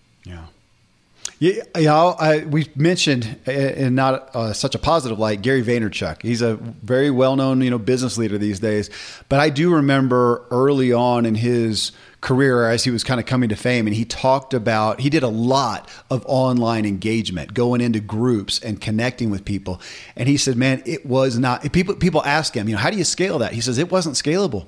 Yeah. 1.39 1.63
You 1.77 1.85
know, 1.85 2.15
I, 2.19 2.43
we 2.43 2.67
mentioned 2.75 3.39
in 3.47 3.95
not 3.95 4.35
uh, 4.35 4.51
such 4.51 4.75
a 4.75 4.79
positive 4.79 5.17
light 5.17 5.41
Gary 5.41 5.63
Vaynerchuk. 5.63 6.21
He's 6.21 6.41
a 6.41 6.55
very 6.55 7.09
well-known, 7.09 7.61
you 7.61 7.69
know, 7.69 7.79
business 7.79 8.17
leader 8.17 8.37
these 8.37 8.59
days. 8.59 8.89
But 9.29 9.39
I 9.39 9.49
do 9.49 9.73
remember 9.73 10.45
early 10.51 10.91
on 10.91 11.25
in 11.25 11.35
his 11.35 11.93
career 12.19 12.69
as 12.69 12.83
he 12.83 12.91
was 12.91 13.05
kind 13.05 13.21
of 13.21 13.25
coming 13.25 13.47
to 13.47 13.55
fame 13.55 13.87
and 13.87 13.95
he 13.95 14.03
talked 14.03 14.53
about 14.53 14.99
he 14.99 15.09
did 15.09 15.23
a 15.23 15.29
lot 15.29 15.89
of 16.11 16.21
online 16.27 16.85
engagement 16.85 17.53
going 17.53 17.79
into 17.79 18.01
groups 18.01 18.59
and 18.59 18.81
connecting 18.81 19.29
with 19.29 19.45
people 19.45 19.79
and 20.17 20.27
he 20.27 20.35
said 20.35 20.57
man 20.57 20.83
it 20.85 21.05
was 21.05 21.39
not 21.39 21.71
people 21.71 21.95
people 21.95 22.21
ask 22.25 22.53
him 22.55 22.67
you 22.67 22.75
know 22.75 22.81
how 22.81 22.89
do 22.89 22.97
you 22.97 23.05
scale 23.05 23.39
that 23.39 23.53
he 23.53 23.61
says 23.61 23.77
it 23.77 23.89
wasn't 23.89 24.13
scalable 24.13 24.67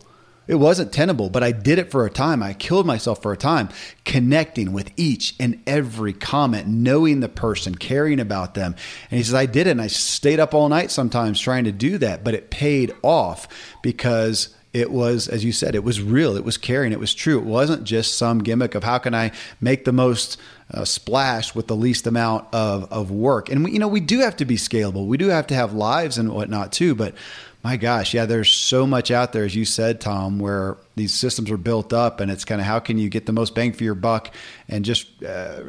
it 0.51 0.59
wasn't 0.59 0.91
tenable, 0.91 1.29
but 1.29 1.43
I 1.43 1.53
did 1.53 1.79
it 1.79 1.91
for 1.91 2.05
a 2.05 2.09
time. 2.09 2.43
I 2.43 2.51
killed 2.51 2.85
myself 2.85 3.21
for 3.21 3.31
a 3.31 3.37
time, 3.37 3.69
connecting 4.03 4.73
with 4.73 4.91
each 4.97 5.33
and 5.39 5.63
every 5.65 6.11
comment, 6.11 6.67
knowing 6.67 7.21
the 7.21 7.29
person, 7.29 7.73
caring 7.73 8.19
about 8.19 8.53
them. 8.53 8.75
And 9.09 9.17
he 9.17 9.23
says, 9.23 9.33
I 9.33 9.45
did 9.45 9.67
it. 9.67 9.71
And 9.71 9.81
I 9.81 9.87
stayed 9.87 10.41
up 10.41 10.53
all 10.53 10.67
night 10.67 10.91
sometimes 10.91 11.39
trying 11.39 11.63
to 11.63 11.71
do 11.71 11.97
that, 11.99 12.25
but 12.25 12.33
it 12.33 12.49
paid 12.49 12.93
off 13.01 13.47
because 13.81 14.53
it 14.73 14.91
was, 14.91 15.29
as 15.29 15.45
you 15.45 15.53
said, 15.53 15.73
it 15.73 15.85
was 15.85 16.01
real. 16.01 16.35
It 16.35 16.43
was 16.43 16.57
caring. 16.57 16.91
It 16.91 16.99
was 16.99 17.13
true. 17.13 17.37
It 17.37 17.45
wasn't 17.45 17.85
just 17.85 18.17
some 18.17 18.39
gimmick 18.39 18.75
of 18.75 18.83
how 18.83 18.97
can 18.97 19.15
I 19.15 19.31
make 19.61 19.85
the 19.85 19.93
most 19.93 20.37
uh, 20.73 20.83
splash 20.83 21.55
with 21.55 21.67
the 21.67 21.75
least 21.77 22.07
amount 22.07 22.53
of, 22.53 22.91
of 22.91 23.09
work. 23.09 23.49
And, 23.49 23.63
we, 23.63 23.71
you 23.71 23.79
know, 23.79 23.87
we 23.87 24.01
do 24.01 24.19
have 24.19 24.35
to 24.37 24.45
be 24.45 24.55
scalable. 24.55 25.07
We 25.07 25.17
do 25.17 25.27
have 25.27 25.47
to 25.47 25.55
have 25.55 25.73
lives 25.73 26.17
and 26.17 26.33
whatnot 26.33 26.73
too. 26.73 26.93
But 26.93 27.15
my 27.63 27.77
gosh, 27.77 28.13
yeah, 28.13 28.25
there's 28.25 28.51
so 28.51 28.87
much 28.87 29.11
out 29.11 29.33
there, 29.33 29.45
as 29.45 29.55
you 29.55 29.65
said, 29.65 30.01
Tom, 30.01 30.39
where 30.39 30.77
these 30.95 31.13
systems 31.13 31.51
are 31.51 31.57
built 31.57 31.93
up, 31.93 32.19
and 32.19 32.31
it's 32.31 32.43
kind 32.43 32.59
of 32.59 32.65
how 32.65 32.79
can 32.79 32.97
you 32.97 33.07
get 33.07 33.27
the 33.27 33.33
most 33.33 33.53
bang 33.53 33.73
for 33.73 33.83
your 33.83 33.95
buck 33.95 34.33
and 34.67 34.83
just 34.83 35.07
uh, 35.23 35.61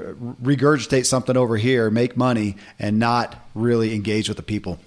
regurgitate 0.43 1.05
something 1.05 1.36
over 1.36 1.57
here, 1.57 1.90
make 1.90 2.16
money, 2.16 2.57
and 2.78 2.99
not 2.99 3.36
really 3.55 3.95
engage 3.95 4.28
with 4.28 4.38
the 4.38 4.43
people. 4.43 4.78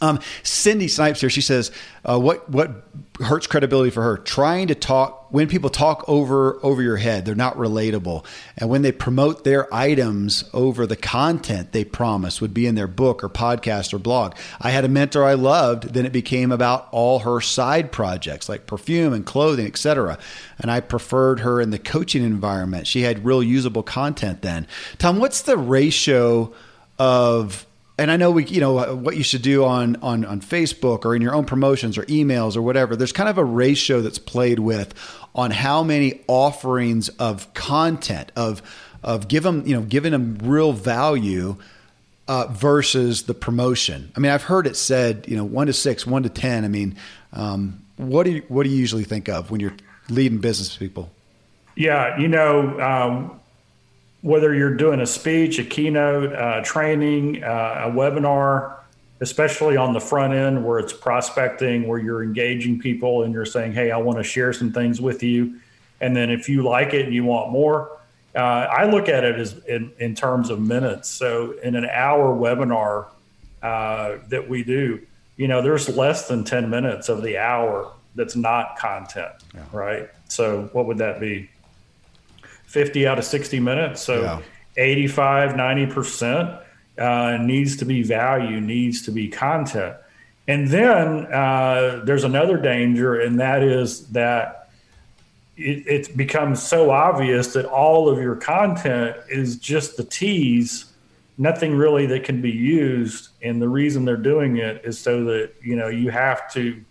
Um, 0.00 0.18
Cindy 0.42 0.88
Snipes 0.88 1.20
here. 1.20 1.30
She 1.30 1.40
says, 1.40 1.70
uh, 2.04 2.18
"What 2.18 2.48
what 2.48 2.86
hurts 3.20 3.46
credibility 3.46 3.90
for 3.90 4.02
her? 4.02 4.16
Trying 4.16 4.68
to 4.68 4.74
talk 4.74 5.30
when 5.30 5.46
people 5.46 5.68
talk 5.68 6.04
over 6.08 6.58
over 6.64 6.82
your 6.82 6.96
head. 6.96 7.24
They're 7.24 7.34
not 7.34 7.56
relatable, 7.56 8.24
and 8.56 8.70
when 8.70 8.82
they 8.82 8.92
promote 8.92 9.44
their 9.44 9.72
items 9.74 10.44
over 10.52 10.86
the 10.86 10.96
content 10.96 11.72
they 11.72 11.84
promise 11.84 12.40
would 12.40 12.54
be 12.54 12.66
in 12.66 12.74
their 12.74 12.86
book 12.86 13.22
or 13.22 13.28
podcast 13.28 13.92
or 13.92 13.98
blog. 13.98 14.34
I 14.60 14.70
had 14.70 14.84
a 14.84 14.88
mentor 14.88 15.24
I 15.24 15.34
loved. 15.34 15.92
Then 15.94 16.06
it 16.06 16.12
became 16.12 16.50
about 16.50 16.88
all 16.92 17.20
her 17.20 17.40
side 17.40 17.92
projects 17.92 18.48
like 18.48 18.66
perfume 18.66 19.12
and 19.12 19.26
clothing, 19.26 19.66
etc. 19.66 20.18
And 20.58 20.70
I 20.70 20.80
preferred 20.80 21.40
her 21.40 21.60
in 21.60 21.70
the 21.70 21.78
coaching 21.78 22.24
environment. 22.24 22.86
She 22.86 23.02
had 23.02 23.24
real 23.24 23.42
usable 23.42 23.82
content 23.82 24.42
then. 24.42 24.66
Tom, 24.98 25.18
what's 25.18 25.42
the 25.42 25.56
ratio 25.56 26.52
of 26.98 27.66
and 28.00 28.10
I 28.10 28.16
know 28.16 28.30
we, 28.30 28.46
you 28.46 28.60
know, 28.60 28.96
what 28.96 29.18
you 29.18 29.22
should 29.22 29.42
do 29.42 29.62
on 29.64 29.96
on 29.96 30.24
on 30.24 30.40
Facebook 30.40 31.04
or 31.04 31.14
in 31.14 31.20
your 31.20 31.34
own 31.34 31.44
promotions 31.44 31.98
or 31.98 32.04
emails 32.04 32.56
or 32.56 32.62
whatever. 32.62 32.96
There's 32.96 33.12
kind 33.12 33.28
of 33.28 33.36
a 33.36 33.44
ratio 33.44 34.00
that's 34.00 34.18
played 34.18 34.58
with 34.58 34.94
on 35.34 35.50
how 35.50 35.82
many 35.82 36.22
offerings 36.26 37.10
of 37.10 37.52
content 37.52 38.32
of 38.34 38.62
of 39.02 39.28
give 39.28 39.42
them, 39.42 39.66
you 39.66 39.74
know, 39.74 39.82
giving 39.82 40.12
them 40.12 40.38
real 40.42 40.72
value 40.72 41.56
uh, 42.26 42.46
versus 42.46 43.24
the 43.24 43.34
promotion. 43.34 44.10
I 44.16 44.20
mean, 44.20 44.32
I've 44.32 44.44
heard 44.44 44.66
it 44.66 44.76
said, 44.76 45.26
you 45.28 45.36
know, 45.36 45.44
one 45.44 45.66
to 45.66 45.74
six, 45.74 46.06
one 46.06 46.22
to 46.22 46.30
ten. 46.30 46.64
I 46.64 46.68
mean, 46.68 46.96
um, 47.34 47.82
what 47.98 48.24
do 48.24 48.32
you 48.32 48.42
what 48.48 48.62
do 48.64 48.70
you 48.70 48.76
usually 48.76 49.04
think 49.04 49.28
of 49.28 49.50
when 49.50 49.60
you're 49.60 49.76
leading 50.08 50.38
business 50.38 50.74
people? 50.74 51.10
Yeah, 51.76 52.18
you 52.18 52.28
know, 52.28 52.80
um, 52.80 53.40
whether 54.22 54.54
you're 54.54 54.74
doing 54.74 55.00
a 55.00 55.06
speech, 55.06 55.58
a 55.58 55.64
keynote, 55.64 56.32
uh, 56.32 56.62
training, 56.62 57.42
uh, 57.42 57.84
a 57.86 57.90
webinar, 57.90 58.76
especially 59.20 59.76
on 59.76 59.92
the 59.92 60.00
front 60.00 60.32
end 60.32 60.64
where 60.64 60.78
it's 60.78 60.92
prospecting, 60.92 61.86
where 61.86 61.98
you're 61.98 62.22
engaging 62.22 62.78
people 62.78 63.22
and 63.22 63.32
you're 63.32 63.46
saying, 63.46 63.72
hey, 63.72 63.90
I 63.90 63.96
want 63.96 64.18
to 64.18 64.24
share 64.24 64.52
some 64.52 64.72
things 64.72 65.00
with 65.00 65.22
you. 65.22 65.60
And 66.00 66.16
then 66.16 66.30
if 66.30 66.48
you 66.48 66.62
like 66.62 66.94
it 66.94 67.04
and 67.04 67.14
you 67.14 67.24
want 67.24 67.50
more, 67.50 67.98
uh, 68.34 68.38
I 68.38 68.84
look 68.90 69.08
at 69.08 69.24
it 69.24 69.38
as 69.38 69.58
in, 69.64 69.92
in, 69.98 70.14
terms 70.14 70.50
of 70.50 70.60
minutes. 70.60 71.08
So 71.08 71.52
in 71.62 71.74
an 71.74 71.86
hour 71.86 72.34
webinar 72.34 73.06
uh, 73.62 74.18
that 74.28 74.48
we 74.48 74.62
do, 74.62 75.00
you 75.36 75.48
know, 75.48 75.62
there's 75.62 75.88
less 75.88 76.28
than 76.28 76.44
10 76.44 76.70
minutes 76.70 77.08
of 77.08 77.22
the 77.22 77.38
hour 77.38 77.92
that's 78.14 78.36
not 78.36 78.78
content, 78.78 79.32
yeah. 79.54 79.64
right? 79.72 80.08
So 80.28 80.68
what 80.72 80.86
would 80.86 80.98
that 80.98 81.20
be? 81.20 81.50
50 82.70 83.04
out 83.04 83.18
of 83.18 83.24
60 83.24 83.58
minutes. 83.58 84.00
So 84.00 84.22
yeah. 84.22 84.42
85, 84.76 85.54
90% 85.54 86.62
uh, 86.98 87.38
needs 87.42 87.76
to 87.78 87.84
be 87.84 88.04
value, 88.04 88.60
needs 88.60 89.02
to 89.02 89.10
be 89.10 89.28
content. 89.28 89.96
And 90.46 90.68
then 90.68 91.26
uh, 91.32 92.02
there's 92.04 92.22
another 92.22 92.56
danger, 92.56 93.20
and 93.20 93.40
that 93.40 93.64
is 93.64 94.06
that 94.08 94.70
it, 95.56 95.86
it, 95.86 96.16
becomes 96.16 96.62
so 96.62 96.90
obvious 96.90 97.52
that 97.54 97.66
all 97.66 98.08
of 98.08 98.18
your 98.18 98.36
content 98.36 99.16
is 99.28 99.56
just 99.56 99.96
the 99.96 100.04
tease, 100.04 100.92
nothing 101.38 101.74
really 101.74 102.06
that 102.06 102.22
can 102.22 102.40
be 102.40 102.50
used. 102.50 103.30
And 103.42 103.60
the 103.60 103.68
reason 103.68 104.04
they're 104.04 104.16
doing 104.16 104.58
it 104.58 104.84
is 104.84 104.98
so 104.98 105.24
that 105.24 105.52
you 105.60 105.76
know 105.76 105.88
you 105.88 106.10
have 106.10 106.52
to 106.54 106.82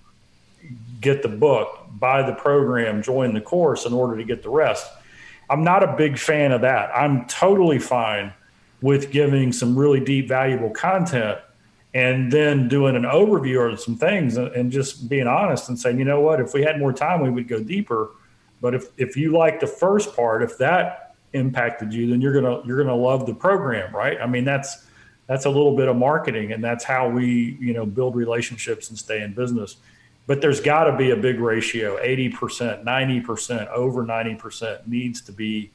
get 1.01 1.21
the 1.21 1.30
book, 1.30 1.86
buy 1.93 2.21
the 2.21 2.36
program, 2.36 3.01
join 3.01 3.34
the 3.34 3.41
course 3.41 3.86
in 3.86 3.93
order 3.93 4.17
to 4.17 4.23
get 4.23 4.43
the 4.43 4.49
rest. 4.49 4.86
I'm 5.50 5.64
not 5.64 5.84
a 5.84 5.95
big 5.95 6.18
fan 6.18 6.52
of 6.52 6.62
that. 6.62 6.91
I'm 6.95 7.26
totally 7.26 7.80
fine 7.80 8.34
with 8.82 9.12
giving 9.12 9.52
some 9.52 9.78
really 9.78 10.00
deep, 10.00 10.28
valuable 10.28 10.70
content 10.70 11.39
and 11.93 12.32
then 12.32 12.68
doing 12.68 12.95
an 12.95 13.04
overview 13.04 13.72
of 13.72 13.80
some 13.80 13.95
things 13.95 14.38
and 14.38 14.72
just 14.72 15.10
being 15.10 15.28
honest 15.28 15.70
and 15.70 15.80
saying, 15.80 15.97
you 15.97 16.06
know 16.06 16.22
what, 16.22 16.39
if 16.39 16.54
we 16.54 16.62
had 16.62 16.80
more 16.80 16.93
time, 16.93 17.22
we 17.22 17.30
would 17.30 17.47
go 17.47 17.62
deeper. 17.62 18.12
But 18.62 18.76
if, 18.76 18.89
if 18.97 19.18
you 19.18 19.32
like 19.32 19.60
the 19.60 19.68
first 19.68 20.16
part, 20.16 20.43
if 20.43 20.58
that 20.60 21.16
impacted 21.34 21.93
you, 21.93 22.10
then 22.10 22.22
you're 22.22 22.34
gonna 22.34 22.62
you're 22.66 22.78
gonna 22.78 22.95
love 22.95 23.26
the 23.26 23.34
program, 23.34 23.95
right? 23.95 24.20
I 24.20 24.28
mean, 24.28 24.43
that's 24.43 24.86
that's 25.28 25.45
a 25.45 25.50
little 25.50 25.76
bit 25.76 25.88
of 25.88 25.95
marketing, 25.95 26.52
and 26.52 26.64
that's 26.64 26.84
how 26.84 27.08
we 27.08 27.58
you 27.60 27.74
know 27.74 27.86
build 27.86 28.16
relationships 28.16 28.89
and 28.89 28.97
stay 28.97 29.22
in 29.22 29.34
business 29.34 29.78
but 30.30 30.39
there's 30.39 30.61
got 30.61 30.84
to 30.84 30.95
be 30.95 31.09
a 31.09 31.17
big 31.17 31.39
ratio 31.39 31.97
80% 31.97 32.86
90% 32.86 33.67
over 33.69 34.05
90% 34.05 34.88
needs 34.88 35.21
to 35.21 35.32
be 35.32 35.71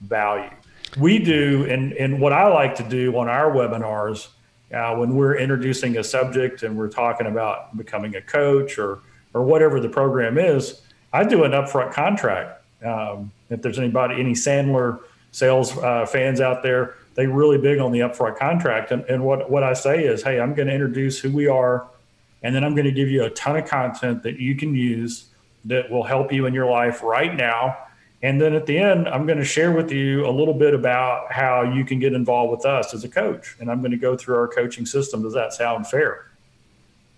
value 0.00 0.50
we 0.96 1.18
do, 1.18 1.66
and, 1.68 1.92
and 1.94 2.20
what 2.20 2.32
I 2.32 2.48
like 2.48 2.76
to 2.76 2.82
do 2.82 3.16
on 3.18 3.28
our 3.28 3.50
webinars 3.50 4.28
uh, 4.72 4.94
when 4.96 5.14
we're 5.14 5.36
introducing 5.36 5.98
a 5.98 6.04
subject 6.04 6.62
and 6.62 6.76
we're 6.76 6.88
talking 6.88 7.26
about 7.26 7.76
becoming 7.76 8.16
a 8.16 8.22
coach 8.22 8.78
or, 8.78 9.00
or 9.34 9.42
whatever 9.42 9.80
the 9.80 9.88
program 9.88 10.38
is, 10.38 10.82
I 11.12 11.24
do 11.24 11.44
an 11.44 11.52
upfront 11.52 11.92
contract. 11.92 12.62
Um, 12.84 13.32
if 13.50 13.60
there's 13.62 13.78
anybody, 13.78 14.20
any 14.20 14.32
Sandler 14.32 15.00
sales 15.32 15.76
uh, 15.78 16.06
fans 16.06 16.40
out 16.40 16.62
there, 16.62 16.96
they 17.14 17.26
really 17.26 17.58
big 17.58 17.78
on 17.80 17.92
the 17.92 18.00
upfront 18.00 18.38
contract. 18.38 18.90
And, 18.90 19.04
and 19.04 19.24
what, 19.24 19.50
what 19.50 19.62
I 19.62 19.72
say 19.72 20.04
is, 20.04 20.22
hey, 20.22 20.40
I'm 20.40 20.54
going 20.54 20.68
to 20.68 20.74
introduce 20.74 21.18
who 21.18 21.30
we 21.30 21.48
are, 21.48 21.86
and 22.42 22.54
then 22.54 22.64
I'm 22.64 22.74
going 22.74 22.86
to 22.86 22.92
give 22.92 23.08
you 23.08 23.24
a 23.24 23.30
ton 23.30 23.56
of 23.56 23.68
content 23.68 24.22
that 24.22 24.38
you 24.38 24.54
can 24.54 24.74
use 24.74 25.26
that 25.64 25.90
will 25.90 26.04
help 26.04 26.32
you 26.32 26.46
in 26.46 26.54
your 26.54 26.66
life 26.66 27.02
right 27.02 27.34
now. 27.34 27.76
And 28.22 28.40
then 28.40 28.54
at 28.54 28.66
the 28.66 28.76
end, 28.78 29.08
I'm 29.08 29.26
going 29.26 29.38
to 29.38 29.44
share 29.44 29.72
with 29.72 29.92
you 29.92 30.26
a 30.26 30.30
little 30.30 30.54
bit 30.54 30.74
about 30.74 31.32
how 31.32 31.62
you 31.62 31.84
can 31.84 32.00
get 32.00 32.12
involved 32.12 32.50
with 32.50 32.66
us 32.66 32.92
as 32.94 33.04
a 33.04 33.08
coach. 33.08 33.56
And 33.60 33.70
I'm 33.70 33.80
going 33.80 33.92
to 33.92 33.96
go 33.96 34.16
through 34.16 34.36
our 34.36 34.48
coaching 34.48 34.86
system. 34.86 35.22
Does 35.22 35.34
that 35.34 35.52
sound 35.52 35.86
fair? 35.86 36.26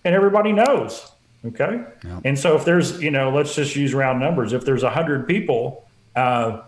And 0.05 0.14
everybody 0.14 0.53
knows. 0.53 1.11
Okay. 1.45 1.85
Yeah. 2.05 2.21
And 2.25 2.39
so 2.39 2.55
if 2.55 2.64
there's, 2.64 3.03
you 3.03 3.11
know, 3.11 3.31
let's 3.31 3.55
just 3.55 3.75
use 3.77 3.95
round 3.95 4.21
numbers. 4.21 4.53
If 4.53 4.64
there's 4.64 4.83
100 4.83 5.27
people 5.27 5.89
uh, 6.14 6.62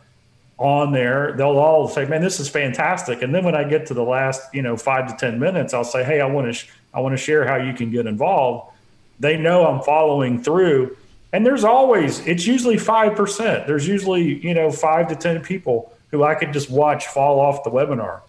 on 0.56 0.92
there, 0.92 1.34
they'll 1.36 1.58
all 1.58 1.88
say, 1.88 2.06
man, 2.06 2.22
this 2.22 2.40
is 2.40 2.48
fantastic. 2.48 3.20
And 3.20 3.34
then 3.34 3.44
when 3.44 3.54
I 3.54 3.64
get 3.64 3.86
to 3.86 3.94
the 3.94 4.04
last, 4.04 4.54
you 4.54 4.62
know, 4.62 4.76
five 4.78 5.08
to 5.08 5.16
10 5.16 5.38
minutes, 5.38 5.74
I'll 5.74 5.84
say, 5.84 6.04
hey, 6.04 6.22
I 6.22 6.26
want 6.26 6.46
to, 6.46 6.52
sh- 6.54 6.68
I 6.94 7.00
want 7.00 7.12
to 7.14 7.16
share 7.16 7.46
how 7.46 7.56
you 7.56 7.72
can 7.72 7.90
get 7.90 8.06
involved. 8.06 8.74
They 9.20 9.36
know 9.36 9.66
I'm 9.66 9.82
following 9.82 10.42
through 10.42 10.96
and 11.32 11.46
there's 11.46 11.64
always 11.64 12.24
it's 12.26 12.46
usually 12.46 12.76
5% 12.76 13.66
there's 13.66 13.88
usually 13.88 14.44
you 14.44 14.54
know 14.54 14.70
5 14.70 15.08
to 15.08 15.16
10 15.16 15.42
people 15.42 15.92
who 16.10 16.22
i 16.22 16.34
could 16.34 16.52
just 16.52 16.70
watch 16.70 17.06
fall 17.06 17.40
off 17.40 17.64
the 17.64 17.70
webinar. 17.70 18.20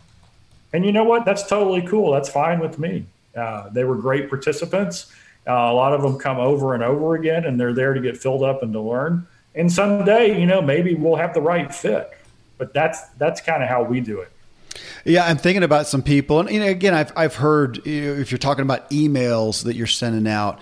And 0.72 0.84
you 0.86 0.91
know 0.91 1.03
what? 1.03 1.24
That's 1.24 1.45
totally 1.45 1.84
cool. 1.84 2.11
That's 2.11 2.30
fine 2.30 2.59
with 2.59 2.80
me. 2.80 3.05
Uh, 3.38 3.70
they 3.70 3.84
were 3.84 3.95
great 3.95 4.28
participants. 4.28 5.11
Uh, 5.45 5.51
a 5.51 5.74
lot 5.74 5.93
of 5.93 6.01
them 6.01 6.18
come 6.18 6.39
over 6.39 6.74
and 6.74 6.82
over 6.82 7.14
again 7.14 7.45
and 7.45 7.59
they're 7.59 7.74
there 7.74 7.93
to 7.93 7.99
get 7.99 8.18
filled 8.18 8.41
up 8.41 8.64
and 8.64 8.74
to 8.74 8.80
learn. 8.80 9.28
And 9.53 9.72
someday 9.72 10.39
you 10.39 10.45
know 10.45 10.61
maybe 10.61 10.95
we'll 10.95 11.18
have 11.18 11.34
the 11.34 11.41
right 11.41 11.74
fit. 11.74 12.09
But 12.57 12.74
that's 12.74 13.01
that's 13.18 13.41
kind 13.41 13.61
of 13.61 13.70
how 13.70 13.84
we 13.84 13.99
do 13.99 14.22
it 14.22 14.32
yeah, 15.05 15.26
I'm 15.26 15.38
thinking 15.38 15.63
about 15.63 15.88
some 15.88 16.01
people, 16.01 16.39
and 16.39 16.49
you 16.49 16.59
know, 16.59 16.67
again, 16.67 16.93
I've 16.93 17.11
I've 17.15 17.36
heard 17.36 17.86
you 17.86 18.01
know, 18.01 18.13
if 18.19 18.32
you're 18.32 18.38
talking 18.38 18.63
about 18.63 18.89
emails 18.89 19.63
that 19.63 19.76
you're 19.76 19.88
sending 19.88 20.28
out, 20.28 20.59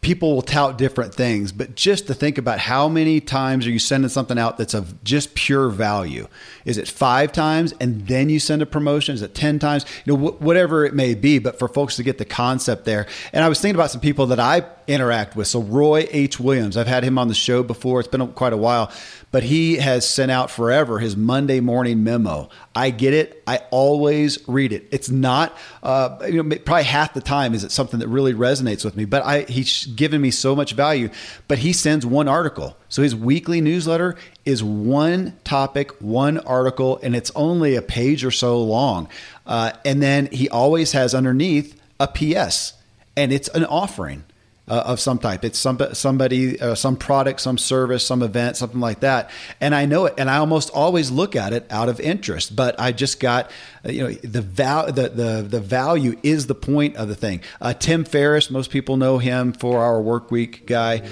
people 0.00 0.34
will 0.34 0.42
tout 0.42 0.76
different 0.76 1.14
things, 1.14 1.50
but 1.50 1.74
just 1.74 2.06
to 2.06 2.14
think 2.14 2.36
about 2.36 2.58
how 2.58 2.88
many 2.88 3.20
times 3.20 3.66
are 3.66 3.70
you 3.70 3.78
sending 3.78 4.10
something 4.10 4.38
out 4.38 4.58
that's 4.58 4.74
of 4.74 5.02
just 5.02 5.34
pure 5.34 5.70
value? 5.70 6.28
Is 6.66 6.76
it 6.76 6.86
five 6.86 7.32
times 7.32 7.72
and 7.80 8.06
then 8.06 8.28
you 8.28 8.38
send 8.38 8.60
a 8.60 8.66
promotion? 8.66 9.14
Is 9.14 9.22
it 9.22 9.34
10 9.34 9.58
times? 9.58 9.86
You 10.04 10.14
know, 10.14 10.28
wh- 10.28 10.42
whatever 10.42 10.84
it 10.84 10.94
may 10.94 11.14
be, 11.14 11.38
but 11.38 11.58
for 11.58 11.68
folks 11.68 11.96
to 11.96 12.02
get 12.02 12.18
the 12.18 12.26
concept 12.26 12.84
there. 12.84 13.06
And 13.32 13.42
I 13.42 13.48
was 13.48 13.60
thinking 13.60 13.76
about 13.76 13.90
some 13.90 14.02
people 14.02 14.26
that 14.26 14.38
I 14.38 14.66
interact 14.86 15.36
with. 15.36 15.46
So 15.48 15.62
Roy 15.62 16.06
H. 16.10 16.38
Williams, 16.38 16.76
I've 16.76 16.86
had 16.86 17.02
him 17.02 17.18
on 17.18 17.28
the 17.28 17.34
show 17.34 17.62
before. 17.62 18.00
It's 18.00 18.08
been 18.08 18.28
quite 18.32 18.52
a 18.52 18.58
while, 18.58 18.92
but 19.34 19.42
he 19.42 19.78
has 19.78 20.08
sent 20.08 20.30
out 20.30 20.48
forever 20.48 21.00
his 21.00 21.16
Monday 21.16 21.58
morning 21.58 22.04
memo. 22.04 22.48
I 22.72 22.90
get 22.90 23.12
it. 23.12 23.42
I 23.48 23.62
always 23.72 24.38
read 24.48 24.72
it. 24.72 24.86
It's 24.92 25.10
not, 25.10 25.58
uh, 25.82 26.18
you 26.24 26.40
know, 26.40 26.56
probably 26.58 26.84
half 26.84 27.14
the 27.14 27.20
time 27.20 27.52
is 27.52 27.64
it 27.64 27.72
something 27.72 27.98
that 27.98 28.06
really 28.06 28.32
resonates 28.32 28.84
with 28.84 28.94
me, 28.96 29.06
but 29.06 29.24
I, 29.24 29.40
he's 29.40 29.86
given 29.86 30.20
me 30.20 30.30
so 30.30 30.54
much 30.54 30.74
value, 30.74 31.10
but 31.48 31.58
he 31.58 31.72
sends 31.72 32.06
one 32.06 32.28
article. 32.28 32.76
So 32.88 33.02
his 33.02 33.16
weekly 33.16 33.60
newsletter 33.60 34.14
is 34.44 34.62
one 34.62 35.36
topic, 35.42 36.00
one 36.00 36.38
article, 36.38 37.00
and 37.02 37.16
it's 37.16 37.32
only 37.34 37.74
a 37.74 37.82
page 37.82 38.24
or 38.24 38.30
so 38.30 38.62
long. 38.62 39.08
Uh, 39.48 39.72
and 39.84 40.00
then 40.00 40.26
he 40.26 40.48
always 40.48 40.92
has 40.92 41.12
underneath 41.12 41.74
a 41.98 42.06
PS, 42.06 42.74
and 43.16 43.32
it's 43.32 43.48
an 43.48 43.64
offering 43.64 44.22
uh, 44.66 44.82
of 44.86 45.00
some 45.00 45.18
type. 45.18 45.44
It's 45.44 45.58
some, 45.58 45.78
somebody, 45.92 46.60
uh, 46.60 46.74
some 46.74 46.96
product, 46.96 47.40
some 47.40 47.58
service, 47.58 48.06
some 48.06 48.22
event, 48.22 48.56
something 48.56 48.80
like 48.80 49.00
that. 49.00 49.30
And 49.60 49.74
I 49.74 49.86
know 49.86 50.06
it, 50.06 50.14
and 50.16 50.30
I 50.30 50.38
almost 50.38 50.70
always 50.70 51.10
look 51.10 51.36
at 51.36 51.52
it 51.52 51.66
out 51.70 51.88
of 51.88 52.00
interest. 52.00 52.56
But 52.56 52.78
I 52.80 52.92
just 52.92 53.20
got, 53.20 53.50
uh, 53.84 53.90
you 53.90 54.02
know, 54.02 54.12
the 54.12 54.42
val, 54.42 54.86
the, 54.90 55.08
the 55.08 55.46
the 55.48 55.60
value 55.60 56.18
is 56.22 56.46
the 56.46 56.54
point 56.54 56.96
of 56.96 57.08
the 57.08 57.14
thing. 57.14 57.42
Uh, 57.60 57.74
Tim 57.74 58.04
Ferriss, 58.04 58.50
most 58.50 58.70
people 58.70 58.96
know 58.96 59.18
him 59.18 59.52
for 59.52 59.82
our 59.82 60.00
Work 60.00 60.30
Week 60.30 60.66
guy. 60.66 61.02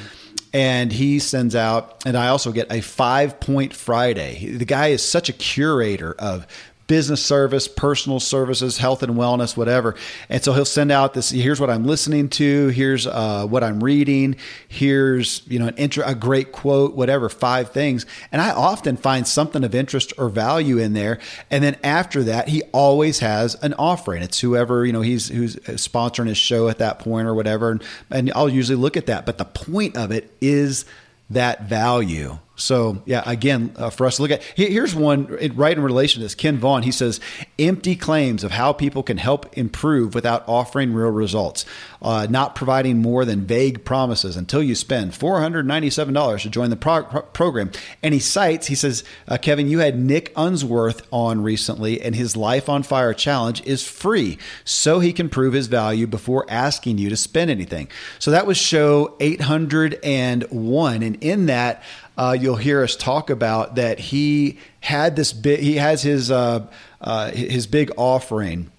And 0.55 0.92
he 0.92 1.18
sends 1.18 1.57
out, 1.57 2.03
and 2.05 2.14
I 2.14 2.28
also 2.28 2.53
get 2.53 2.70
a 2.70 2.82
five 2.82 3.40
point 3.40 3.72
Friday. 3.72 4.55
The 4.55 4.66
guy 4.66 4.88
is 4.88 5.03
such 5.03 5.30
a 5.30 5.32
curator 5.32 6.12
of 6.12 6.46
business 6.87 7.24
service, 7.24 7.68
personal 7.68 8.20
services, 8.20 8.78
health 8.78 9.03
and 9.03 9.14
wellness, 9.14 9.57
whatever. 9.57 9.95
And 10.28 10.43
so 10.43 10.53
he'll 10.53 10.64
send 10.64 10.93
out 10.93 11.14
this. 11.14 11.30
Here's 11.30 11.61
what 11.61 11.70
I'm 11.70 11.85
listening 11.85 12.28
to. 12.30 12.68
Here's 12.68 13.07
uh, 13.07 13.47
what 13.47 13.64
I'm 13.64 13.83
reading. 13.83 14.37
Here's 14.68 15.43
you 15.47 15.59
know 15.59 15.68
an 15.68 15.76
intro, 15.76 16.05
a 16.05 16.14
great 16.14 16.53
quote, 16.53 16.95
whatever. 16.95 17.28
Five 17.28 17.70
things, 17.70 18.07
and 18.30 18.43
I 18.43 18.51
often 18.51 18.97
find 18.97 19.26
something 19.26 19.64
of 19.64 19.74
interest 19.74 20.12
or 20.18 20.28
value 20.28 20.78
in 20.78 20.93
there. 20.93 21.18
And 21.51 21.62
then 21.62 21.76
after 21.83 22.22
that, 22.24 22.49
he 22.49 22.62
always 22.72 23.20
has 23.20 23.55
an 23.57 23.74
offering. 23.74 24.22
It's 24.22 24.41
whoever 24.41 24.85
you 24.85 24.93
know 24.93 25.03
he's 25.03 25.28
who's 25.28 25.57
sponsoring 25.57 26.28
his 26.28 26.39
show 26.39 26.68
at 26.68 26.78
that 26.78 26.99
point 26.99 27.26
or 27.26 27.35
whatever. 27.35 27.70
And, 27.70 27.83
and 28.11 28.33
I'll 28.35 28.49
usually 28.49 28.76
look 28.76 28.97
at 28.97 29.07
that. 29.07 29.26
But 29.26 29.39
the 29.39 29.45
point 29.45 29.97
of 29.97 30.11
it 30.11 30.33
is 30.41 30.85
that 31.30 31.64
value. 31.64 32.39
So 32.55 33.03
yeah, 33.07 33.22
again, 33.24 33.72
uh, 33.76 33.88
for 33.88 34.07
us 34.07 34.16
to 34.16 34.22
look 34.22 34.30
at 34.30 34.42
here's 34.42 34.94
one 34.94 35.26
right 35.55 35.76
in 35.76 35.82
relation 35.82 36.20
to 36.20 36.24
this. 36.24 36.34
Ken 36.34 36.59
Vaughn 36.59 36.82
he 36.82 36.92
says 36.92 37.18
empty 37.59 37.96
claims 37.96 38.44
of 38.44 38.50
how 38.50 38.74
people 38.74 39.03
can 39.03 39.16
help 39.16 39.57
improve 39.57 40.14
without 40.14 40.44
offering 40.46 40.92
real 40.92 41.11
results, 41.11 41.64
uh, 42.03 42.26
not 42.28 42.55
providing 42.55 42.98
more 43.00 43.24
than 43.24 43.46
vague 43.46 43.86
promises 43.86 44.36
until 44.36 44.62
you 44.62 44.74
spend 44.74 45.14
four 45.14 45.40
hundred 45.40 45.66
ninety 45.66 45.88
seven 45.88 46.12
dollars 46.12 46.42
to 46.42 46.50
join 46.50 46.68
the 46.68 46.76
pro- 46.76 47.05
pro- 47.05 47.22
program. 47.22 47.72
And 48.03 48.12
he 48.12 48.20
cites 48.20 48.66
he 48.66 48.74
says, 48.74 49.03
uh, 49.26 49.38
Kevin, 49.38 49.68
you 49.68 49.78
had 49.78 49.98
Nick 49.98 50.30
Unsworth 50.36 51.07
on 51.11 51.42
recently, 51.42 52.03
and 52.03 52.14
his 52.14 52.36
Life 52.36 52.68
on 52.68 52.82
Fire 52.82 53.14
challenge 53.14 53.62
is 53.64 53.82
free, 53.88 54.36
so 54.62 55.00
he 55.00 55.14
can 55.14 55.30
prove 55.30 55.55
his 55.55 55.68
value 55.68 56.07
before 56.07 56.44
asking 56.50 56.98
you 56.98 57.09
to 57.09 57.16
spend 57.16 57.50
anything. 57.50 57.88
So 58.18 58.30
that 58.30 58.46
was 58.46 58.59
show 58.59 59.16
eight 59.20 59.40
hundred 59.40 59.98
and 60.05 60.44
one, 60.50 61.03
and 61.03 61.16
in 61.24 61.46
that 61.46 61.82
uh, 62.16 62.36
you'll 62.38 62.56
hear 62.56 62.82
us 62.82 62.96
talk 62.96 63.30
about 63.30 63.76
that 63.76 63.98
he 63.98 64.58
had 64.80 65.16
this 65.16 65.32
big, 65.32 65.60
he 65.60 65.76
has 65.76 66.02
his, 66.02 66.30
uh, 66.30 66.66
uh, 67.00 67.30
his 67.30 67.66
big 67.66 67.90
offering 67.96 68.70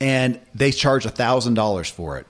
and 0.00 0.40
they 0.54 0.70
charged 0.70 1.06
a 1.06 1.10
thousand 1.10 1.54
dollars 1.54 1.88
for 1.88 2.18
it. 2.18 2.26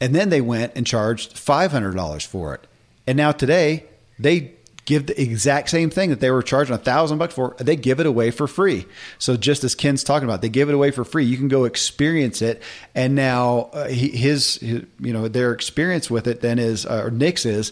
And 0.00 0.14
then 0.14 0.30
they 0.30 0.40
went 0.40 0.72
and 0.74 0.86
charged 0.86 1.34
$500 1.36 2.26
for 2.26 2.54
it. 2.54 2.66
And 3.06 3.16
now 3.16 3.32
today 3.32 3.84
they 4.18 4.52
give 4.84 5.06
the 5.06 5.20
exact 5.20 5.70
same 5.70 5.90
thing 5.90 6.10
that 6.10 6.20
they 6.20 6.30
were 6.30 6.42
charging 6.42 6.74
a 6.74 6.78
thousand 6.78 7.18
bucks 7.18 7.34
for. 7.34 7.54
They 7.58 7.76
give 7.76 8.00
it 8.00 8.06
away 8.06 8.30
for 8.32 8.48
free. 8.48 8.86
So 9.18 9.36
just 9.36 9.62
as 9.62 9.74
Ken's 9.74 10.02
talking 10.02 10.28
about, 10.28 10.42
they 10.42 10.48
give 10.48 10.68
it 10.68 10.74
away 10.74 10.90
for 10.90 11.04
free. 11.04 11.24
You 11.24 11.36
can 11.36 11.48
go 11.48 11.64
experience 11.64 12.42
it. 12.42 12.62
And 12.94 13.14
now 13.14 13.70
uh, 13.72 13.86
his, 13.86 14.56
his, 14.56 14.84
you 14.98 15.12
know, 15.12 15.28
their 15.28 15.52
experience 15.52 16.10
with 16.10 16.26
it 16.26 16.40
then 16.40 16.58
is, 16.58 16.84
uh, 16.84 17.02
or 17.04 17.10
Nick's 17.10 17.46
is, 17.46 17.70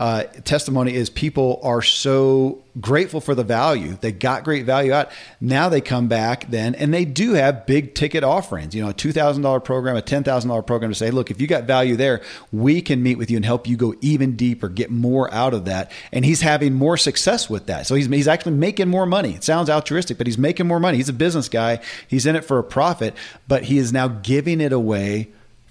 uh, 0.00 0.22
testimony 0.44 0.94
is 0.94 1.10
people 1.10 1.60
are 1.62 1.82
so 1.82 2.62
grateful 2.80 3.20
for 3.20 3.34
the 3.34 3.44
value. 3.44 3.98
They 4.00 4.12
got 4.12 4.44
great 4.44 4.64
value 4.64 4.94
out. 4.94 5.10
Now 5.42 5.68
they 5.68 5.82
come 5.82 6.08
back 6.08 6.50
then 6.50 6.74
and 6.74 6.94
they 6.94 7.04
do 7.04 7.34
have 7.34 7.66
big 7.66 7.94
ticket 7.94 8.24
offerings, 8.24 8.74
you 8.74 8.82
know, 8.82 8.88
a 8.88 8.94
$2,000 8.94 9.62
program, 9.62 9.98
a 9.98 10.02
$10,000 10.02 10.66
program 10.66 10.90
to 10.90 10.94
say, 10.94 11.10
look, 11.10 11.30
if 11.30 11.38
you 11.38 11.46
got 11.46 11.64
value 11.64 11.96
there, 11.96 12.22
we 12.50 12.80
can 12.80 13.02
meet 13.02 13.18
with 13.18 13.30
you 13.30 13.36
and 13.36 13.44
help 13.44 13.66
you 13.66 13.76
go 13.76 13.94
even 14.00 14.36
deeper, 14.36 14.70
get 14.70 14.90
more 14.90 15.32
out 15.34 15.52
of 15.52 15.66
that. 15.66 15.92
And 16.12 16.24
he's 16.24 16.40
having 16.40 16.72
more 16.72 16.96
success 16.96 17.50
with 17.50 17.66
that. 17.66 17.86
So 17.86 17.94
he's, 17.94 18.06
he's 18.06 18.28
actually 18.28 18.52
making 18.52 18.88
more 18.88 19.04
money. 19.04 19.34
It 19.34 19.44
sounds 19.44 19.68
altruistic, 19.68 20.16
but 20.16 20.26
he's 20.26 20.38
making 20.38 20.66
more 20.66 20.80
money. 20.80 20.96
He's 20.96 21.10
a 21.10 21.12
business 21.12 21.50
guy. 21.50 21.78
He's 22.08 22.24
in 22.24 22.36
it 22.36 22.46
for 22.46 22.58
a 22.58 22.64
profit, 22.64 23.14
but 23.46 23.64
he 23.64 23.76
is 23.76 23.92
now 23.92 24.08
giving 24.08 24.62
it 24.62 24.72
away 24.72 25.28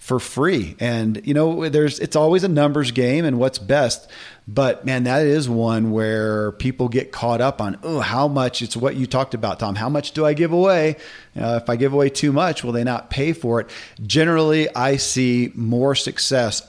for 0.09 0.19
free. 0.19 0.75
And 0.79 1.21
you 1.23 1.35
know, 1.35 1.69
there's 1.69 1.99
it's 1.99 2.15
always 2.15 2.43
a 2.43 2.47
numbers 2.47 2.89
game 2.91 3.25
and 3.25 3.37
what's 3.37 3.59
best. 3.59 4.09
But 4.47 4.83
man, 4.83 5.03
that 5.03 5.27
is 5.27 5.47
one 5.47 5.91
where 5.91 6.53
people 6.53 6.89
get 6.89 7.11
caught 7.11 7.41
up 7.41 7.61
on, 7.61 7.77
oh, 7.83 7.99
how 7.99 8.27
much? 8.27 8.63
It's 8.63 8.75
what 8.75 8.95
you 8.95 9.05
talked 9.05 9.35
about, 9.35 9.59
Tom. 9.59 9.75
How 9.75 9.87
much 9.87 10.13
do 10.13 10.25
I 10.25 10.33
give 10.33 10.51
away? 10.51 10.95
Uh, 11.39 11.59
if 11.61 11.69
I 11.69 11.75
give 11.75 11.93
away 11.93 12.09
too 12.09 12.31
much, 12.31 12.63
will 12.63 12.71
they 12.71 12.83
not 12.83 13.11
pay 13.11 13.33
for 13.33 13.61
it? 13.61 13.69
Generally, 14.01 14.75
I 14.75 14.97
see 14.97 15.51
more 15.53 15.93
success 15.93 16.67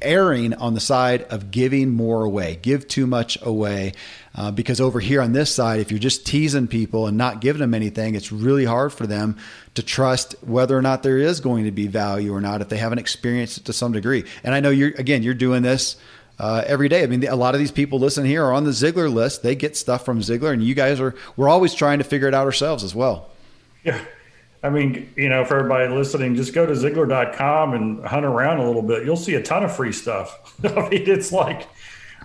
erring 0.00 0.54
on 0.54 0.74
the 0.74 0.80
side 0.80 1.22
of 1.24 1.50
giving 1.50 1.90
more 1.90 2.24
away, 2.24 2.58
give 2.60 2.88
too 2.88 3.06
much 3.06 3.38
away. 3.42 3.92
Uh, 4.34 4.50
because 4.50 4.80
over 4.80 5.00
here 5.00 5.20
on 5.20 5.32
this 5.32 5.52
side, 5.52 5.80
if 5.80 5.90
you're 5.90 5.98
just 5.98 6.24
teasing 6.24 6.68
people 6.68 7.06
and 7.06 7.18
not 7.18 7.40
giving 7.40 7.60
them 7.60 7.74
anything, 7.74 8.14
it's 8.14 8.30
really 8.30 8.64
hard 8.64 8.92
for 8.92 9.06
them 9.06 9.36
to 9.74 9.82
trust 9.82 10.34
whether 10.42 10.76
or 10.76 10.82
not 10.82 11.02
there 11.02 11.18
is 11.18 11.40
going 11.40 11.64
to 11.64 11.72
be 11.72 11.88
value 11.88 12.32
or 12.32 12.40
not 12.40 12.60
if 12.60 12.68
they 12.68 12.76
haven't 12.76 12.98
experienced 12.98 13.58
it 13.58 13.64
to 13.64 13.72
some 13.72 13.92
degree. 13.92 14.24
And 14.44 14.54
I 14.54 14.60
know 14.60 14.70
you're 14.70 14.90
again, 14.90 15.22
you're 15.22 15.34
doing 15.34 15.62
this 15.62 15.96
uh, 16.38 16.62
every 16.66 16.88
day. 16.88 17.02
I 17.02 17.06
mean, 17.06 17.26
a 17.26 17.36
lot 17.36 17.54
of 17.54 17.60
these 17.60 17.72
people 17.72 17.98
listen 17.98 18.24
here 18.24 18.44
are 18.44 18.52
on 18.52 18.64
the 18.64 18.70
Ziglar 18.70 19.12
list. 19.12 19.42
They 19.42 19.54
get 19.54 19.76
stuff 19.76 20.04
from 20.04 20.20
Ziglar, 20.20 20.52
and 20.52 20.62
you 20.62 20.74
guys 20.74 21.00
are. 21.00 21.14
We're 21.36 21.48
always 21.48 21.74
trying 21.74 21.98
to 21.98 22.04
figure 22.04 22.28
it 22.28 22.34
out 22.34 22.46
ourselves 22.46 22.82
as 22.82 22.94
well. 22.94 23.30
Yeah. 23.84 24.00
I 24.62 24.68
mean, 24.68 25.12
you 25.16 25.28
know, 25.28 25.44
for 25.44 25.56
everybody 25.56 25.88
listening, 25.88 26.34
just 26.34 26.52
go 26.52 26.66
to 26.66 26.72
Ziglar.com 26.72 27.72
and 27.72 28.04
hunt 28.04 28.26
around 28.26 28.58
a 28.58 28.66
little 28.66 28.82
bit. 28.82 29.04
You'll 29.04 29.16
see 29.16 29.34
a 29.34 29.42
ton 29.42 29.64
of 29.64 29.74
free 29.74 29.92
stuff. 29.92 30.54
I 30.64 30.88
mean, 30.88 31.08
it's 31.08 31.32
like 31.32 31.66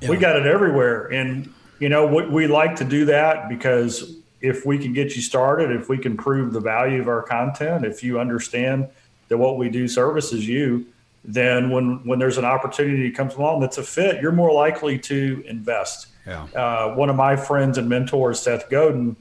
yeah. 0.01 0.09
we 0.09 0.17
got 0.17 0.35
it 0.35 0.45
everywhere. 0.45 1.05
And, 1.07 1.53
you 1.79 1.87
know, 1.87 2.05
we, 2.05 2.25
we 2.27 2.47
like 2.47 2.75
to 2.77 2.83
do 2.83 3.05
that 3.05 3.47
because 3.47 4.17
if 4.41 4.65
we 4.65 4.77
can 4.77 4.91
get 4.91 5.15
you 5.15 5.21
started, 5.21 5.71
if 5.71 5.87
we 5.87 5.97
can 5.97 6.17
prove 6.17 6.51
the 6.51 6.59
value 6.59 7.01
of 7.01 7.07
our 7.07 7.23
content, 7.23 7.85
if 7.85 8.03
you 8.03 8.19
understand 8.19 8.89
that 9.29 9.37
what 9.37 9.57
we 9.57 9.69
do 9.69 9.87
services 9.87 10.47
you, 10.47 10.85
then 11.27 11.71
when 11.71 12.05
when 12.05 12.19
there's 12.19 12.37
an 12.37 12.45
opportunity 12.45 13.09
that 13.09 13.17
comes 13.17 13.33
along 13.33 13.59
that's 13.59 13.79
a 13.79 13.83
fit, 13.83 14.21
you're 14.21 14.31
more 14.31 14.51
likely 14.51 14.99
to 14.99 15.43
invest. 15.47 16.07
Yeah. 16.27 16.43
Uh, 16.55 16.93
one 16.93 17.09
of 17.09 17.15
my 17.15 17.35
friends 17.35 17.77
and 17.77 17.89
mentors, 17.89 18.39
Seth 18.39 18.69
Godin, 18.69 19.15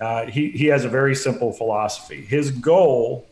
uh, 0.00 0.26
he 0.26 0.50
he 0.50 0.66
has 0.66 0.84
a 0.84 0.88
very 0.88 1.14
simple 1.14 1.52
philosophy. 1.52 2.20
His 2.20 2.50
goal 2.50 3.26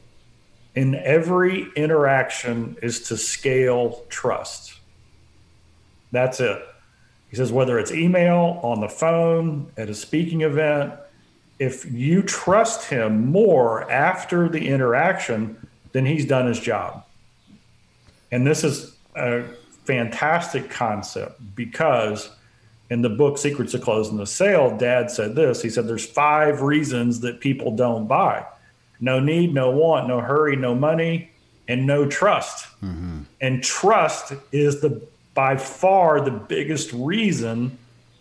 in 0.75 0.95
every 0.95 1.67
interaction 1.77 2.77
is 2.83 3.01
to 3.09 3.17
scale 3.17 4.05
trust. 4.09 4.79
That's 6.13 6.41
it. 6.41 6.63
He 7.29 7.37
says 7.37 7.51
whether 7.51 7.79
it's 7.79 7.93
email, 7.93 8.61
on 8.63 8.81
the 8.81 8.89
phone, 8.89 9.71
at 9.77 9.89
a 9.89 9.95
speaking 9.95 10.43
event, 10.43 10.95
if 11.59 11.91
you 11.91 12.23
trust 12.23 12.89
him 12.89 13.31
more 13.31 13.91
after 13.91 14.49
the 14.49 14.69
interaction, 14.69 15.57
then 15.93 16.05
he's 16.05 16.27
done 16.27 16.47
his 16.47 16.61
job. 16.61 17.05
And 18.31 18.47
this 18.47 18.65
is 18.65 18.97
a 19.15 19.45
fantastic 19.85 20.71
concept 20.71 21.41
because 21.55 22.31
in 22.93 23.01
the 23.01 23.09
book 23.09 23.39
Secrets 23.39 23.73
of 23.73 23.81
Closing 23.81 24.19
the 24.19 24.27
Sale, 24.27 24.77
Dad 24.77 25.11
said 25.11 25.35
this. 25.35 25.63
He 25.63 25.71
said 25.71 25.89
there's 25.89 26.05
five 26.05 26.61
reasons 26.61 27.21
that 27.21 27.41
people 27.41 27.75
don't 27.75 28.07
buy. 28.07 28.45
No 29.01 29.19
need, 29.19 29.55
no 29.55 29.71
want, 29.71 30.09
no 30.09 30.21
hurry, 30.21 30.57
no 30.57 30.75
money, 30.75 31.31
and 31.67 31.87
no 31.87 32.07
trust. 32.07 32.67
Mm-hmm. 32.83 33.21
And 33.41 33.65
trust 33.65 34.35
is 34.53 34.83
the 34.83 35.01
by 35.33 35.57
far 35.57 36.21
the 36.21 36.33
biggest 36.33 36.93
reason 36.93 37.79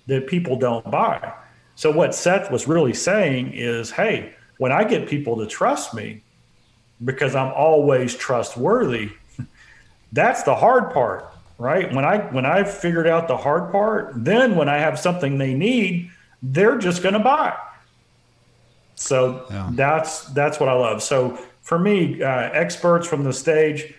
that 0.07 0.28
people 0.28 0.55
don't 0.55 0.89
buy. 0.89 1.34
So 1.76 1.91
what 1.91 2.15
Seth 2.15 2.49
was 2.49 2.65
really 2.65 2.93
saying 2.93 3.51
is, 3.53 3.91
hey, 3.91 4.34
when 4.57 4.72
I 4.72 4.86
get 4.86 5.09
people 5.09 5.36
to 5.39 5.47
trust 5.47 5.93
me 5.93 6.22
because 7.03 7.36
I'm 7.36 7.51
always 7.51 8.15
trustworthy, 8.15 9.09
that's 10.13 10.43
the 10.43 10.55
hard 10.55 10.93
part, 10.93 11.26
right? 11.62 11.93
When 11.93 12.03
I 12.03 12.18
when 12.32 12.45
I've 12.45 12.74
figured 12.74 13.07
out 13.07 13.28
the 13.28 13.38
hard 13.38 13.72
part, 13.72 14.14
then 14.16 14.55
when 14.55 14.68
I 14.68 14.80
have 14.80 14.99
something 14.99 15.38
they 15.38 15.53
need, 15.53 16.09
they're 16.41 16.78
just 16.78 17.03
going 17.03 17.14
to 17.14 17.20
buy. 17.20 17.55
So 18.95 19.45
yeah. 19.49 19.70
that's 19.74 20.26
that's 20.34 20.59
what 20.59 20.70
I 20.70 20.74
love. 20.74 21.03
So 21.03 21.38
for 21.62 21.78
me, 21.78 22.22
uh, 22.24 22.28
experts 22.28 23.07
from 23.07 23.24
the 23.24 23.32
stage, 23.32 23.93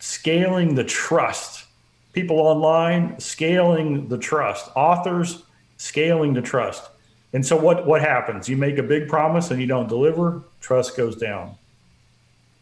scaling 0.00 0.74
the 0.74 0.84
trust, 0.84 1.66
people 2.12 2.40
online, 2.40 3.18
scaling 3.20 4.08
the 4.08 4.18
trust, 4.18 4.68
authors, 4.74 5.44
scaling 5.76 6.34
the 6.34 6.42
trust. 6.42 6.90
And 7.32 7.46
so 7.46 7.56
what 7.56 7.86
what 7.86 8.00
happens? 8.00 8.48
You 8.48 8.56
make 8.56 8.78
a 8.78 8.82
big 8.82 9.08
promise 9.08 9.52
and 9.52 9.60
you 9.60 9.68
don't 9.68 9.88
deliver, 9.88 10.42
trust 10.60 10.96
goes 10.96 11.14
down. 11.14 11.54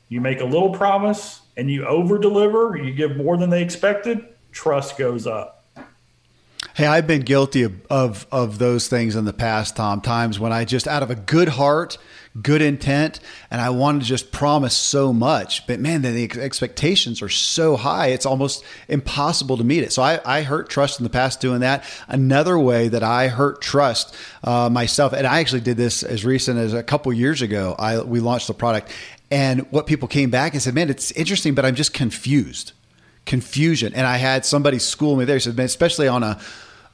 You 0.08 0.20
make 0.20 0.40
a 0.40 0.44
little 0.44 0.70
promise 0.70 1.40
and 1.56 1.70
you 1.70 1.84
over 1.86 2.18
deliver, 2.18 2.76
you 2.76 2.92
give 2.92 3.16
more 3.16 3.36
than 3.36 3.50
they 3.50 3.62
expected, 3.62 4.24
trust 4.52 4.96
goes 4.98 5.26
up. 5.26 5.64
Hey, 6.74 6.86
I've 6.86 7.06
been 7.06 7.22
guilty 7.22 7.62
of, 7.62 7.86
of, 7.88 8.26
of 8.30 8.58
those 8.58 8.86
things 8.86 9.16
in 9.16 9.24
the 9.24 9.32
past, 9.32 9.76
Tom. 9.76 10.02
Times 10.02 10.38
when 10.38 10.52
I 10.52 10.66
just 10.66 10.86
out 10.86 11.02
of 11.02 11.10
a 11.10 11.14
good 11.14 11.48
heart, 11.48 11.96
good 12.42 12.60
intent, 12.60 13.18
and 13.50 13.62
I 13.62 13.70
wanted 13.70 14.00
to 14.02 14.04
just 14.04 14.30
promise 14.30 14.76
so 14.76 15.10
much, 15.12 15.66
but 15.66 15.80
man, 15.80 16.02
the 16.02 16.30
expectations 16.38 17.22
are 17.22 17.30
so 17.30 17.76
high, 17.76 18.08
it's 18.08 18.26
almost 18.26 18.62
impossible 18.88 19.56
to 19.56 19.64
meet 19.64 19.84
it. 19.84 19.92
So 19.92 20.02
I, 20.02 20.20
I 20.24 20.42
hurt 20.42 20.68
trust 20.68 21.00
in 21.00 21.04
the 21.04 21.10
past 21.10 21.40
doing 21.40 21.60
that. 21.60 21.82
Another 22.08 22.58
way 22.58 22.88
that 22.88 23.02
I 23.02 23.28
hurt 23.28 23.62
trust 23.62 24.14
uh, 24.44 24.68
myself, 24.68 25.14
and 25.14 25.26
I 25.26 25.40
actually 25.40 25.62
did 25.62 25.78
this 25.78 26.02
as 26.02 26.26
recent 26.26 26.58
as 26.58 26.74
a 26.74 26.82
couple 26.82 27.10
years 27.12 27.40
ago. 27.40 27.74
I 27.78 28.00
we 28.00 28.20
launched 28.20 28.48
the 28.48 28.54
product, 28.54 28.92
and 29.30 29.70
what 29.72 29.86
people 29.86 30.08
came 30.08 30.30
back 30.30 30.52
and 30.52 30.62
said, 30.62 30.74
man, 30.74 30.90
it's 30.90 31.10
interesting, 31.12 31.54
but 31.54 31.64
I'm 31.64 31.74
just 31.74 31.92
confused. 31.92 32.72
Confusion. 33.24 33.92
And 33.94 34.06
I 34.06 34.18
had 34.18 34.44
somebody 34.44 34.78
school 34.78 35.16
me 35.16 35.24
there. 35.24 35.36
He 35.36 35.40
said, 35.40 35.56
man, 35.56 35.66
especially 35.66 36.06
on 36.06 36.22
a, 36.22 36.40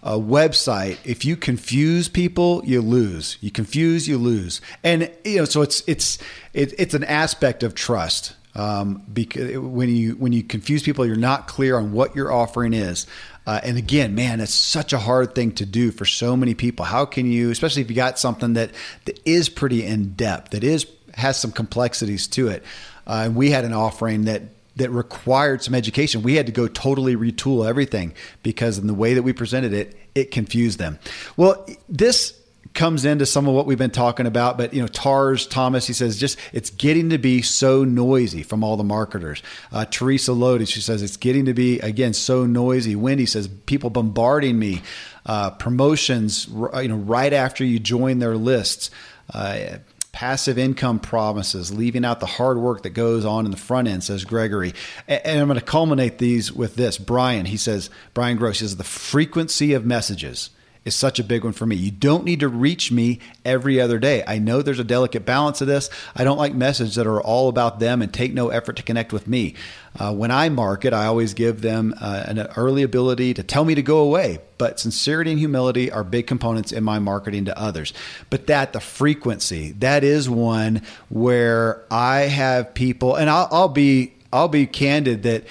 a 0.03 0.19
website, 0.19 0.99
if 1.05 1.25
you 1.25 1.37
confuse 1.37 2.09
people, 2.09 2.63
you 2.65 2.81
lose. 2.81 3.37
You 3.41 3.51
confuse, 3.51 4.09
you 4.09 4.19
lose. 4.19 4.61
And 4.83 5.11
you 5.25 5.39
know, 5.39 5.45
so 5.45 5.63
it's 5.63 5.83
it's 5.87 6.19
it, 6.55 6.75
it's 6.79 6.95
an 6.95 7.05
aspect 7.05 7.63
of 7.63 7.75
trust. 7.75 8.35
Um, 8.55 9.03
because 9.11 9.57
when 9.57 9.89
you 9.89 10.13
when 10.13 10.33
you 10.33 10.43
confuse 10.43 10.83
people, 10.83 11.07
you're 11.07 11.17
not 11.17 11.49
clear 11.49 11.79
on 11.79 11.93
what 11.93 12.17
your 12.17 12.33
offering 12.33 12.73
is. 12.73 13.07
Uh, 13.47 13.61
and 13.63 13.77
again, 13.77 14.15
man, 14.15 14.41
it's 14.41 14.55
such 14.55 14.93
a 14.93 14.99
hard 14.99 15.35
thing 15.35 15.53
to 15.53 15.67
do 15.67 15.91
for 15.91 16.05
so 16.05 16.37
many 16.37 16.55
people. 16.55 16.85
How 16.85 17.05
can 17.05 17.31
you, 17.31 17.51
especially 17.51 17.83
if 17.83 17.91
you 17.91 17.97
got 17.97 18.19
something 18.19 18.55
that 18.55 18.71
that 19.05 19.21
is 19.25 19.49
pretty 19.49 19.85
in 19.85 20.15
depth, 20.15 20.51
that 20.51 20.65
is 20.65 20.87
has 21.15 21.41
some 21.41 21.53
complexities 21.53 22.27
to 22.29 22.49
it. 22.49 22.63
Uh, 23.07 23.23
and 23.27 23.37
we 23.37 23.51
had 23.51 23.65
an 23.65 23.73
offering 23.73 24.25
that 24.25 24.43
that 24.77 24.91
required 24.91 25.63
some 25.63 25.75
education. 25.75 26.23
We 26.23 26.35
had 26.35 26.47
to 26.47 26.53
go 26.53 26.67
totally 26.67 27.15
retool 27.15 27.69
everything 27.69 28.15
because 28.43 28.79
in 28.79 28.87
the 28.87 28.95
way 28.95 29.15
that 29.15 29.23
we 29.23 29.33
presented 29.33 29.75
it, 29.75 29.97
it 30.15 30.31
confused 30.31 30.79
them. 30.79 30.99
Well, 31.37 31.67
this 31.89 32.39
comes 32.75 33.05
into 33.05 33.27
some 33.27 33.47
of 33.47 33.55
what 33.55 33.67
we've 33.67 33.79
been 33.79 33.91
talking 33.91 34.27
about, 34.27 34.57
but 34.57 34.73
you 34.73 34.81
know, 34.81 34.89
Tars 34.89 35.47
Thomas, 35.47 35.87
he 35.87 35.93
says, 35.93 36.19
just 36.19 36.39
it's 36.53 36.71
getting 36.71 37.11
to 37.11 37.19
be 37.19 37.43
so 37.43 37.85
noisy 37.85 38.43
from 38.43 38.65
all 38.65 38.77
the 38.77 38.85
marketers. 38.85 39.43
Uh, 39.71 39.85
Teresa 39.85 40.33
Lodi, 40.33 40.65
she 40.65 40.81
says 40.81 41.03
it's 41.03 41.19
getting 41.19 41.45
to 41.47 41.55
be 41.55 41.81
again 41.81 42.15
so 42.15 42.47
noisy. 42.47 42.97
Wendy 42.97 43.27
says 43.27 43.49
people 43.67 43.91
bombarding 43.91 44.59
me, 44.59 44.81
uh, 45.27 45.51
promotions, 45.51 46.49
you 46.49 46.89
know, 46.89 46.97
right 46.97 47.33
after 47.33 47.65
you 47.65 47.79
join 47.79 48.21
their 48.21 48.37
lists. 48.37 48.91
Uh, 49.33 49.77
passive 50.13 50.59
income 50.59 51.01
promises, 51.01 51.73
leaving 51.73 52.05
out 52.05 52.21
the 52.21 52.27
hard 52.27 52.59
work 52.59 52.83
that 52.83 52.91
goes 52.91 53.25
on 53.25 53.45
in 53.45 53.51
the 53.51 53.57
front 53.57 53.89
end, 53.89 54.05
says 54.05 54.25
Gregory. 54.25 54.75
And 55.09 55.41
I'm 55.41 55.49
going 55.49 55.59
to 55.59 55.65
culminate 55.65 56.19
these 56.19 56.53
with 56.53 56.77
this. 56.77 56.99
Brian, 56.99 57.47
he 57.47 57.57
says, 57.57 57.91
Brian 58.15 58.37
Gross 58.37 58.59
says, 58.59 58.77
the 58.77 58.85
frequency 58.85 59.73
of 59.73 59.87
messages 59.87 60.51
is 60.85 60.95
such 60.95 61.19
a 61.19 61.25
big 61.25 61.45
one 61.45 61.53
for 61.53 61.67
me. 61.67 61.77
You 61.77 61.91
don't 61.91 62.25
need 62.25 62.41
to 62.41 62.49
reach 62.49 62.91
me 62.91 63.21
every 63.45 63.81
other 63.81 63.99
day. 63.99 64.25
I 64.27 64.39
know 64.39 64.63
there's 64.63 64.79
a 64.79 64.85
delicate 64.85 65.25
balance 65.25 65.61
of 65.61 65.69
this. 65.69 65.91
I 66.15 66.25
don't 66.25 66.39
like 66.39 66.55
messages 66.55 66.97
that 66.97 67.07
are 67.07 67.21
all 67.21 67.49
about 67.49 67.79
them 67.79 68.03
and 68.03 68.13
take 68.13 68.35
no 68.35 68.49
effort 68.49 68.77
to 68.77 68.83
connect 68.83 69.13
with 69.13 69.29
me. 69.29 69.55
Uh, 69.99 70.13
when 70.13 70.31
I 70.31 70.49
market, 70.49 70.93
I 70.93 71.07
always 71.07 71.35
give 71.35 71.61
them 71.61 71.95
uh, 72.01 72.25
an 72.27 72.39
early 72.57 72.83
ability 72.83 73.35
to 73.35 73.43
tell 73.43 73.65
me 73.65 73.75
to 73.75 73.83
go 73.83 73.99
away. 73.99 74.39
But 74.59 74.81
sincerity 74.81 75.31
and 75.31 75.39
humility 75.39 75.91
are 75.93 76.03
big 76.03 76.27
components 76.27 76.73
in 76.73 76.83
my 76.83 76.99
marketing 76.99 77.45
to 77.45 77.59
others. 77.59 77.93
But 78.31 78.47
that, 78.47 78.73
the 78.73 78.81
frequency, 78.81 79.73
that 79.73 80.03
is 80.03 80.29
one 80.29 80.83
where 81.11 81.85
I 81.91 82.23
have 82.23 82.75
people, 82.75 83.17
and 83.17 83.29
I'll, 83.29 83.49
I'll 83.51 83.69
be 83.69 84.15
I'll 84.33 84.49
be 84.49 84.67
candid 84.67 85.25
that 85.25 85.45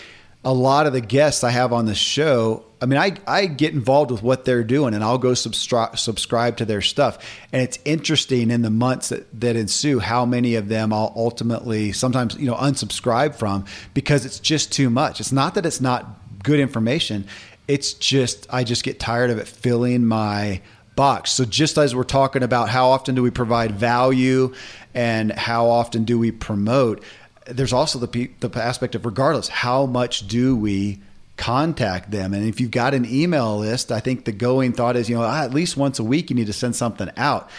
a 0.44 0.54
lot 0.54 0.88
of 0.88 0.94
the 0.94 1.02
guests 1.02 1.44
I 1.44 1.52
have 1.52 1.72
on 1.72 1.86
the 1.86 1.94
show 1.94 2.66
I 2.82 2.88
mean, 2.88 2.98
I, 2.98 3.16
I 3.28 3.46
get 3.46 3.74
involved 3.74 4.10
with 4.10 4.24
what 4.24 4.44
they're 4.44 4.64
doing 4.64 4.96
and 4.96 5.04
I'll 5.04 5.20
go 5.20 5.36
subscribe, 5.36 6.00
subscribe 6.00 6.58
to 6.58 6.66
their 6.66 6.82
stuff. 6.82 7.24
And 7.54 7.62
it's 7.62 7.78
interesting 7.86 8.50
in 8.50 8.64
the 8.64 8.72
months 8.72 9.10
that, 9.10 9.40
that 9.40 9.56
ensue 9.56 10.00
how 10.00 10.26
many 10.26 10.56
of 10.56 10.68
them 10.68 10.92
I'll 10.92 11.14
ultimately 11.16 11.92
sometimes, 11.92 12.36
you 12.38 12.48
know, 12.48 12.56
unsubscribe 12.56 13.36
from 13.36 13.66
because 13.94 14.26
it's 14.26 14.40
just 14.40 14.72
too 14.72 14.90
much. 14.90 15.20
It's 15.20 15.32
not 15.32 15.54
that 15.56 15.66
it's 15.68 15.80
not 15.80 16.08
good 16.44 16.60
information. 16.60 17.28
It's 17.68 17.94
just, 17.94 18.48
I 18.50 18.64
just 18.64 18.84
get 18.84 19.00
tired 19.00 19.30
of 19.30 19.38
it 19.38 19.48
filling 19.48 20.04
my 20.04 20.62
box. 20.96 21.32
So 21.32 21.46
just 21.46 21.78
as 21.78 21.96
we're 21.96 22.04
talking 22.04 22.42
about 22.42 22.68
how 22.68 22.90
often 22.90 23.14
do 23.14 23.22
we 23.22 23.30
provide 23.30 23.74
value 23.74 24.54
and 24.96 25.32
how 25.32 25.70
often 25.70 26.04
do 26.04 26.18
we 26.18 26.32
promote, 26.32 27.04
there's 27.46 27.74
also 27.74 28.00
the, 28.00 28.32
the 28.40 28.52
aspect 28.60 28.96
of 28.96 29.06
regardless, 29.06 29.48
how 29.48 29.86
much 29.86 30.28
do 30.28 30.56
we 30.56 31.00
contact 31.38 32.12
them. 32.12 32.34
And 32.34 32.48
if 32.48 32.60
you've 32.60 32.72
got 32.72 32.94
an 32.94 33.06
email 33.06 33.58
list, 33.58 33.92
I 33.92 34.00
think 34.00 34.26
the 34.26 34.32
going 34.32 34.74
thought 34.74 34.96
is, 34.96 35.10
you 35.10 35.16
know, 35.16 35.24
at 35.24 35.54
least 35.54 35.78
once 35.78 36.00
a 36.00 36.04
week 36.04 36.30
you 36.30 36.36
need 36.36 36.48
to 36.48 36.54
send 36.54 36.76
something 36.76 37.10
out. 37.18 37.50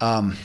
Um, 0.00 0.36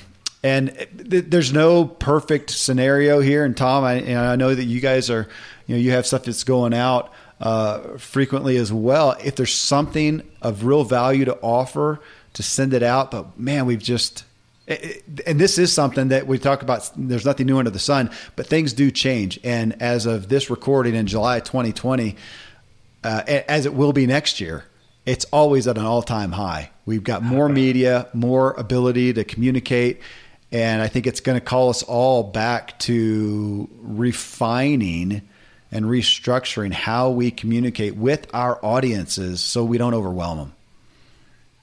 and 0.44 0.70
th- 1.10 1.26
there's 1.28 1.52
no 1.52 1.86
perfect 1.86 2.52
scenario 2.52 3.20
here. 3.20 3.44
And 3.44 3.58
Tom, 3.58 3.84
I, 3.84 4.02
know, 4.02 4.24
I 4.24 4.36
know 4.36 4.54
that 4.54 4.66
you 4.66 4.80
guys 4.80 5.10
are, 5.10 5.28
you 5.66 5.76
know, 5.76 5.82
you 5.82 5.92
have 5.92 6.06
stuff 6.06 6.24
that's 6.24 6.44
going 6.44 6.74
out 6.74 7.12
uh, 7.40 7.98
frequently 7.98 8.58
as 8.58 8.72
well. 8.72 9.16
If 9.24 9.36
there's 9.36 9.54
something 9.54 10.22
of 10.42 10.64
real 10.64 10.84
value 10.84 11.26
to 11.26 11.36
offer, 11.42 12.00
to 12.34 12.44
send 12.44 12.74
it 12.74 12.84
out. 12.84 13.12
But 13.12 13.40
man, 13.40 13.66
we've 13.66 13.82
just 13.82 14.24
and 14.68 15.40
this 15.40 15.58
is 15.58 15.72
something 15.72 16.10
that 16.10 16.28
we 16.28 16.38
talk 16.38 16.62
about 16.62 16.90
there's 16.98 17.26
nothing 17.26 17.48
new 17.48 17.58
under 17.58 17.72
the 17.72 17.80
sun 17.80 18.12
but 18.36 18.48
things 18.48 18.74
do 18.74 18.92
change 18.92 19.40
and 19.44 19.82
as 19.82 20.06
of 20.06 20.28
this 20.28 20.50
recording 20.50 20.94
in 20.94 21.08
july 21.08 21.40
2020 21.40 22.18
uh, 23.04 23.24
as 23.28 23.66
it 23.66 23.74
will 23.74 23.94
be 23.94 24.06
next 24.06 24.40
year, 24.42 24.66
it's 25.06 25.26
always 25.26 25.68
at 25.68 25.78
an 25.78 25.86
all 25.86 26.02
time 26.02 26.34
high. 26.34 26.72
We've 26.86 27.04
got 27.04 27.24
more 27.24 27.50
media, 27.50 28.08
more 28.14 28.52
ability 28.54 29.14
to 29.14 29.24
communicate. 29.24 30.02
And 30.52 30.82
I 30.82 30.88
think 30.88 31.08
it's 31.08 31.20
going 31.20 31.38
to 31.38 31.44
call 31.46 31.70
us 31.70 31.84
all 31.84 32.24
back 32.24 32.80
to 32.80 33.70
refining 33.82 35.22
and 35.72 35.86
restructuring 35.86 36.72
how 36.72 37.10
we 37.10 37.32
communicate 37.32 37.96
with 37.96 38.28
our 38.34 38.64
audiences 38.64 39.42
so 39.42 39.66
we 39.66 39.78
don't 39.78 39.94
overwhelm 39.94 40.38
them. 40.38 40.54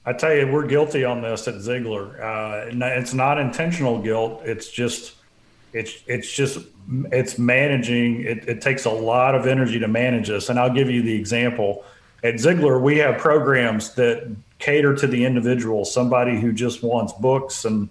I 0.07 0.12
tell 0.12 0.35
you, 0.35 0.47
we're 0.53 0.66
guilty 0.66 1.05
on 1.05 1.22
this 1.22 1.49
at 1.49 1.55
Ziglar. 1.55 2.20
Uh, 2.20 2.87
it's 2.99 3.14
not 3.14 3.39
intentional 3.39 4.03
guilt. 4.03 4.43
It's 4.45 4.70
just, 4.70 5.14
it's 5.72 5.95
it's 6.07 6.30
just 6.30 6.59
it's 7.12 7.39
managing. 7.39 8.22
It, 8.22 8.49
it 8.49 8.61
takes 8.61 8.85
a 8.85 8.91
lot 8.91 9.35
of 9.35 9.47
energy 9.47 9.78
to 9.78 9.89
manage 9.89 10.28
this. 10.28 10.49
And 10.49 10.59
I'll 10.59 10.72
give 10.72 10.91
you 10.91 11.03
the 11.03 11.14
example. 11.14 11.85
At 12.22 12.35
Ziglar 12.35 12.80
we 12.80 12.99
have 12.99 13.18
programs 13.18 13.95
that 13.95 14.35
cater 14.59 14.95
to 14.95 15.07
the 15.07 15.24
individual, 15.24 15.85
somebody 15.85 16.41
who 16.41 16.53
just 16.53 16.82
wants 16.82 17.12
books 17.12 17.64
and 17.64 17.89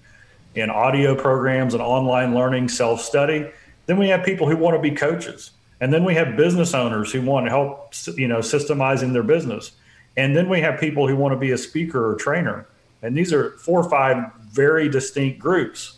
and 0.55 0.69
audio 0.69 1.15
programs 1.15 1.73
and 1.73 1.81
online 1.81 2.35
learning, 2.35 2.69
self 2.69 3.01
study. 3.01 3.49
Then 3.85 3.97
we 3.97 4.07
have 4.09 4.23
people 4.23 4.47
who 4.47 4.55
want 4.55 4.75
to 4.75 4.81
be 4.81 4.95
coaches, 4.95 5.51
and 5.81 5.91
then 5.91 6.03
we 6.03 6.13
have 6.15 6.37
business 6.37 6.73
owners 6.73 7.11
who 7.11 7.21
want 7.21 7.45
to 7.45 7.49
help, 7.49 7.93
you 8.17 8.27
know, 8.27 8.39
systemizing 8.39 9.13
their 9.13 9.23
business. 9.23 9.71
And 10.15 10.35
then 10.35 10.47
we 10.47 10.61
have 10.61 10.79
people 10.79 11.07
who 11.07 11.15
want 11.15 11.33
to 11.33 11.39
be 11.39 11.51
a 11.51 11.57
speaker 11.57 12.11
or 12.11 12.15
trainer. 12.15 12.67
And 13.01 13.17
these 13.17 13.33
are 13.33 13.51
four 13.57 13.81
or 13.81 13.89
five 13.89 14.31
very 14.51 14.87
distinct 14.87 15.39
groups. 15.39 15.97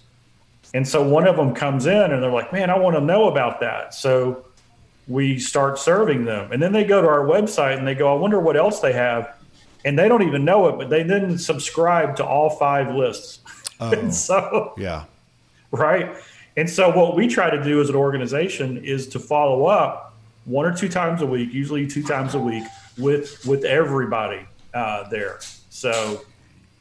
And 0.76 0.86
so 0.86 1.01
one 1.01 1.26
of 1.26 1.38
them 1.38 1.55
comes 1.55 1.86
in 1.86 2.11
and 2.11 2.21
they're 2.21 2.30
like, 2.30 2.51
man, 2.51 2.69
I 2.69 2.78
want 2.78 2.97
to 2.97 3.01
know 3.01 3.30
about 3.30 3.61
that. 3.61 3.93
So 3.93 4.45
we 5.07 5.39
start 5.39 5.80
serving 5.80 6.26
them. 6.26 6.51
And 6.51 6.61
then 6.61 6.73
they 6.73 6.84
go 6.84 7.01
to 7.01 7.07
our 7.07 7.26
website 7.26 7.78
and 7.78 7.88
they 7.88 7.95
go, 7.95 8.13
I 8.13 8.19
wonder 8.19 8.41
what 8.41 8.57
else 8.57 8.82
they 8.82 8.91
have. 8.91 9.38
And 9.86 9.97
they 9.97 10.09
don't 10.09 10.23
even 10.23 10.43
know 10.43 10.67
it, 10.67 10.78
but 10.78 10.89
they 10.89 11.01
then 11.01 11.38
subscribe 11.38 12.17
to 12.17 12.26
all 12.26 12.49
five 12.51 12.93
lists. 12.93 13.39
Oh, 13.78 13.91
and 13.91 14.15
so, 14.15 14.73
yeah. 14.78 15.03
Right. 15.69 16.15
And 16.55 16.69
so 16.69 16.95
what 16.95 17.13
we 17.13 17.28
try 17.28 17.49
to 17.49 17.61
do 17.61 17.82
as 17.82 17.89
an 17.89 17.95
organization 17.95 18.78
is 18.86 19.05
to 19.07 19.19
follow 19.19 19.65
up 19.65 20.15
one 20.45 20.65
or 20.65 20.73
two 20.73 20.88
times 20.88 21.21
a 21.21 21.26
week, 21.26 21.53
usually 21.53 21.86
two 21.86 22.01
times 22.01 22.36
a 22.36 22.39
week 22.39 22.63
with 22.97 23.45
with 23.45 23.65
everybody 23.65 24.45
uh, 24.73 25.09
there. 25.09 25.39
So 25.69 26.21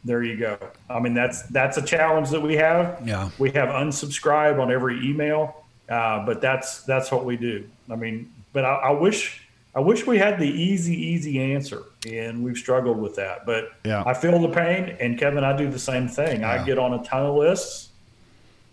there 0.05 0.23
you 0.23 0.37
go. 0.37 0.59
I 0.89 1.01
mean, 1.01 1.15
that's 1.15 1.43
that's 1.45 1.77
a 1.77 1.83
challenge 1.83 2.31
that 2.31 2.41
we 2.41 2.55
have. 2.57 3.01
Yeah, 3.05 3.31
we 3.39 3.51
have 3.53 3.71
unsubscribe 3.71 4.61
on 4.61 4.71
every 4.71 5.05
email, 5.09 5.65
uh, 5.89 6.25
but 6.27 6.41
that's 6.41 6.83
that's 6.83 7.11
what 7.11 7.25
we 7.25 7.37
do. 7.37 7.67
I 7.91 7.97
mean, 7.97 8.33
but 8.53 8.65
I, 8.65 8.75
I, 8.75 8.91
wish 8.91 9.47
I 9.75 9.81
wish 9.81 10.07
we 10.07 10.19
had 10.19 10.39
the 10.39 10.49
easy 10.49 10.95
easy 10.95 11.41
answer, 11.41 11.83
and 12.07 12.45
we've 12.45 12.59
struggled 12.59 12.99
with 12.99 13.17
that. 13.17 13.47
But 13.47 13.73
yeah. 13.85 14.03
I 14.05 14.15
feel 14.15 14.39
the 14.41 14.49
pain, 14.49 14.97
and 15.01 15.19
Kevin, 15.19 15.43
I 15.43 15.57
do 15.57 15.71
the 15.71 15.79
same 15.79 16.07
thing. 16.07 16.41
Yeah. 16.41 16.53
I 16.53 16.65
get 16.65 16.79
on 16.79 16.95
a 16.95 17.03
ton 17.03 17.25
of 17.25 17.35
lists, 17.35 17.89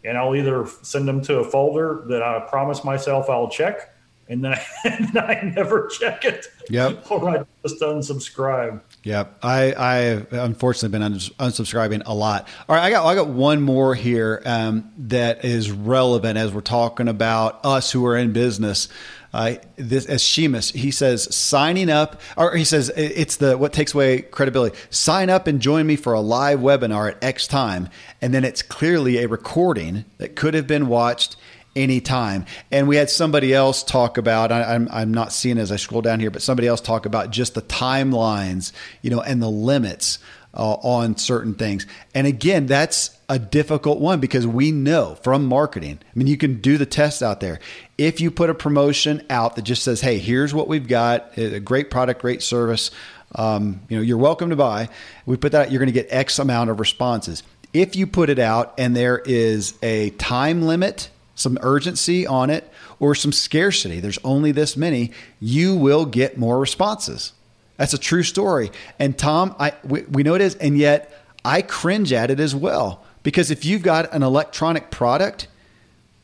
and 0.03 0.17
I'll 0.17 0.36
either 0.36 0.67
send 0.82 1.07
them 1.07 1.21
to 1.23 1.39
a 1.39 1.43
folder 1.43 2.03
that 2.07 2.21
I 2.21 2.41
promise 2.41 2.84
myself 2.84 3.29
I'll 3.29 3.49
check 3.49 3.91
and 4.32 4.45
then 4.45 4.53
I, 4.53 4.65
and 4.86 5.17
I 5.17 5.53
never 5.55 5.88
check 5.88 6.25
it. 6.25 6.47
Yep. 6.69 7.11
Or 7.11 7.29
I 7.29 7.43
just 7.63 7.82
unsubscribe. 7.82 8.79
Yep. 9.03 9.39
I 9.41 9.73
I 9.73 9.95
have 9.95 10.31
unfortunately 10.31 10.99
been 10.99 11.11
unsubscribing 11.11 12.03
a 12.05 12.13
lot. 12.13 12.47
All 12.69 12.75
right, 12.75 12.83
I 12.83 12.89
got 12.91 13.05
I 13.05 13.15
got 13.15 13.29
one 13.29 13.61
more 13.61 13.95
here 13.95 14.43
um, 14.45 14.91
that 14.97 15.43
is 15.43 15.71
relevant 15.71 16.37
as 16.37 16.53
we're 16.53 16.61
talking 16.61 17.07
about 17.07 17.65
us 17.65 17.91
who 17.91 18.05
are 18.05 18.15
in 18.15 18.31
business. 18.31 18.89
Uh, 19.33 19.55
this 19.77 20.05
as 20.05 20.21
Sheamus, 20.21 20.71
he 20.71 20.91
says 20.91 21.33
signing 21.33 21.89
up, 21.89 22.21
or 22.37 22.55
he 22.55 22.65
says 22.65 22.91
it's 22.95 23.37
the 23.37 23.57
what 23.57 23.73
takes 23.73 23.93
away 23.93 24.21
credibility. 24.21 24.77
Sign 24.91 25.31
up 25.31 25.47
and 25.47 25.59
join 25.59 25.87
me 25.87 25.95
for 25.95 26.13
a 26.13 26.21
live 26.21 26.59
webinar 26.59 27.11
at 27.11 27.23
X 27.23 27.47
time, 27.47 27.89
and 28.21 28.33
then 28.33 28.43
it's 28.43 28.61
clearly 28.61 29.17
a 29.19 29.27
recording 29.27 30.05
that 30.19 30.35
could 30.35 30.53
have 30.53 30.67
been 30.67 30.87
watched 30.87 31.37
anytime. 31.76 32.45
And 32.72 32.88
we 32.88 32.95
had 32.95 33.09
somebody 33.09 33.53
else 33.53 33.84
talk 33.84 34.17
about, 34.17 34.51
I, 34.51 34.74
am 34.74 34.88
I'm, 34.88 34.89
I'm 34.91 35.13
not 35.13 35.32
seeing 35.34 35.57
as 35.57 35.72
I 35.72 35.78
scroll 35.78 36.01
down 36.01 36.19
here, 36.19 36.32
but 36.32 36.41
somebody 36.41 36.67
else 36.67 36.82
talk 36.82 37.05
about 37.05 37.32
just 37.32 37.53
the 37.53 37.61
timelines, 37.61 38.72
you 39.01 39.09
know, 39.09 39.22
and 39.22 39.41
the 39.41 39.49
limits 39.49 40.19
uh, 40.53 40.74
on 40.74 41.17
certain 41.17 41.53
things. 41.53 41.86
And 42.13 42.28
again, 42.28 42.65
that's 42.65 43.17
a 43.30 43.39
difficult 43.39 43.99
one 43.99 44.19
because 44.19 44.45
we 44.45 44.72
know 44.72 45.15
from 45.24 45.45
marketing, 45.45 45.99
I 46.03 46.17
mean, 46.17 46.28
you 46.28 46.38
can 46.38 46.59
do 46.59 46.78
the 46.78 46.86
tests 46.86 47.22
out 47.22 47.39
there. 47.39 47.59
If 47.97 48.19
you 48.19 48.32
put 48.32 48.49
a 48.49 48.53
promotion 48.53 49.26
out 49.30 49.55
that 49.55 49.61
just 49.61 49.84
says, 49.84 50.01
hey, 50.01 50.17
here's 50.17 50.53
what 50.53 50.67
we've 50.67 50.88
got, 50.88 51.38
a 51.38 51.59
great 51.59 51.89
product, 51.89 52.22
great 52.22 52.41
service, 52.41 52.91
um, 53.36 53.82
you 53.88 53.95
know, 53.95 54.03
you're 54.03 54.17
welcome 54.17 54.49
to 54.49 54.57
buy. 54.57 54.89
We 55.26 55.38
put 55.38 55.53
that, 55.53 55.72
you're 55.72 55.80
going 55.80 55.88
to 55.88 55.93
get 55.93 56.07
X 56.09 56.38
amount 56.39 56.69
of 56.69 56.82
responses. 56.82 57.43
If 57.74 57.95
you 57.95 58.05
put 58.05 58.30
it 58.30 58.39
out 58.39 58.74
and 58.78 58.93
there 58.93 59.19
is 59.19 59.76
a 59.82 60.09
time 60.11 60.63
limit 60.63 61.09
some 61.41 61.57
urgency 61.61 62.25
on 62.27 62.49
it, 62.49 62.71
or 62.99 63.15
some 63.15 63.31
scarcity, 63.31 63.99
there's 63.99 64.19
only 64.23 64.51
this 64.51 64.77
many, 64.77 65.11
you 65.39 65.75
will 65.75 66.05
get 66.05 66.37
more 66.37 66.59
responses. 66.59 67.33
That's 67.77 67.93
a 67.93 67.97
true 67.97 68.23
story. 68.23 68.71
And 68.99 69.17
Tom, 69.17 69.55
I 69.59 69.73
we, 69.83 70.01
we 70.03 70.23
know 70.23 70.35
it 70.35 70.41
is, 70.41 70.55
and 70.55 70.77
yet 70.77 71.11
I 71.43 71.63
cringe 71.63 72.13
at 72.13 72.29
it 72.29 72.39
as 72.39 72.55
well 72.55 73.03
because 73.23 73.51
if 73.51 73.65
you've 73.65 73.81
got 73.81 74.13
an 74.13 74.23
electronic 74.23 74.91
product, 74.91 75.47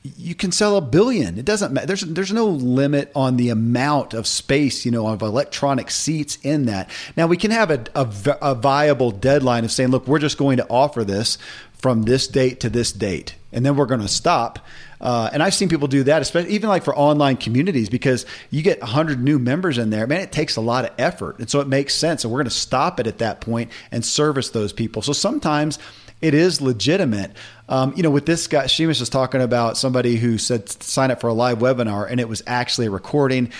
you 0.03 0.35
can 0.35 0.51
sell 0.51 0.77
a 0.77 0.81
billion. 0.81 1.37
It 1.37 1.45
doesn't 1.45 1.73
matter. 1.73 1.87
There's 1.87 2.01
there's 2.01 2.31
no 2.31 2.45
limit 2.45 3.11
on 3.15 3.37
the 3.37 3.49
amount 3.49 4.13
of 4.13 4.25
space, 4.27 4.85
you 4.85 4.91
know, 4.91 5.07
of 5.07 5.21
electronic 5.21 5.91
seats 5.91 6.37
in 6.43 6.65
that. 6.67 6.89
Now 7.17 7.27
we 7.27 7.37
can 7.37 7.51
have 7.51 7.71
a, 7.71 7.83
a, 7.95 8.07
a 8.41 8.55
viable 8.55 9.11
deadline 9.11 9.65
of 9.65 9.71
saying, 9.71 9.89
look, 9.89 10.07
we're 10.07 10.19
just 10.19 10.37
going 10.37 10.57
to 10.57 10.69
offer 10.69 11.03
this 11.03 11.37
from 11.77 12.03
this 12.03 12.27
date 12.27 12.61
to 12.61 12.69
this 12.69 12.91
date, 12.91 13.35
and 13.51 13.65
then 13.65 13.75
we're 13.75 13.85
going 13.85 14.01
to 14.01 14.07
stop. 14.07 14.59
Uh, 14.99 15.29
and 15.31 15.43
I've 15.43 15.53
seen 15.53 15.69
people 15.69 15.87
do 15.87 16.03
that, 16.03 16.21
especially 16.21 16.53
even 16.53 16.69
like 16.69 16.83
for 16.83 16.95
online 16.97 17.37
communities, 17.37 17.89
because 17.89 18.25
you 18.49 18.63
get 18.63 18.79
100 18.79 19.21
new 19.21 19.37
members 19.37 19.77
in 19.77 19.91
there. 19.91 20.07
Man, 20.07 20.21
it 20.21 20.31
takes 20.31 20.55
a 20.55 20.61
lot 20.61 20.85
of 20.85 20.91
effort. 20.97 21.37
And 21.39 21.49
so 21.49 21.59
it 21.59 21.67
makes 21.67 21.93
sense. 21.93 22.23
And 22.23 22.33
we're 22.33 22.39
going 22.39 22.49
to 22.49 22.51
stop 22.51 22.99
it 22.99 23.05
at 23.05 23.19
that 23.19 23.41
point 23.41 23.71
and 23.91 24.03
service 24.03 24.49
those 24.49 24.73
people. 24.73 25.03
So 25.03 25.13
sometimes 25.13 25.77
it 26.21 26.33
is 26.33 26.61
legitimate. 26.61 27.31
Um, 27.69 27.93
you 27.95 28.01
know, 28.01 28.09
with 28.09 28.25
this 28.25 28.47
guy, 28.47 28.65
Sheamus 28.65 28.99
was 28.99 29.09
talking 29.09 29.41
about 29.41 29.77
somebody 29.77 30.15
who 30.15 30.37
said 30.37 30.69
sign 30.81 31.11
up 31.11 31.21
for 31.21 31.27
a 31.27 31.33
live 31.33 31.59
webinar 31.59 32.09
and 32.09 32.19
it 32.19 32.27
was 32.27 32.41
actually 32.47 32.87
a 32.87 32.91
recording. 32.91 33.51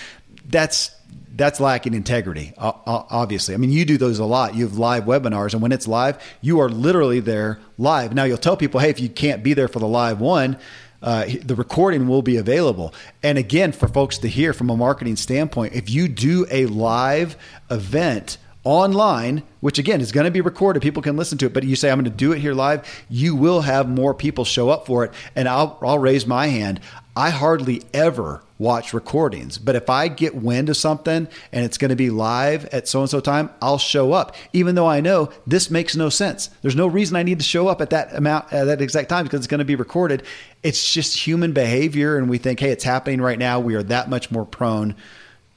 That's 0.44 0.90
that's 1.38 1.60
lacking 1.60 1.94
integrity, 1.94 2.52
obviously. 2.58 3.54
I 3.54 3.58
mean, 3.58 3.70
you 3.70 3.84
do 3.84 3.96
those 3.96 4.18
a 4.18 4.24
lot. 4.24 4.56
You 4.56 4.64
have 4.64 4.76
live 4.76 5.04
webinars, 5.04 5.52
and 5.52 5.62
when 5.62 5.70
it's 5.70 5.86
live, 5.86 6.20
you 6.40 6.58
are 6.60 6.68
literally 6.68 7.20
there 7.20 7.60
live. 7.78 8.12
Now, 8.12 8.24
you'll 8.24 8.38
tell 8.38 8.56
people, 8.56 8.80
hey, 8.80 8.90
if 8.90 8.98
you 8.98 9.08
can't 9.08 9.44
be 9.44 9.54
there 9.54 9.68
for 9.68 9.78
the 9.78 9.86
live 9.86 10.20
one, 10.20 10.58
uh, 11.00 11.26
the 11.44 11.54
recording 11.54 12.08
will 12.08 12.22
be 12.22 12.36
available. 12.36 12.92
And 13.22 13.38
again, 13.38 13.70
for 13.70 13.86
folks 13.86 14.18
to 14.18 14.28
hear 14.28 14.52
from 14.52 14.68
a 14.68 14.76
marketing 14.76 15.14
standpoint, 15.14 15.74
if 15.74 15.88
you 15.88 16.08
do 16.08 16.44
a 16.50 16.66
live 16.66 17.36
event 17.70 18.38
online, 18.64 19.44
which 19.60 19.78
again 19.78 20.00
is 20.00 20.10
going 20.10 20.24
to 20.24 20.30
be 20.30 20.40
recorded, 20.40 20.82
people 20.82 21.02
can 21.02 21.16
listen 21.16 21.38
to 21.38 21.46
it, 21.46 21.54
but 21.54 21.62
you 21.62 21.76
say, 21.76 21.90
I'm 21.90 21.98
going 21.98 22.10
to 22.10 22.10
do 22.10 22.32
it 22.32 22.40
here 22.40 22.52
live, 22.52 22.86
you 23.08 23.36
will 23.36 23.60
have 23.60 23.88
more 23.88 24.12
people 24.12 24.44
show 24.44 24.70
up 24.70 24.86
for 24.86 25.04
it. 25.04 25.12
And 25.36 25.48
I'll, 25.48 25.78
I'll 25.82 26.00
raise 26.00 26.26
my 26.26 26.48
hand. 26.48 26.80
I 27.18 27.30
hardly 27.30 27.82
ever 27.92 28.44
watch 28.58 28.94
recordings. 28.94 29.58
But 29.58 29.74
if 29.74 29.90
I 29.90 30.06
get 30.06 30.36
wind 30.36 30.68
of 30.68 30.76
something 30.76 31.26
and 31.52 31.64
it's 31.64 31.76
going 31.76 31.88
to 31.88 31.96
be 31.96 32.10
live 32.10 32.66
at 32.66 32.86
so 32.86 33.00
and 33.00 33.10
so 33.10 33.18
time, 33.18 33.50
I'll 33.60 33.76
show 33.78 34.12
up, 34.12 34.36
even 34.52 34.76
though 34.76 34.86
I 34.86 35.00
know 35.00 35.30
this 35.44 35.68
makes 35.68 35.96
no 35.96 36.10
sense. 36.10 36.48
There's 36.62 36.76
no 36.76 36.86
reason 36.86 37.16
I 37.16 37.24
need 37.24 37.40
to 37.40 37.44
show 37.44 37.66
up 37.66 37.80
at 37.80 37.90
that 37.90 38.14
amount 38.14 38.52
at 38.52 38.66
that 38.66 38.80
exact 38.80 39.08
time 39.08 39.24
because 39.24 39.38
it's 39.38 39.46
going 39.48 39.58
to 39.58 39.64
be 39.64 39.74
recorded. 39.74 40.22
It's 40.62 40.92
just 40.92 41.26
human 41.26 41.52
behavior, 41.52 42.16
and 42.16 42.30
we 42.30 42.38
think, 42.38 42.60
hey, 42.60 42.70
it's 42.70 42.84
happening 42.84 43.20
right 43.20 43.38
now. 43.38 43.58
We 43.58 43.74
are 43.74 43.82
that 43.82 44.08
much 44.08 44.30
more 44.30 44.44
prone 44.44 44.94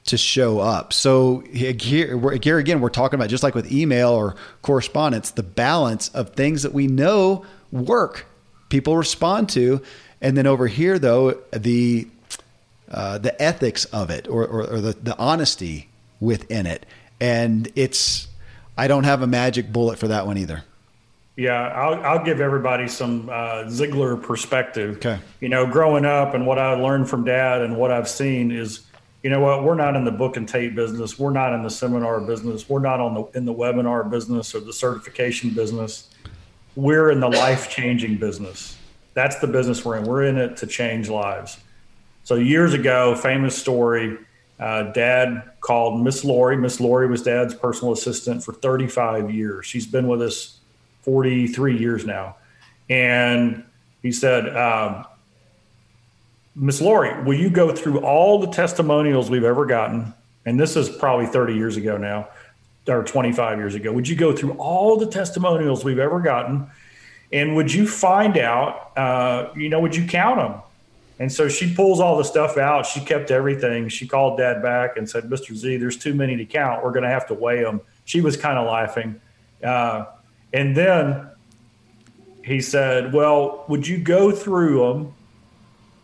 to 0.06 0.16
show 0.16 0.58
up. 0.58 0.92
So 0.92 1.44
here, 1.52 2.18
here 2.42 2.58
again, 2.58 2.80
we're 2.80 2.88
talking 2.88 3.20
about 3.20 3.30
just 3.30 3.44
like 3.44 3.54
with 3.54 3.70
email 3.70 4.10
or 4.10 4.34
correspondence, 4.62 5.30
the 5.30 5.44
balance 5.44 6.08
of 6.08 6.30
things 6.30 6.64
that 6.64 6.74
we 6.74 6.88
know 6.88 7.46
work, 7.70 8.26
people 8.68 8.96
respond 8.96 9.48
to, 9.50 9.80
and 10.22 10.36
then 10.36 10.46
over 10.46 10.66
here 10.66 10.98
though 10.98 11.32
the 11.50 12.08
uh, 12.92 13.16
the 13.18 13.40
ethics 13.40 13.86
of 13.86 14.10
it 14.10 14.28
or, 14.28 14.46
or, 14.46 14.74
or 14.74 14.80
the, 14.80 14.92
the 14.92 15.16
honesty 15.16 15.88
within 16.20 16.66
it. 16.66 16.84
And 17.20 17.72
it's, 17.74 18.28
I 18.76 18.86
don't 18.86 19.04
have 19.04 19.22
a 19.22 19.26
magic 19.26 19.72
bullet 19.72 19.98
for 19.98 20.08
that 20.08 20.26
one 20.26 20.36
either. 20.36 20.64
Yeah, 21.36 21.68
I'll, 21.68 22.04
I'll 22.04 22.24
give 22.24 22.40
everybody 22.40 22.88
some 22.88 23.30
uh, 23.30 23.64
Ziglar 23.64 24.22
perspective. 24.22 24.96
Okay. 24.96 25.18
You 25.40 25.48
know, 25.48 25.66
growing 25.66 26.04
up 26.04 26.34
and 26.34 26.46
what 26.46 26.58
I 26.58 26.74
learned 26.74 27.08
from 27.08 27.24
dad 27.24 27.62
and 27.62 27.78
what 27.78 27.90
I've 27.90 28.08
seen 28.08 28.50
is, 28.50 28.84
you 29.22 29.30
know 29.30 29.40
what, 29.40 29.64
we're 29.64 29.76
not 29.76 29.96
in 29.96 30.04
the 30.04 30.10
book 30.10 30.36
and 30.36 30.46
tape 30.46 30.74
business. 30.74 31.18
We're 31.18 31.30
not 31.30 31.54
in 31.54 31.62
the 31.62 31.70
seminar 31.70 32.20
business. 32.20 32.68
We're 32.68 32.80
not 32.80 33.00
on 33.00 33.14
the 33.14 33.24
in 33.38 33.46
the 33.46 33.54
webinar 33.54 34.10
business 34.10 34.54
or 34.54 34.60
the 34.60 34.72
certification 34.72 35.50
business. 35.50 36.10
We're 36.74 37.10
in 37.10 37.20
the 37.20 37.28
life 37.28 37.70
changing 37.70 38.18
business. 38.18 38.76
That's 39.14 39.36
the 39.38 39.46
business 39.46 39.84
we're 39.84 39.98
in. 39.98 40.04
We're 40.04 40.24
in 40.24 40.38
it 40.38 40.56
to 40.58 40.66
change 40.66 41.08
lives. 41.08 41.58
So 42.24 42.36
years 42.36 42.72
ago, 42.74 43.14
famous 43.14 43.56
story. 43.56 44.18
Uh, 44.58 44.92
Dad 44.92 45.42
called 45.60 46.02
Miss 46.02 46.24
Lori. 46.24 46.56
Miss 46.56 46.78
Lori 46.78 47.08
was 47.08 47.22
dad's 47.22 47.54
personal 47.54 47.92
assistant 47.92 48.44
for 48.44 48.52
35 48.52 49.30
years. 49.30 49.66
She's 49.66 49.86
been 49.86 50.06
with 50.06 50.22
us 50.22 50.60
43 51.02 51.78
years 51.78 52.06
now. 52.06 52.36
And 52.88 53.64
he 54.02 54.12
said, 54.12 54.56
um, 54.56 55.04
Miss 56.54 56.80
Lori, 56.80 57.22
will 57.24 57.34
you 57.34 57.50
go 57.50 57.74
through 57.74 58.00
all 58.00 58.38
the 58.38 58.48
testimonials 58.48 59.30
we've 59.30 59.44
ever 59.44 59.64
gotten? 59.66 60.12
And 60.44 60.60
this 60.60 60.76
is 60.76 60.88
probably 60.88 61.26
30 61.26 61.54
years 61.54 61.76
ago 61.76 61.96
now, 61.96 62.28
or 62.88 63.02
25 63.02 63.58
years 63.58 63.74
ago. 63.74 63.92
Would 63.92 64.06
you 64.06 64.16
go 64.16 64.34
through 64.34 64.52
all 64.52 64.96
the 64.96 65.06
testimonials 65.06 65.84
we've 65.84 65.98
ever 65.98 66.20
gotten? 66.20 66.68
And 67.32 67.56
would 67.56 67.72
you 67.72 67.86
find 67.86 68.36
out, 68.36 68.96
uh, 68.96 69.50
you 69.56 69.68
know, 69.68 69.80
would 69.80 69.96
you 69.96 70.06
count 70.06 70.36
them? 70.36 70.60
And 71.18 71.32
so 71.32 71.48
she 71.48 71.72
pulls 71.72 72.00
all 72.00 72.16
the 72.16 72.24
stuff 72.24 72.58
out. 72.58 72.84
She 72.84 73.00
kept 73.00 73.30
everything. 73.30 73.88
She 73.88 74.06
called 74.06 74.38
dad 74.38 74.62
back 74.62 74.96
and 74.96 75.08
said, 75.08 75.24
Mr. 75.24 75.54
Z, 75.54 75.76
there's 75.76 75.96
too 75.96 76.14
many 76.14 76.36
to 76.36 76.44
count. 76.44 76.82
We're 76.82 76.90
going 76.90 77.04
to 77.04 77.10
have 77.10 77.26
to 77.28 77.34
weigh 77.34 77.62
them. 77.62 77.80
She 78.04 78.20
was 78.20 78.36
kind 78.36 78.58
of 78.58 78.66
laughing. 78.66 79.20
Uh, 79.62 80.06
and 80.52 80.76
then 80.76 81.30
he 82.44 82.60
said, 82.60 83.12
Well, 83.12 83.64
would 83.68 83.86
you 83.86 83.98
go 83.98 84.32
through 84.32 84.78
them? 84.78 85.14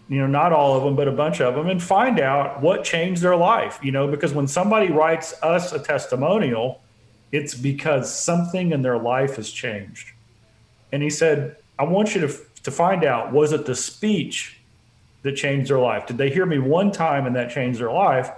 You 0.08 0.20
know, 0.20 0.26
not 0.26 0.52
all 0.52 0.76
of 0.76 0.84
them, 0.84 0.96
but 0.96 1.08
a 1.08 1.12
bunch 1.12 1.40
of 1.40 1.54
them, 1.54 1.68
and 1.68 1.82
find 1.82 2.18
out 2.18 2.62
what 2.62 2.82
changed 2.82 3.20
their 3.20 3.36
life. 3.36 3.78
You 3.82 3.92
know, 3.92 4.08
because 4.08 4.32
when 4.32 4.46
somebody 4.46 4.90
writes 4.90 5.34
us 5.42 5.72
a 5.72 5.78
testimonial, 5.78 6.80
it's 7.30 7.54
because 7.54 8.14
something 8.14 8.72
in 8.72 8.80
their 8.80 8.98
life 8.98 9.36
has 9.36 9.50
changed. 9.50 10.12
And 10.92 11.02
he 11.02 11.10
said, 11.10 11.56
I 11.78 11.84
want 11.84 12.14
you 12.14 12.26
to, 12.26 12.34
to 12.64 12.70
find 12.70 13.04
out 13.04 13.32
was 13.32 13.52
it 13.52 13.66
the 13.66 13.74
speech 13.74 14.58
that 15.22 15.32
changed 15.32 15.70
their 15.70 15.78
life? 15.78 16.06
Did 16.06 16.18
they 16.18 16.30
hear 16.30 16.46
me 16.46 16.58
one 16.58 16.90
time 16.90 17.26
and 17.26 17.36
that 17.36 17.50
changed 17.50 17.80
their 17.80 17.92
life? 17.92 18.30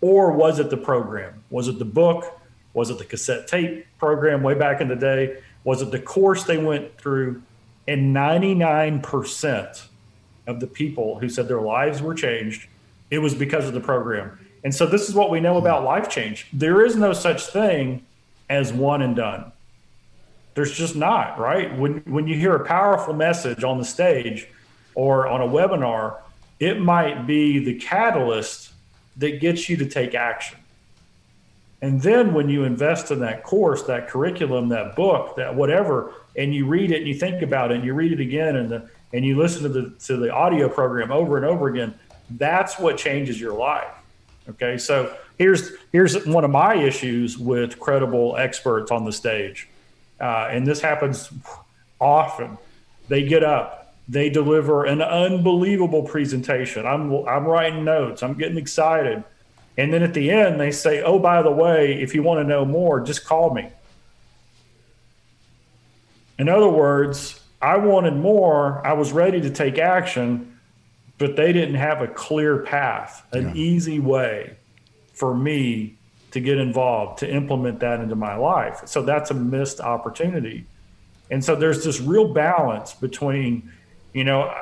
Or 0.00 0.32
was 0.32 0.58
it 0.58 0.70
the 0.70 0.76
program? 0.76 1.42
Was 1.50 1.68
it 1.68 1.78
the 1.78 1.84
book? 1.84 2.40
Was 2.72 2.90
it 2.90 2.98
the 2.98 3.04
cassette 3.04 3.48
tape 3.48 3.86
program 3.98 4.42
way 4.42 4.54
back 4.54 4.80
in 4.80 4.88
the 4.88 4.96
day? 4.96 5.38
Was 5.64 5.82
it 5.82 5.90
the 5.90 5.98
course 5.98 6.44
they 6.44 6.56
went 6.56 6.96
through? 6.98 7.42
And 7.86 8.14
99% 8.14 9.86
of 10.46 10.60
the 10.60 10.66
people 10.66 11.18
who 11.18 11.28
said 11.28 11.48
their 11.48 11.60
lives 11.60 12.00
were 12.00 12.14
changed, 12.14 12.68
it 13.10 13.18
was 13.18 13.34
because 13.34 13.66
of 13.66 13.74
the 13.74 13.80
program. 13.80 14.38
And 14.62 14.74
so 14.74 14.86
this 14.86 15.08
is 15.08 15.14
what 15.14 15.30
we 15.30 15.40
know 15.40 15.56
about 15.56 15.84
life 15.84 16.08
change. 16.08 16.46
There 16.52 16.84
is 16.84 16.96
no 16.96 17.12
such 17.12 17.46
thing 17.46 18.04
as 18.48 18.72
one 18.72 19.02
and 19.02 19.16
done. 19.16 19.52
There's 20.60 20.76
just 20.76 20.94
not, 20.94 21.38
right? 21.38 21.74
When 21.78 22.00
when 22.00 22.28
you 22.28 22.36
hear 22.36 22.54
a 22.54 22.66
powerful 22.66 23.14
message 23.14 23.64
on 23.64 23.78
the 23.78 23.84
stage, 23.86 24.46
or 24.94 25.26
on 25.26 25.40
a 25.40 25.46
webinar, 25.46 26.18
it 26.58 26.78
might 26.78 27.26
be 27.26 27.64
the 27.64 27.76
catalyst 27.76 28.72
that 29.16 29.40
gets 29.40 29.70
you 29.70 29.78
to 29.78 29.86
take 29.86 30.14
action. 30.14 30.58
And 31.80 32.02
then 32.02 32.34
when 32.34 32.50
you 32.50 32.64
invest 32.64 33.10
in 33.10 33.20
that 33.20 33.42
course, 33.42 33.84
that 33.84 34.08
curriculum, 34.08 34.68
that 34.68 34.96
book, 34.96 35.34
that 35.36 35.54
whatever, 35.54 36.12
and 36.36 36.54
you 36.54 36.66
read 36.66 36.90
it 36.90 36.98
and 36.98 37.08
you 37.08 37.14
think 37.14 37.40
about 37.40 37.70
it 37.70 37.76
and 37.76 37.84
you 37.86 37.94
read 37.94 38.12
it 38.12 38.20
again 38.20 38.56
and 38.56 38.68
the, 38.68 38.90
and 39.14 39.24
you 39.24 39.38
listen 39.38 39.62
to 39.62 39.70
the 39.70 39.94
to 40.00 40.18
the 40.18 40.30
audio 40.30 40.68
program 40.68 41.10
over 41.10 41.38
and 41.38 41.46
over 41.46 41.68
again, 41.68 41.94
that's 42.32 42.78
what 42.78 42.98
changes 42.98 43.40
your 43.40 43.54
life. 43.54 43.94
Okay, 44.50 44.76
so 44.76 45.16
here's 45.38 45.70
here's 45.90 46.26
one 46.26 46.44
of 46.44 46.50
my 46.50 46.74
issues 46.74 47.38
with 47.38 47.80
credible 47.80 48.36
experts 48.36 48.90
on 48.90 49.06
the 49.06 49.12
stage, 49.12 49.69
uh, 50.20 50.48
and 50.50 50.66
this 50.66 50.80
happens 50.80 51.30
often. 52.00 52.58
They 53.08 53.24
get 53.24 53.42
up, 53.42 53.94
they 54.08 54.28
deliver 54.28 54.84
an 54.84 55.00
unbelievable 55.00 56.02
presentation. 56.02 56.86
I'm 56.86 57.12
I'm 57.26 57.44
writing 57.44 57.84
notes. 57.84 58.22
I'm 58.22 58.34
getting 58.34 58.58
excited. 58.58 59.22
And 59.78 59.92
then 59.92 60.02
at 60.02 60.14
the 60.14 60.30
end 60.30 60.60
they 60.60 60.72
say, 60.72 61.02
"Oh, 61.02 61.18
by 61.18 61.42
the 61.42 61.50
way, 61.50 62.00
if 62.00 62.14
you 62.14 62.22
want 62.22 62.40
to 62.40 62.44
know 62.44 62.64
more, 62.64 63.00
just 63.00 63.24
call 63.24 63.54
me." 63.54 63.68
In 66.38 66.48
other 66.48 66.68
words, 66.68 67.40
I 67.62 67.76
wanted 67.76 68.16
more. 68.16 68.84
I 68.86 68.94
was 68.94 69.12
ready 69.12 69.40
to 69.42 69.50
take 69.50 69.78
action, 69.78 70.58
but 71.18 71.36
they 71.36 71.52
didn't 71.52 71.76
have 71.76 72.00
a 72.00 72.08
clear 72.08 72.58
path, 72.58 73.26
an 73.32 73.48
yeah. 73.48 73.54
easy 73.54 74.00
way 74.00 74.56
for 75.12 75.34
me 75.34 75.98
to 76.30 76.40
get 76.40 76.58
involved, 76.58 77.18
to 77.18 77.30
implement 77.30 77.80
that 77.80 78.00
into 78.00 78.14
my 78.14 78.36
life. 78.36 78.82
So 78.86 79.02
that's 79.02 79.30
a 79.30 79.34
missed 79.34 79.80
opportunity. 79.80 80.64
And 81.30 81.44
so 81.44 81.54
there's 81.54 81.84
this 81.84 82.00
real 82.00 82.32
balance 82.32 82.94
between 82.94 83.70
you 84.12 84.24
know, 84.24 84.52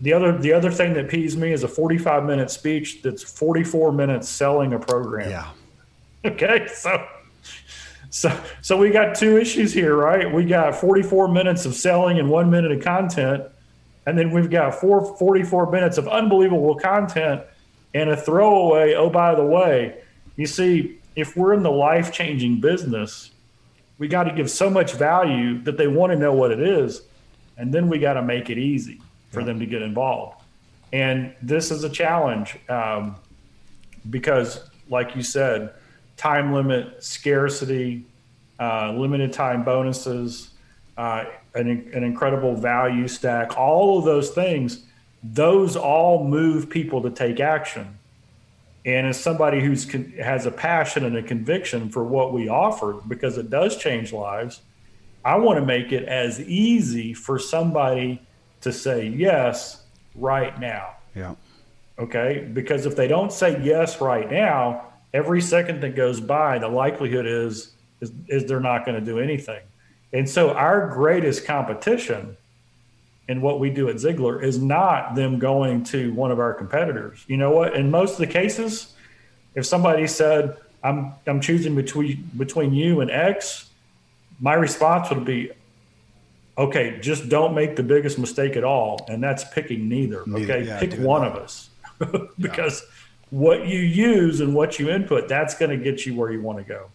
the 0.00 0.12
other 0.12 0.38
the 0.38 0.52
other 0.52 0.70
thing 0.70 0.94
that 0.94 1.08
pees 1.08 1.36
me 1.36 1.52
is 1.52 1.62
a 1.62 1.68
45 1.68 2.24
minute 2.24 2.50
speech 2.50 3.02
that's 3.02 3.22
44 3.22 3.92
minutes 3.92 4.28
selling 4.28 4.72
a 4.72 4.78
program. 4.78 5.30
Yeah. 5.30 5.48
Okay, 6.24 6.66
so 6.74 7.06
so 8.10 8.40
so 8.60 8.76
we 8.76 8.90
got 8.90 9.14
two 9.14 9.36
issues 9.38 9.72
here, 9.72 9.94
right? 9.94 10.32
We 10.32 10.44
got 10.44 10.74
44 10.74 11.28
minutes 11.28 11.66
of 11.66 11.74
selling 11.76 12.18
and 12.18 12.28
1 12.28 12.50
minute 12.50 12.72
of 12.72 12.82
content, 12.82 13.44
and 14.06 14.18
then 14.18 14.32
we've 14.32 14.50
got 14.50 14.74
four, 14.74 15.16
44 15.18 15.70
minutes 15.70 15.98
of 15.98 16.08
unbelievable 16.08 16.74
content 16.74 17.42
and 17.94 18.10
a 18.10 18.16
throwaway, 18.16 18.94
oh 18.94 19.08
by 19.08 19.36
the 19.36 19.44
way. 19.44 19.98
You 20.34 20.46
see, 20.46 20.98
if 21.16 21.36
we're 21.36 21.54
in 21.54 21.62
the 21.62 21.72
life-changing 21.72 22.60
business, 22.60 23.30
we 23.98 24.06
got 24.06 24.24
to 24.24 24.32
give 24.32 24.50
so 24.50 24.70
much 24.70 24.92
value 24.92 25.60
that 25.62 25.76
they 25.76 25.88
want 25.88 26.12
to 26.12 26.18
know 26.18 26.32
what 26.32 26.52
it 26.52 26.60
is 26.60 27.02
and 27.56 27.72
then 27.72 27.88
we 27.88 27.98
got 27.98 28.14
to 28.14 28.22
make 28.22 28.50
it 28.50 28.58
easy 28.58 29.00
for 29.30 29.40
yeah. 29.40 29.46
them 29.46 29.60
to 29.60 29.66
get 29.66 29.82
involved. 29.82 30.42
And 30.92 31.34
this 31.42 31.70
is 31.70 31.84
a 31.84 31.90
challenge 31.90 32.58
um, 32.68 33.16
because, 34.10 34.68
like 34.88 35.16
you 35.16 35.22
said, 35.22 35.74
time 36.16 36.52
limit, 36.52 37.02
scarcity, 37.02 38.04
uh, 38.60 38.92
limited 38.92 39.32
time 39.32 39.64
bonuses, 39.64 40.50
uh, 40.96 41.24
an, 41.54 41.68
an 41.92 42.04
incredible 42.04 42.54
value 42.54 43.08
stack, 43.08 43.56
all 43.58 43.98
of 43.98 44.04
those 44.04 44.30
things, 44.30 44.84
those 45.22 45.76
all 45.76 46.24
move 46.24 46.70
people 46.70 47.02
to 47.02 47.10
take 47.10 47.40
action. 47.40 47.98
And 48.86 49.08
as 49.08 49.20
somebody 49.20 49.60
who's 49.60 49.84
con- 49.84 50.14
has 50.22 50.46
a 50.46 50.50
passion 50.50 51.04
and 51.04 51.16
a 51.16 51.22
conviction 51.22 51.90
for 51.90 52.04
what 52.04 52.32
we 52.32 52.48
offer, 52.48 52.94
because 53.08 53.36
it 53.36 53.50
does 53.50 53.76
change 53.76 54.12
lives, 54.12 54.62
I 55.24 55.36
want 55.36 55.58
to 55.58 55.66
make 55.66 55.90
it 55.90 56.04
as 56.04 56.40
easy 56.40 57.12
for 57.12 57.38
somebody 57.38 58.22
to 58.60 58.72
say 58.72 59.08
yes 59.08 59.82
right 60.14 60.58
now. 60.60 60.94
Yeah. 61.16 61.34
Okay. 61.98 62.48
Because 62.52 62.86
if 62.86 62.94
they 62.94 63.08
don't 63.08 63.32
say 63.32 63.60
yes 63.62 64.00
right 64.00 64.30
now, 64.30 64.84
every 65.12 65.40
second 65.40 65.80
that 65.80 65.96
goes 65.96 66.20
by, 66.20 66.58
the 66.58 66.68
likelihood 66.68 67.26
is 67.26 67.72
is, 68.00 68.12
is 68.28 68.44
they're 68.44 68.60
not 68.60 68.84
going 68.84 68.98
to 68.98 69.04
do 69.04 69.18
anything. 69.18 69.62
And 70.12 70.28
so 70.28 70.50
our 70.50 70.88
greatest 70.88 71.44
competition 71.44 72.36
in 73.28 73.40
what 73.40 73.58
we 73.58 73.70
do 73.70 73.88
at 73.88 73.96
Ziglar 73.96 74.42
is 74.42 74.58
not 74.58 75.14
them 75.14 75.38
going 75.38 75.82
to 75.84 76.12
one 76.12 76.30
of 76.30 76.38
our 76.38 76.54
competitors. 76.54 77.24
You 77.26 77.36
know 77.36 77.50
what? 77.50 77.74
In 77.74 77.90
most 77.90 78.12
of 78.12 78.18
the 78.18 78.26
cases, 78.26 78.94
if 79.54 79.66
somebody 79.66 80.06
said, 80.06 80.56
I'm 80.84 81.14
I'm 81.26 81.40
choosing 81.40 81.74
between 81.74 82.30
between 82.36 82.72
you 82.72 83.00
and 83.00 83.10
X, 83.10 83.70
my 84.40 84.54
response 84.54 85.10
would 85.10 85.24
be, 85.24 85.50
okay, 86.56 86.98
just 87.00 87.28
don't 87.28 87.54
make 87.54 87.74
the 87.74 87.82
biggest 87.82 88.18
mistake 88.18 88.56
at 88.56 88.62
all, 88.62 89.04
and 89.08 89.22
that's 89.22 89.44
picking 89.44 89.88
neither. 89.88 90.22
neither 90.26 90.54
okay, 90.54 90.66
yeah, 90.66 90.78
pick 90.78 90.94
one 90.94 91.24
of 91.24 91.34
us 91.34 91.70
because 92.38 92.82
yeah. 92.82 93.38
what 93.38 93.66
you 93.66 93.80
use 93.80 94.40
and 94.40 94.54
what 94.54 94.78
you 94.78 94.90
input, 94.90 95.28
that's 95.28 95.56
going 95.56 95.76
to 95.76 95.82
get 95.82 96.06
you 96.06 96.14
where 96.14 96.30
you 96.30 96.40
want 96.40 96.58
to 96.58 96.64
go. 96.64 96.88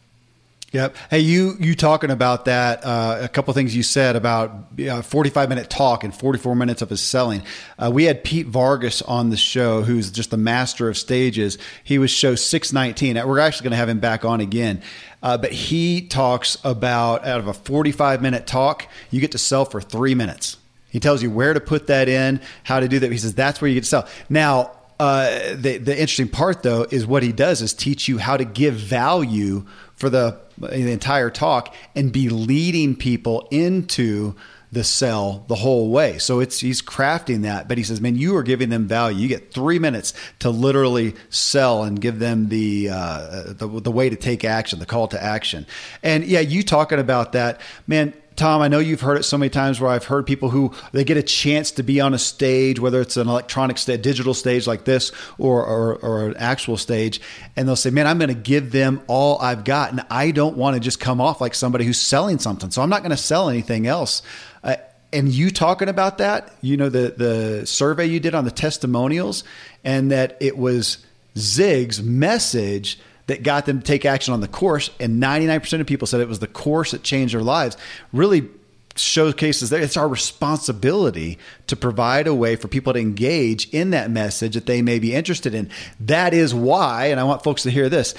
Yep. 0.72 0.96
Hey, 1.10 1.20
you 1.20 1.58
you 1.60 1.76
talking 1.76 2.12
about 2.12 2.46
that? 2.46 2.86
Uh, 2.86 3.20
a 3.22 3.28
couple 3.28 3.54
things 3.54 3.76
you 3.76 3.84
said 3.84 4.16
about 4.16 4.68
uh, 4.90 5.02
forty 5.02 5.30
five 5.30 5.50
minute 5.50 5.70
talk 5.70 6.06
and 6.06 6.16
forty 6.16 6.40
four 6.40 6.56
minutes 6.56 6.82
of 6.82 6.90
his 6.90 7.02
selling. 7.02 7.44
Uh, 7.78 7.92
we 7.94 8.06
had 8.06 8.24
Pete 8.24 8.48
Vargas 8.48 9.02
on 9.02 9.32
the 9.32 9.38
show, 9.38 9.82
who's 9.82 10.10
just 10.12 10.32
the 10.32 10.38
master 10.38 10.88
of 10.88 10.98
stages. 10.98 11.58
He 11.84 11.98
was 11.98 12.10
show 12.10 12.36
six 12.36 12.72
nineteen. 12.72 13.16
We're 13.16 13.40
actually 13.40 13.66
going 13.66 13.72
to 13.72 13.78
have 13.78 13.90
him 13.90 14.00
back 14.00 14.24
on 14.24 14.40
again. 14.40 14.82
Uh, 15.22 15.38
but 15.38 15.52
he 15.52 16.08
talks 16.08 16.58
about 16.64 17.28
out 17.28 17.40
of 17.40 17.48
a 17.48 17.54
45 17.54 18.22
minute 18.22 18.48
talk, 18.48 18.88
you 19.12 19.22
get 19.22 19.34
to 19.34 19.38
sell 19.38 19.66
for 19.66 19.80
three 19.82 20.16
minutes. 20.16 20.58
He 20.90 21.00
tells 21.00 21.22
you 21.22 21.30
where 21.30 21.54
to 21.54 21.60
put 21.60 21.88
that 21.88 22.10
in, 22.10 22.42
how 22.64 22.80
to 22.80 22.88
do 22.88 22.98
that. 23.00 23.12
He 23.12 23.18
says 23.18 23.36
that's 23.36 23.62
where 23.62 23.68
you 23.68 23.76
get 23.76 23.84
to 23.84 23.90
sell. 23.90 24.08
Now, 24.30 24.72
uh, 25.02 25.56
the 25.56 25.78
the 25.78 25.94
interesting 25.94 26.30
part 26.30 26.62
though 26.62 26.86
is 26.92 27.08
what 27.08 27.24
he 27.24 27.32
does 27.32 27.62
is 27.64 27.74
teach 27.74 28.08
you 28.08 28.20
how 28.20 28.38
to 28.38 28.46
give 28.46 28.76
value 28.76 29.66
for 30.02 30.10
the 30.10 30.36
the 30.58 30.92
entire 30.92 31.30
talk 31.30 31.74
and 31.96 32.12
be 32.12 32.28
leading 32.28 32.96
people 32.96 33.48
into 33.52 34.36
the 34.72 34.84
sell 34.84 35.46
the 35.48 35.56
whole 35.56 35.92
way. 35.92 36.18
So 36.18 36.40
it's 36.40 36.60
he's 36.60 36.82
crafting 36.82 37.44
that, 37.44 37.68
but 37.68 37.78
he 37.78 37.84
says, 37.84 38.02
"Man, 38.02 38.16
you 38.16 38.36
are 38.38 38.44
giving 38.44 38.70
them 38.70 38.88
value. 38.88 39.20
You 39.20 39.28
get 39.28 39.54
three 39.54 39.80
minutes 39.80 40.14
to 40.40 40.50
literally 40.50 41.14
sell 41.30 41.84
and 41.84 42.02
give 42.02 42.20
them 42.20 42.50
the 42.50 42.90
uh, 42.90 43.54
the, 43.54 43.68
the 43.68 43.92
way 43.92 44.10
to 44.10 44.16
take 44.16 44.44
action, 44.44 44.80
the 44.80 44.86
call 44.86 45.08
to 45.10 45.22
action." 45.22 45.68
And 46.02 46.26
yeah, 46.26 46.40
you 46.40 46.64
talking 46.64 47.00
about 47.00 47.34
that, 47.34 47.62
man. 47.86 48.14
Tom, 48.36 48.62
I 48.62 48.70
know 48.70 48.80
you've 48.80 49.02
heard 49.02 49.18
it 49.18 49.24
so 49.24 49.38
many 49.38 49.50
times 49.50 49.80
where 49.80 49.92
I've 49.92 50.06
heard 50.06 50.26
people 50.26 50.50
who 50.50 50.74
they 50.94 51.04
get 51.04 51.18
a 51.18 51.24
chance 51.24 51.72
to 51.72 51.84
be 51.84 52.00
on 52.00 52.14
a 52.14 52.18
stage, 52.18 52.80
whether 52.80 53.02
it's 53.02 53.18
an 53.18 53.28
electronic 53.28 53.78
stage, 53.78 54.02
digital 54.02 54.34
stage 54.34 54.68
like 54.68 54.86
this, 54.86 55.12
or, 55.38 55.66
or, 55.66 55.96
or 55.98 56.28
an 56.28 56.38
actual 56.38 56.78
stage, 56.78 57.20
and 57.56 57.68
they'll 57.68 57.76
say, 57.76 57.90
"Man, 57.90 58.08
I'm 58.08 58.18
going 58.18 58.30
to 58.30 58.34
give 58.34 58.72
them 58.72 59.02
all 59.08 59.40
I've 59.40 59.64
got, 59.64 59.92
and 59.92 60.06
I 60.10 60.32
don't 60.32 60.56
want 60.56 60.76
to 60.76 60.80
just 60.80 61.00
come 61.00 61.20
off 61.20 61.42
like 61.42 61.54
somebody 61.54 61.86
who's 61.86 62.00
selling 62.00 62.40
something, 62.40 62.72
so 62.72 62.82
I'm 62.82 62.90
not 62.90 63.02
going 63.02 63.12
to 63.12 63.18
sell 63.18 63.50
anything 63.50 63.86
else." 63.86 64.22
Uh, 64.64 64.78
and 65.14 65.30
you 65.30 65.52
talking 65.52 65.90
about 65.90 66.18
that, 66.20 66.56
you 66.62 66.78
know, 66.78 66.90
the 66.90 67.14
the 67.16 67.68
survey 67.68 68.06
you 68.06 68.20
did 68.20 68.34
on 68.34 68.46
the 68.46 68.52
testimonials, 68.52 69.44
and 69.84 70.12
that 70.12 70.38
it 70.40 70.58
was 70.58 71.06
Zig's 71.38 72.02
message 72.02 72.98
that 73.28 73.44
got 73.44 73.66
them 73.66 73.80
to 73.80 73.86
take 73.86 74.06
action 74.06 74.34
on 74.34 74.42
the 74.42 74.48
course, 74.48 74.90
and 75.00 75.22
99% 75.22 75.80
of 75.80 75.88
people 75.88 76.08
said 76.08 76.22
it 76.22 76.28
was 76.28 76.40
the 76.40 76.48
course 76.48 76.92
that 76.92 77.04
changed 77.04 77.34
their 77.34 77.42
lives, 77.42 77.78
really 78.12 78.48
showcases 78.96 79.70
that 79.70 79.82
it's 79.82 79.96
our 79.96 80.08
responsibility 80.08 81.38
to 81.68 81.76
provide 81.76 82.28
a 82.28 82.36
way 82.36 82.56
for 82.56 82.68
people 82.68 82.94
to 82.94 83.00
engage 83.00 83.70
in 83.70 83.92
that 83.92 84.12
message 84.12 84.54
that 84.54 84.66
they 84.66 84.82
may 84.82 85.00
be 85.00 85.14
interested 85.14 85.54
in. 85.54 85.70
That 86.00 86.34
is 86.34 86.54
why, 86.54 87.06
and 87.06 87.20
I 87.20 87.24
want 87.24 87.44
folks 87.44 87.64
to 87.64 87.72
hear 87.72 87.90
this 87.90 88.14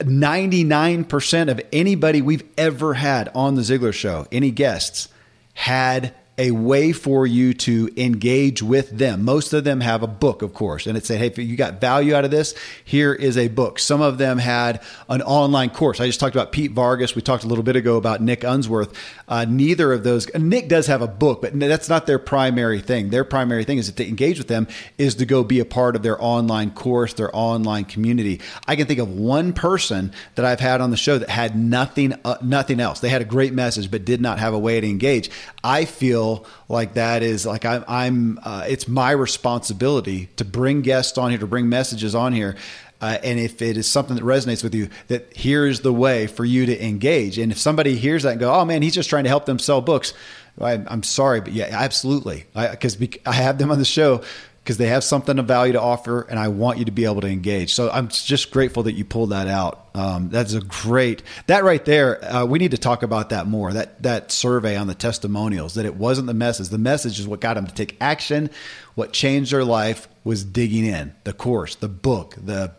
99% 0.00 1.50
of 1.50 1.60
anybody 1.72 2.20
we've 2.20 2.44
ever 2.58 2.94
had 2.94 3.30
on 3.34 3.54
the 3.54 3.62
Ziglar 3.62 3.94
show, 3.94 4.26
any 4.30 4.50
guests, 4.50 5.08
had 5.54 6.14
a 6.38 6.50
way 6.50 6.92
for 6.92 7.26
you 7.26 7.54
to 7.54 7.90
engage 7.96 8.62
with 8.62 8.90
them. 8.90 9.24
Most 9.24 9.54
of 9.54 9.64
them 9.64 9.80
have 9.80 10.02
a 10.02 10.06
book, 10.06 10.42
of 10.42 10.52
course, 10.52 10.86
and 10.86 10.96
it 10.96 11.06
said, 11.06 11.18
"Hey, 11.18 11.28
if 11.28 11.38
you 11.38 11.56
got 11.56 11.80
value 11.80 12.14
out 12.14 12.24
of 12.24 12.30
this, 12.30 12.54
here 12.84 13.14
is 13.14 13.38
a 13.38 13.48
book." 13.48 13.78
Some 13.78 14.02
of 14.02 14.18
them 14.18 14.38
had 14.38 14.82
an 15.08 15.22
online 15.22 15.70
course. 15.70 15.98
I 15.98 16.06
just 16.06 16.20
talked 16.20 16.36
about 16.36 16.52
Pete 16.52 16.72
Vargas. 16.72 17.14
We 17.14 17.22
talked 17.22 17.44
a 17.44 17.46
little 17.46 17.64
bit 17.64 17.76
ago 17.76 17.96
about 17.96 18.20
Nick 18.20 18.44
Unsworth. 18.44 18.92
Uh, 19.28 19.46
neither 19.48 19.92
of 19.92 20.04
those. 20.04 20.28
Nick 20.34 20.68
does 20.68 20.86
have 20.88 21.00
a 21.00 21.08
book, 21.08 21.40
but 21.40 21.58
that's 21.58 21.88
not 21.88 22.06
their 22.06 22.18
primary 22.18 22.80
thing. 22.80 23.08
Their 23.08 23.24
primary 23.24 23.64
thing 23.64 23.78
is 23.78 23.90
to 23.90 24.06
engage 24.06 24.36
with 24.38 24.48
them 24.48 24.68
is 24.98 25.14
to 25.16 25.26
go 25.26 25.42
be 25.42 25.60
a 25.60 25.64
part 25.64 25.96
of 25.96 26.02
their 26.02 26.22
online 26.22 26.70
course, 26.70 27.14
their 27.14 27.34
online 27.34 27.84
community. 27.84 28.40
I 28.68 28.76
can 28.76 28.86
think 28.86 29.00
of 29.00 29.10
one 29.10 29.54
person 29.54 30.12
that 30.34 30.44
I've 30.44 30.60
had 30.60 30.80
on 30.82 30.90
the 30.90 30.96
show 30.96 31.16
that 31.18 31.30
had 31.30 31.56
nothing, 31.56 32.14
uh, 32.24 32.36
nothing 32.42 32.78
else. 32.78 33.00
They 33.00 33.08
had 33.08 33.22
a 33.22 33.26
great 33.26 33.54
message, 33.54 33.90
but 33.90 34.04
did 34.04 34.20
not 34.20 34.38
have 34.38 34.52
a 34.52 34.58
way 34.58 34.80
to 34.80 34.86
engage. 34.86 35.30
I 35.64 35.86
feel 35.86 36.25
like 36.68 36.94
that 36.94 37.22
is 37.22 37.46
like 37.46 37.64
I'm, 37.64 37.84
I'm 37.88 38.38
uh, 38.42 38.64
it's 38.68 38.88
my 38.88 39.10
responsibility 39.10 40.28
to 40.36 40.44
bring 40.44 40.82
guests 40.82 41.18
on 41.18 41.30
here, 41.30 41.38
to 41.38 41.46
bring 41.46 41.68
messages 41.68 42.14
on 42.14 42.32
here. 42.32 42.56
Uh, 43.00 43.18
and 43.22 43.38
if 43.38 43.60
it 43.60 43.76
is 43.76 43.86
something 43.86 44.16
that 44.16 44.24
resonates 44.24 44.62
with 44.62 44.74
you, 44.74 44.88
that 45.08 45.30
here's 45.36 45.80
the 45.80 45.92
way 45.92 46.26
for 46.26 46.46
you 46.46 46.64
to 46.64 46.84
engage. 46.84 47.36
And 47.36 47.52
if 47.52 47.58
somebody 47.58 47.94
hears 47.96 48.22
that 48.22 48.32
and 48.32 48.40
go, 48.40 48.52
"Oh 48.52 48.64
man, 48.64 48.82
he's 48.82 48.94
just 48.94 49.10
trying 49.10 49.24
to 49.24 49.28
help 49.28 49.44
them 49.44 49.58
sell 49.58 49.82
books," 49.82 50.14
I, 50.60 50.72
am 50.72 51.02
sorry, 51.02 51.40
but 51.40 51.52
yeah, 51.52 51.68
absolutely, 51.70 52.46
because 52.54 53.00
I, 53.00 53.08
I 53.26 53.32
have 53.32 53.58
them 53.58 53.70
on 53.70 53.78
the 53.78 53.84
show 53.84 54.22
because 54.66 54.78
they 54.78 54.88
have 54.88 55.04
something 55.04 55.38
of 55.38 55.46
value 55.46 55.74
to 55.74 55.80
offer, 55.80 56.22
and 56.22 56.40
I 56.40 56.48
want 56.48 56.80
you 56.80 56.86
to 56.86 56.90
be 56.90 57.04
able 57.04 57.20
to 57.20 57.28
engage. 57.28 57.72
So 57.72 57.88
I'm 57.88 58.08
just 58.08 58.50
grateful 58.50 58.82
that 58.82 58.94
you 58.94 59.04
pulled 59.04 59.30
that 59.30 59.46
out. 59.46 59.90
Um, 59.94 60.28
that's 60.28 60.54
a 60.54 60.60
great 60.60 61.22
that 61.46 61.62
right 61.62 61.84
there. 61.84 62.22
Uh, 62.24 62.44
we 62.46 62.58
need 62.58 62.72
to 62.72 62.76
talk 62.76 63.04
about 63.04 63.28
that 63.28 63.46
more. 63.46 63.72
That 63.72 64.02
that 64.02 64.32
survey 64.32 64.76
on 64.76 64.88
the 64.88 64.94
testimonials 64.96 65.74
that 65.74 65.86
it 65.86 65.94
wasn't 65.94 66.26
the 66.26 66.34
message. 66.34 66.70
The 66.70 66.78
message 66.78 67.20
is 67.20 67.28
what 67.28 67.40
got 67.40 67.54
them 67.54 67.68
to 67.68 67.74
take 67.74 67.96
action. 68.00 68.50
What 68.96 69.12
changed 69.12 69.52
their 69.52 69.64
life 69.64 70.08
was 70.24 70.44
digging 70.44 70.84
in 70.84 71.14
the 71.22 71.32
course, 71.32 71.76
the 71.76 71.88
book, 71.88 72.34
the 72.36 72.72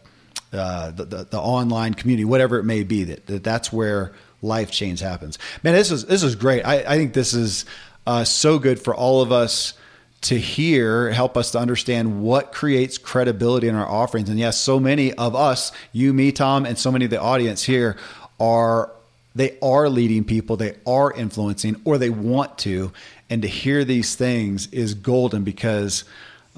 uh, 0.52 0.92
the, 0.92 1.06
the, 1.06 1.24
the 1.24 1.40
online 1.40 1.94
community, 1.94 2.26
whatever 2.26 2.60
it 2.60 2.64
may 2.66 2.84
be. 2.84 3.06
That, 3.06 3.28
that 3.28 3.46
that's 3.46 3.72
where 3.72 4.12
life 4.42 4.72
change 4.72 5.00
happens. 5.00 5.40
Man, 5.64 5.74
this 5.74 5.90
is 5.90 6.04
this 6.06 6.22
is 6.22 6.36
great. 6.36 6.64
I, 6.64 6.80
I 6.80 6.98
think 6.98 7.14
this 7.14 7.34
is 7.34 7.64
uh, 8.06 8.26
so 8.26 8.60
good 8.60 8.78
for 8.78 8.94
all 8.94 9.22
of 9.22 9.32
us 9.32 9.74
to 10.22 10.38
hear 10.38 11.12
help 11.12 11.38
us 11.38 11.52
to 11.52 11.60
understand 11.60 12.22
what 12.22 12.52
creates 12.52 12.98
credibility 12.98 13.68
in 13.68 13.76
our 13.76 13.88
offerings. 13.88 14.30
And 14.30 14.40
yes, 14.40 14.58
so 14.60 14.80
many 14.80 15.14
of 15.14 15.36
us, 15.36 15.72
you, 15.92 16.14
me, 16.14 16.32
Tom, 16.32 16.66
and 16.66 16.78
so 16.78 16.92
many 16.92 17.06
of 17.06 17.12
the 17.12 17.22
audience 17.22 17.64
here 17.64 17.98
are 18.40 18.92
they 19.36 19.58
are 19.62 19.88
leading 19.88 20.24
people, 20.24 20.58
they 20.58 20.76
are 20.86 21.14
influencing, 21.14 21.80
or 21.86 21.98
they 21.98 22.10
want 22.10 22.58
to. 22.60 22.92
And 23.30 23.42
to 23.44 23.48
hear 23.48 23.84
these 23.84 24.16
things 24.16 24.68
is 24.68 24.96
golden 24.96 25.44
because 25.44 26.06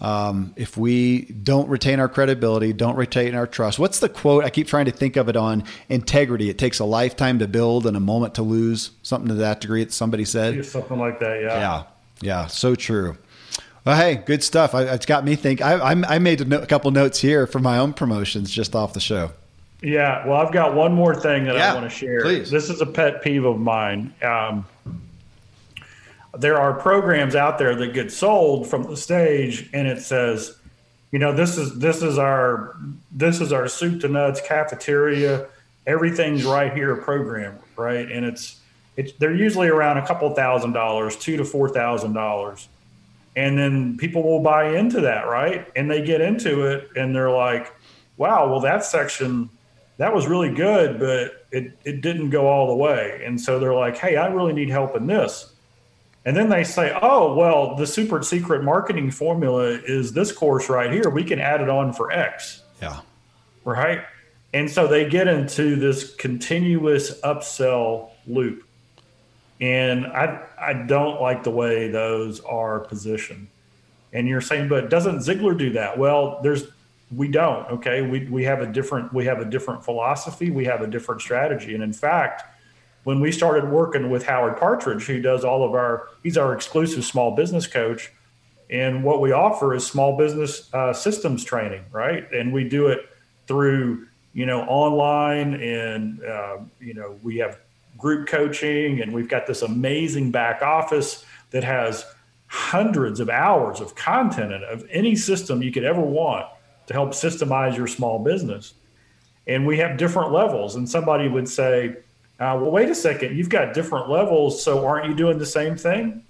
um, 0.02 0.54
if 0.56 0.78
we 0.78 1.24
don't 1.26 1.68
retain 1.68 2.00
our 2.00 2.08
credibility, 2.08 2.72
don't 2.72 2.96
retain 2.96 3.36
our 3.36 3.46
trust. 3.46 3.80
What's 3.80 4.00
the 4.00 4.08
quote? 4.08 4.46
I 4.46 4.50
keep 4.50 4.68
trying 4.68 4.86
to 4.86 4.92
think 4.92 5.18
of 5.18 5.28
it 5.28 5.36
on 5.36 5.66
integrity. 5.90 6.50
It 6.50 6.58
takes 6.58 6.80
a 6.80 6.86
lifetime 6.86 7.40
to 7.40 7.48
build 7.48 7.86
and 7.86 7.98
a 7.98 8.00
moment 8.00 8.36
to 8.36 8.44
lose. 8.44 8.92
Something 9.04 9.28
to 9.28 9.36
that 9.36 9.60
degree 9.60 9.84
that 9.84 9.92
somebody 9.92 10.24
said. 10.24 10.66
Something 10.66 11.00
like 11.00 11.20
that, 11.20 11.42
yeah. 11.42 11.60
Yeah. 11.60 11.84
Yeah. 12.22 12.48
So 12.48 12.76
true. 12.76 13.18
Well, 13.86 13.96
hey, 13.96 14.16
good 14.16 14.44
stuff. 14.44 14.76
I, 14.76 14.84
it's 14.84 15.06
got 15.06 15.24
me 15.24 15.36
think. 15.36 15.62
I, 15.62 15.74
I, 15.74 16.16
I 16.16 16.20
made 16.20 16.42
a, 16.42 16.46
no, 16.46 16.62
a, 16.62 16.66
couple 16.66 16.92
notes 16.92 17.20
here 17.20 17.48
for 17.48 17.60
my 17.60 17.78
own 17.78 17.94
promotions 17.94 18.52
just 18.52 18.76
off 18.76 18.94
the 18.94 19.00
show. 19.00 19.32
Yeah, 19.82 20.28
well, 20.28 20.38
I've 20.38 20.52
got 20.52 20.76
one 20.76 20.94
more 20.94 21.16
thing 21.16 21.46
that 21.46 21.56
yeah, 21.56 21.72
I 21.72 21.74
want 21.74 21.90
to 21.90 21.96
share. 21.96 22.22
Please. 22.22 22.52
This 22.52 22.70
is 22.70 22.82
a 22.82 22.86
pet 22.86 23.24
peeve 23.24 23.46
of 23.46 23.60
mine. 23.60 24.14
Um, 24.22 24.66
there 26.38 26.60
are 26.60 26.74
programs 26.74 27.36
out 27.36 27.58
there 27.58 27.76
that 27.76 27.94
get 27.94 28.12
sold 28.12 28.68
from 28.68 28.84
the 28.84 28.98
stage, 28.98 29.70
and 29.74 29.88
it 29.88 30.02
says, 30.02 30.58
you 31.12 31.20
know, 31.20 31.34
this 31.34 31.58
is 31.58 31.80
this 31.80 32.04
is 32.04 32.18
our 32.18 32.76
this 33.12 33.40
is 33.40 33.54
our 33.54 33.68
soup 33.68 34.02
to 34.02 34.10
nuts 34.10 34.42
cafeteria. 34.42 35.48
Everything's 35.88 36.44
right 36.44 36.74
here 36.74 36.96
program, 36.98 37.58
right? 37.78 38.12
And 38.12 38.26
it's 38.26 38.60
it's 38.98 39.14
they're 39.14 39.34
usually 39.34 39.70
around 39.70 39.98
a 39.98 40.06
couple 40.06 40.30
thousand 40.36 40.74
dollars, 40.74 41.16
two 41.16 41.38
to 41.38 41.46
four 41.46 41.70
thousand 41.70 42.14
dollars 42.14 42.68
and 43.36 43.58
then 43.58 43.98
people 43.98 44.24
will 44.24 44.42
buy 44.42 44.76
into 44.76 45.02
that 45.02 45.28
right? 45.28 45.68
And 45.76 45.90
they 45.90 46.04
get 46.04 46.22
into 46.22 46.66
it 46.66 46.90
and 46.96 47.16
they're 47.16 47.32
like 47.32 47.74
wow 48.18 48.50
well 48.50 48.60
that 48.62 48.84
section 48.84 49.50
that 49.98 50.14
was 50.14 50.28
really 50.28 50.54
good 50.54 51.00
but 51.00 51.46
it, 51.52 51.78
it 51.84 52.02
didn't 52.02 52.30
go 52.30 52.48
all 52.48 52.68
the 52.68 52.76
way. 52.76 53.22
And 53.26 53.40
so 53.40 53.60
they're 53.60 53.74
like 53.74 53.98
hey 53.98 54.16
i 54.16 54.28
really 54.28 54.54
need 54.54 54.70
help 54.70 54.96
in 54.96 55.08
this. 55.08 55.54
And 56.26 56.36
then 56.36 56.50
they 56.50 56.64
say 56.64 56.98
oh 57.02 57.34
well 57.36 57.76
the 57.76 57.88
super 57.88 58.22
secret 58.24 58.64
marketing 58.64 59.12
formula 59.12 59.80
is 59.86 60.14
this 60.14 60.32
course 60.32 60.70
right 60.70 60.92
here. 60.92 61.10
We 61.10 61.24
can 61.24 61.40
add 61.40 61.62
it 61.62 61.70
on 61.70 61.94
for 61.94 62.12
x. 62.12 62.64
Yeah. 62.82 63.02
Right? 63.64 64.02
And 64.54 64.70
so 64.70 64.88
they 64.88 65.08
get 65.08 65.28
into 65.28 65.76
this 65.76 66.16
continuous 66.16 67.20
upsell 67.22 68.10
loop 68.26 68.64
and 69.62 70.06
I 70.08 70.42
I 70.58 70.74
don't 70.74 71.22
like 71.22 71.44
the 71.44 71.52
way 71.52 71.90
those 71.90 72.40
are 72.42 72.80
positioned. 72.80 73.48
And 74.12 74.28
you're 74.28 74.42
saying, 74.42 74.70
but 74.70 74.90
doesn't 74.90 75.20
Ziglar 75.20 75.58
do 75.58 75.72
that? 75.72 75.98
Well, 75.98 76.40
there's 76.42 76.66
we 77.16 77.28
don't. 77.28 77.70
Okay, 77.72 78.02
we 78.02 78.26
we 78.28 78.44
have 78.44 78.62
a 78.62 78.68
different 78.68 79.14
we 79.14 79.26
have 79.26 79.40
a 79.40 79.46
different 79.46 79.84
philosophy. 79.84 80.52
We 80.52 80.66
have 80.66 80.82
a 80.82 80.88
different 80.88 81.22
strategy. 81.22 81.74
And 81.74 81.84
in 81.84 81.94
fact, 81.94 82.44
when 83.04 83.20
we 83.20 83.32
started 83.32 83.70
working 83.70 84.10
with 84.10 84.26
Howard 84.26 84.58
Partridge, 84.58 85.06
who 85.06 85.22
does 85.22 85.44
all 85.44 85.64
of 85.64 85.74
our 85.74 86.08
he's 86.24 86.38
our 86.38 86.54
exclusive 86.54 87.04
small 87.04 87.36
business 87.36 87.68
coach, 87.68 88.12
and 88.70 89.04
what 89.04 89.22
we 89.22 89.32
offer 89.32 89.74
is 89.74 89.86
small 89.86 90.18
business 90.18 90.74
uh, 90.74 90.94
systems 90.94 91.44
training, 91.44 91.84
right? 91.92 92.32
And 92.32 92.54
we 92.54 92.64
do 92.64 92.88
it 92.88 93.10
through 93.48 94.08
you 94.34 94.46
know 94.46 94.62
online 94.62 95.56
and 95.56 96.24
uh, 96.24 96.58
you 96.80 96.94
know 96.94 97.18
we 97.24 97.38
have 97.38 97.60
group 98.00 98.28
coaching, 98.28 99.02
and 99.02 99.14
we've 99.14 99.30
got 99.30 99.46
this 99.46 99.62
amazing 99.62 100.32
back 100.32 100.62
office 100.62 101.26
that 101.52 101.64
has 101.64 102.06
hundreds 102.48 103.20
of 103.20 103.30
hours 103.30 103.80
of 103.80 103.94
content 103.96 104.52
in 104.52 104.64
of 104.64 104.84
any 104.90 105.16
system 105.16 105.62
you 105.62 105.72
could 105.72 105.84
ever 105.84 106.02
want 106.02 106.48
to 106.88 106.94
help 106.94 107.12
systemize 107.12 107.78
your 107.78 107.86
small 107.86 108.18
business. 108.18 108.74
And 109.46 109.68
we 109.68 109.78
have 109.78 109.98
different 109.98 110.32
levels. 110.32 110.76
And 110.76 110.90
somebody 110.90 111.28
would 111.28 111.48
say, 111.48 111.98
uh, 112.40 112.58
well, 112.60 112.72
wait 112.72 112.90
a 112.90 112.96
second, 112.96 113.38
you've 113.38 113.50
got 113.50 113.74
different 113.74 114.10
levels, 114.10 114.64
so 114.64 114.86
aren't 114.86 115.08
you 115.08 115.14
doing 115.14 115.38
the 115.38 115.46
same 115.46 115.76
thing? 115.76 116.24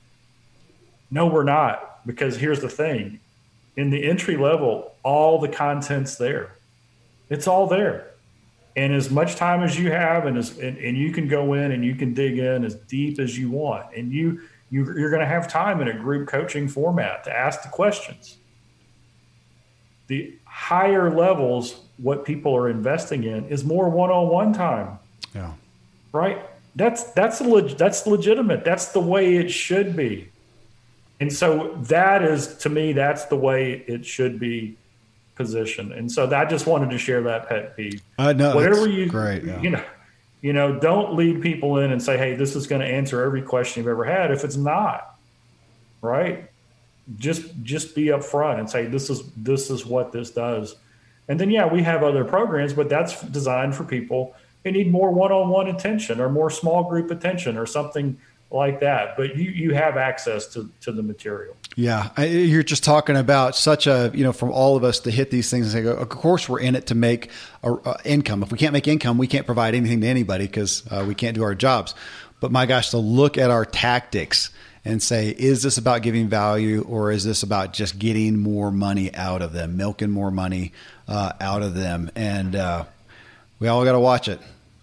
No, 1.12 1.28
we're 1.28 1.44
not, 1.44 2.06
because 2.06 2.38
here's 2.38 2.60
the 2.60 2.70
thing 2.70 3.20
in 3.78 3.90
the 3.90 4.04
entry 4.10 4.36
level, 4.36 4.94
all 5.04 5.40
the 5.40 5.48
content's 5.48 6.18
there. 6.18 6.52
It's 7.30 7.48
all 7.48 7.68
there 7.68 8.08
and 8.76 8.94
as 8.94 9.10
much 9.10 9.36
time 9.36 9.64
as 9.64 9.78
you 9.80 9.92
have 9.92 10.26
and 10.26 10.38
as 10.38 10.58
and, 10.58 10.78
and, 10.78 10.98
you 10.98 11.12
can 11.12 11.28
go 11.28 11.54
in 11.54 11.72
and 11.72 11.84
you 11.84 11.96
can 11.96 12.14
dig 12.14 12.38
in 12.38 12.64
as 12.64 12.76
deep 12.76 13.20
as 13.20 13.38
you 13.38 13.50
want. 13.50 13.96
And 13.96 14.12
you, 14.12 14.42
you 14.70 14.86
you're 14.98 15.10
going 15.10 15.22
to 15.22 15.28
have 15.28 15.48
time 15.48 15.82
in 15.82 15.88
a 15.88 15.94
group 15.94 16.28
coaching 16.28 16.68
format 16.68 17.24
to 17.26 17.36
ask 17.36 17.64
the 17.64 17.70
questions. 17.70 18.38
The 20.08 20.36
higher 20.46 21.16
levels 21.16 21.82
what 21.98 22.26
people 22.26 22.56
are 22.56 22.70
investing 22.70 23.24
in 23.24 23.46
is 23.48 23.64
more 23.64 23.90
one-on-one 23.90 24.54
time. 24.54 25.00
Yeah. 25.36 25.54
Right? 26.12 26.42
That's 26.76 27.04
that's 27.12 27.42
leg, 27.42 27.78
that's 27.78 28.08
legitimate. 28.08 28.64
That's 28.64 28.88
the 28.88 29.00
way 29.00 29.36
it 29.36 29.50
should 29.50 29.96
be. 29.96 30.30
And 31.20 31.32
so 31.32 31.76
that 31.84 32.24
is 32.24 32.56
to 32.60 32.70
me 32.70 32.94
that's 32.94 33.26
the 33.26 33.36
way 33.36 33.84
it 33.88 34.06
should 34.06 34.40
be 34.40 34.78
position. 35.40 35.92
And 35.92 36.12
so 36.12 36.30
I 36.30 36.46
just 36.46 36.68
wanted 36.68 36.92
to 36.92 37.00
share 37.00 37.24
that 37.24 37.50
pet 37.50 37.76
peeve. 37.76 38.04
Uh, 38.20 38.34
no, 38.34 38.54
whatever 38.54 38.88
you, 38.88 39.08
great, 39.08 39.44
yeah. 39.44 39.60
you 39.60 39.72
know, 39.72 39.84
You 40.42 40.54
know, 40.54 40.80
don't 40.80 41.16
lead 41.16 41.42
people 41.42 41.80
in 41.80 41.92
and 41.92 42.02
say, 42.02 42.18
hey, 42.18 42.36
this 42.36 42.56
is 42.56 42.66
going 42.66 42.82
to 42.82 42.88
answer 42.88 43.22
every 43.22 43.42
question 43.42 43.82
you've 43.82 43.92
ever 43.92 44.06
had 44.06 44.32
if 44.32 44.46
it's 44.46 44.56
not. 44.56 45.18
Right? 46.02 46.50
Just 47.18 47.44
just 47.62 47.94
be 47.94 48.06
upfront 48.06 48.60
and 48.60 48.70
say 48.70 48.86
this 48.86 49.10
is 49.10 49.24
this 49.36 49.70
is 49.70 49.86
what 49.86 50.14
this 50.14 50.32
does. 50.32 50.78
And 51.28 51.38
then 51.38 51.52
yeah, 51.52 51.66
we 51.66 51.84
have 51.84 52.04
other 52.04 52.24
programs, 52.24 52.74
but 52.74 52.88
that's 52.88 53.22
designed 53.22 53.76
for 53.76 53.84
people 53.84 54.34
who 54.64 54.72
need 54.72 54.90
more 54.92 55.12
one-on-one 55.12 55.68
attention 55.68 56.22
or 56.22 56.30
more 56.30 56.50
small 56.50 56.84
group 56.84 57.12
attention 57.12 57.58
or 57.58 57.66
something 57.66 58.18
like 58.52 58.80
that. 58.80 59.16
But 59.18 59.36
you 59.36 59.52
you 59.52 59.74
have 59.74 59.98
access 59.98 60.48
to 60.54 60.70
to 60.82 60.92
the 60.92 61.04
material. 61.04 61.56
Yeah, 61.76 62.10
I, 62.18 62.26
you're 62.26 62.64
just 62.64 62.84
talking 62.84 63.16
about 63.16 63.56
such 63.56 63.88
a 63.88 64.12
you 64.14 64.24
know 64.24 64.34
from 64.34 64.52
all 64.52 64.76
of 64.76 64.84
us 64.84 65.00
to 65.02 65.12
hit 65.12 65.32
these 65.32 65.50
things 65.50 65.74
and 65.74 65.86
say, 65.86 65.90
of 65.90 66.10
course 66.10 66.50
we're 66.50 66.60
in 66.60 66.76
it 66.76 66.88
to 66.88 66.96
make 66.96 67.30
a, 67.64 67.74
a 67.74 67.98
income. 68.06 68.44
If 68.44 68.52
we 68.52 68.58
can't 68.58 68.74
make 68.74 68.88
income, 68.88 69.18
we 69.18 69.28
can't 69.28 69.46
provide 69.46 69.76
anything 69.76 70.02
to 70.02 70.08
anybody 70.08 70.46
because 70.46 70.84
uh, 70.92 71.06
we 71.08 71.16
can't 71.16 71.36
do 71.36 71.44
our 71.44 71.56
jobs. 71.56 71.94
But 72.40 72.52
my 72.52 72.66
gosh, 72.66 72.90
to 72.92 72.98
look 72.98 73.38
at 73.38 73.52
our 73.52 73.66
tactics 73.66 74.50
and 74.86 75.04
say, 75.04 75.30
is 75.30 75.62
this 75.62 75.78
about 75.78 76.02
giving 76.02 76.30
value 76.30 76.86
or 76.88 77.12
is 77.12 77.26
this 77.26 77.44
about 77.44 77.74
just 77.74 78.00
getting 78.00 78.40
more 78.40 78.72
money 78.72 79.14
out 79.14 79.42
of 79.42 79.52
them, 79.52 79.76
milking 79.76 80.10
more 80.10 80.32
money 80.32 80.72
uh, 81.08 81.34
out 81.42 81.62
of 81.62 81.76
them? 81.76 82.10
And 82.16 82.56
uh, 82.56 82.86
we 83.60 83.68
all 83.68 83.84
got 83.84 83.92
to 83.92 84.00
watch 84.00 84.30
it. 84.30 84.40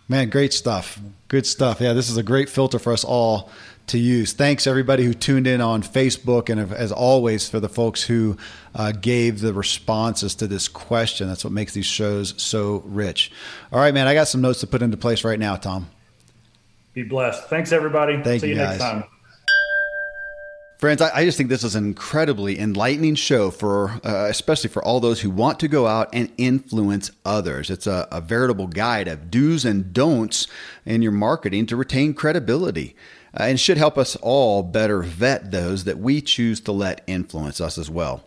Man, 0.08 0.28
great 0.28 0.52
stuff. 0.52 1.00
Good 1.28 1.46
stuff. 1.46 1.80
Yeah, 1.80 1.92
this 1.92 2.08
is 2.08 2.16
a 2.16 2.22
great 2.22 2.48
filter 2.48 2.78
for 2.78 2.92
us 2.92 3.04
all 3.04 3.50
to 3.88 3.98
use. 3.98 4.32
Thanks 4.32 4.66
everybody 4.66 5.04
who 5.04 5.14
tuned 5.14 5.46
in 5.46 5.60
on 5.60 5.82
Facebook, 5.82 6.48
and 6.48 6.72
as 6.72 6.92
always 6.92 7.48
for 7.48 7.60
the 7.60 7.68
folks 7.68 8.02
who 8.02 8.36
uh, 8.74 8.92
gave 8.92 9.40
the 9.40 9.52
responses 9.52 10.34
to 10.36 10.46
this 10.46 10.68
question. 10.68 11.28
That's 11.28 11.44
what 11.44 11.52
makes 11.52 11.72
these 11.72 11.86
shows 11.86 12.34
so 12.40 12.82
rich. 12.86 13.30
All 13.72 13.80
right, 13.80 13.94
man, 13.94 14.06
I 14.06 14.14
got 14.14 14.28
some 14.28 14.40
notes 14.40 14.60
to 14.60 14.66
put 14.66 14.82
into 14.82 14.96
place 14.96 15.24
right 15.24 15.38
now, 15.38 15.56
Tom. 15.56 15.88
Be 16.94 17.02
blessed. 17.02 17.48
Thanks 17.48 17.72
everybody. 17.72 18.22
Thank 18.22 18.40
See 18.40 18.48
you, 18.48 18.54
you 18.54 18.60
next 18.60 18.78
time. 18.78 19.04
Friends, 20.78 21.00
I, 21.00 21.10
I, 21.20 21.24
just 21.24 21.38
think 21.38 21.48
this 21.48 21.64
is 21.64 21.74
an 21.74 21.86
incredibly 21.86 22.58
enlightening 22.58 23.14
show 23.14 23.50
for, 23.50 23.98
uh, 24.04 24.26
especially 24.28 24.68
for 24.68 24.84
all 24.84 25.00
those 25.00 25.22
who 25.22 25.30
want 25.30 25.58
to 25.60 25.68
go 25.68 25.86
out 25.86 26.10
and 26.12 26.30
influence 26.36 27.10
others. 27.24 27.70
It's 27.70 27.86
a, 27.86 28.06
a 28.12 28.20
veritable 28.20 28.66
guide 28.66 29.08
of 29.08 29.30
do's 29.30 29.64
and 29.64 29.94
don'ts 29.94 30.46
in 30.84 31.00
your 31.00 31.12
marketing 31.12 31.64
to 31.66 31.76
retain 31.76 32.12
credibility 32.12 32.94
uh, 33.32 33.44
and 33.44 33.58
should 33.58 33.78
help 33.78 33.96
us 33.96 34.16
all 34.16 34.62
better 34.62 35.00
vet 35.00 35.50
those 35.50 35.84
that 35.84 35.98
we 35.98 36.20
choose 36.20 36.60
to 36.60 36.72
let 36.72 37.02
influence 37.06 37.58
us 37.58 37.78
as 37.78 37.88
well. 37.88 38.22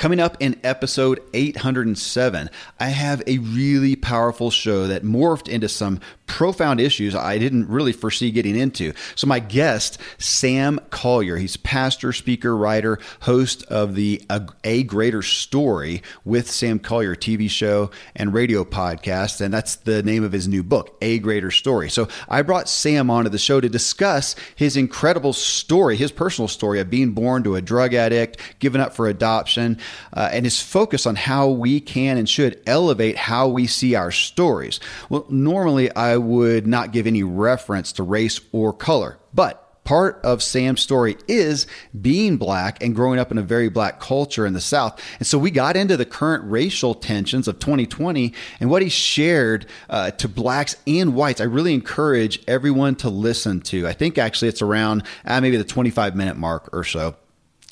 Coming 0.00 0.18
up 0.18 0.38
in 0.40 0.58
episode 0.64 1.20
807, 1.34 2.48
I 2.78 2.88
have 2.88 3.22
a 3.26 3.36
really 3.36 3.96
powerful 3.96 4.50
show 4.50 4.86
that 4.86 5.02
morphed 5.02 5.46
into 5.46 5.68
some 5.68 6.00
profound 6.30 6.80
issues 6.80 7.14
I 7.14 7.38
didn't 7.38 7.68
really 7.68 7.92
foresee 7.92 8.30
getting 8.30 8.56
into. 8.56 8.94
So, 9.16 9.26
my 9.26 9.40
guest, 9.40 9.98
Sam 10.16 10.80
Collier, 10.88 11.36
he's 11.36 11.56
pastor, 11.58 12.12
speaker, 12.12 12.56
writer, 12.56 12.98
host 13.20 13.64
of 13.64 13.94
the 13.94 14.22
A, 14.64 14.84
Greater 14.84 15.20
Story 15.22 16.02
with 16.24 16.50
Sam 16.50 16.78
Collier 16.78 17.14
TV 17.14 17.50
show 17.50 17.90
and 18.14 18.32
radio 18.32 18.64
podcast. 18.64 19.40
And 19.40 19.52
that's 19.52 19.74
the 19.76 20.02
name 20.02 20.24
of 20.24 20.32
his 20.32 20.48
new 20.48 20.62
book, 20.62 20.96
A 21.02 21.18
Greater 21.18 21.50
Story. 21.50 21.90
So, 21.90 22.08
I 22.26 22.40
brought 22.40 22.70
Sam 22.70 23.10
onto 23.10 23.28
the 23.28 23.36
show 23.36 23.60
to 23.60 23.68
discuss 23.68 24.34
his 24.56 24.78
incredible 24.78 25.34
story, 25.34 25.96
his 25.96 26.12
personal 26.12 26.48
story 26.48 26.80
of 26.80 26.88
being 26.88 27.10
born 27.10 27.42
to 27.42 27.56
a 27.56 27.60
drug 27.60 27.92
addict, 27.92 28.38
given 28.60 28.80
up 28.80 28.94
for 28.94 29.08
adoption, 29.08 29.78
uh, 30.12 30.28
and 30.32 30.44
his 30.44 30.60
focus 30.60 31.06
on 31.06 31.16
how 31.16 31.48
we 31.48 31.80
can 31.80 32.18
and 32.18 32.28
should 32.28 32.60
elevate 32.66 33.16
how 33.16 33.48
we 33.48 33.66
see 33.66 33.94
our 33.94 34.10
stories. 34.10 34.80
Well, 35.08 35.26
normally 35.28 35.94
I 35.94 36.16
would 36.16 36.66
not 36.66 36.92
give 36.92 37.06
any 37.06 37.22
reference 37.22 37.92
to 37.92 38.02
race 38.02 38.40
or 38.52 38.72
color, 38.72 39.18
but 39.34 39.70
part 39.84 40.20
of 40.22 40.42
Sam's 40.42 40.80
story 40.80 41.16
is 41.26 41.66
being 42.00 42.36
black 42.36 42.82
and 42.82 42.94
growing 42.94 43.18
up 43.18 43.32
in 43.32 43.38
a 43.38 43.42
very 43.42 43.68
black 43.68 43.98
culture 43.98 44.46
in 44.46 44.52
the 44.52 44.60
South. 44.60 45.02
And 45.18 45.26
so 45.26 45.38
we 45.38 45.50
got 45.50 45.76
into 45.76 45.96
the 45.96 46.04
current 46.04 46.44
racial 46.48 46.94
tensions 46.94 47.48
of 47.48 47.58
2020 47.58 48.32
and 48.60 48.70
what 48.70 48.82
he 48.82 48.88
shared 48.88 49.66
uh, 49.88 50.12
to 50.12 50.28
blacks 50.28 50.76
and 50.86 51.14
whites. 51.14 51.40
I 51.40 51.44
really 51.44 51.74
encourage 51.74 52.40
everyone 52.46 52.94
to 52.96 53.10
listen 53.10 53.62
to. 53.62 53.88
I 53.88 53.92
think 53.92 54.18
actually 54.18 54.48
it's 54.48 54.62
around 54.62 55.02
uh, 55.24 55.40
maybe 55.40 55.56
the 55.56 55.64
25 55.64 56.14
minute 56.14 56.36
mark 56.36 56.68
or 56.72 56.84
so. 56.84 57.16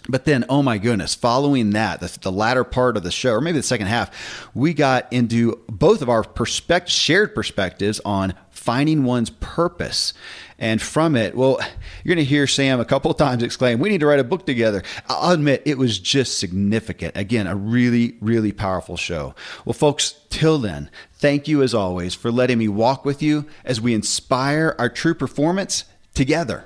But 0.09 0.25
then, 0.25 0.47
oh 0.49 0.63
my 0.63 0.79
goodness, 0.79 1.15
following 1.15 1.71
that, 1.71 2.01
the, 2.01 2.19
the, 2.23 2.33
latter 2.33 2.65
part 2.65 2.97
of 2.97 3.03
the 3.03 3.11
show, 3.11 3.35
or 3.35 3.41
maybe 3.43 3.59
the 3.59 3.63
second 3.63 3.89
half, 3.89 4.49
we 4.55 4.73
got 4.73 5.13
into 5.13 5.63
both 5.69 6.01
of 6.01 6.09
our 6.09 6.23
perspect- 6.23 6.89
shared 6.89 7.35
perspectives 7.35 8.01
on 8.07 8.33
finding 8.51 9.05
one's 9.05 9.29
purpose. 9.29 10.15
And 10.59 10.81
from 10.81 11.15
it, 11.15 11.37
well, 11.37 11.59
you're 12.03 12.15
going 12.15 12.25
to 12.25 12.29
hear 12.29 12.47
Sam 12.47 12.81
a 12.81 12.87
couple 12.87 13.11
of 13.11 13.19
times 13.19 13.43
exclaim, 13.43 13.81
We 13.81 13.91
need 13.91 14.01
to 14.01 14.07
write 14.07 14.19
a 14.19 14.25
book 14.25 14.47
together. 14.47 14.83
I'll 15.09 15.33
admit 15.33 15.63
it 15.67 15.77
was 15.77 15.99
just 15.99 16.39
significant. 16.39 17.17
Again, 17.17 17.47
a 17.47 17.55
really, 17.55 18.17
really 18.21 18.53
powerful 18.53 18.97
show. 18.97 19.35
Well, 19.67 19.75
folks, 19.75 20.15
till 20.31 20.59
then, 20.59 20.91
thank 21.15 21.49
you 21.49 21.63
as 21.63 21.75
always 21.75 22.15
for 22.15 22.33
letting 22.33 22.59
me 22.59 22.69
walk 22.69 23.05
with 23.05 23.23
you 23.23 23.45
as 23.65 23.81
we 23.81 23.95
inspire 23.95 24.75
our 24.79 24.89
true 24.89 25.15
performance 25.15 25.85
together. 26.15 26.65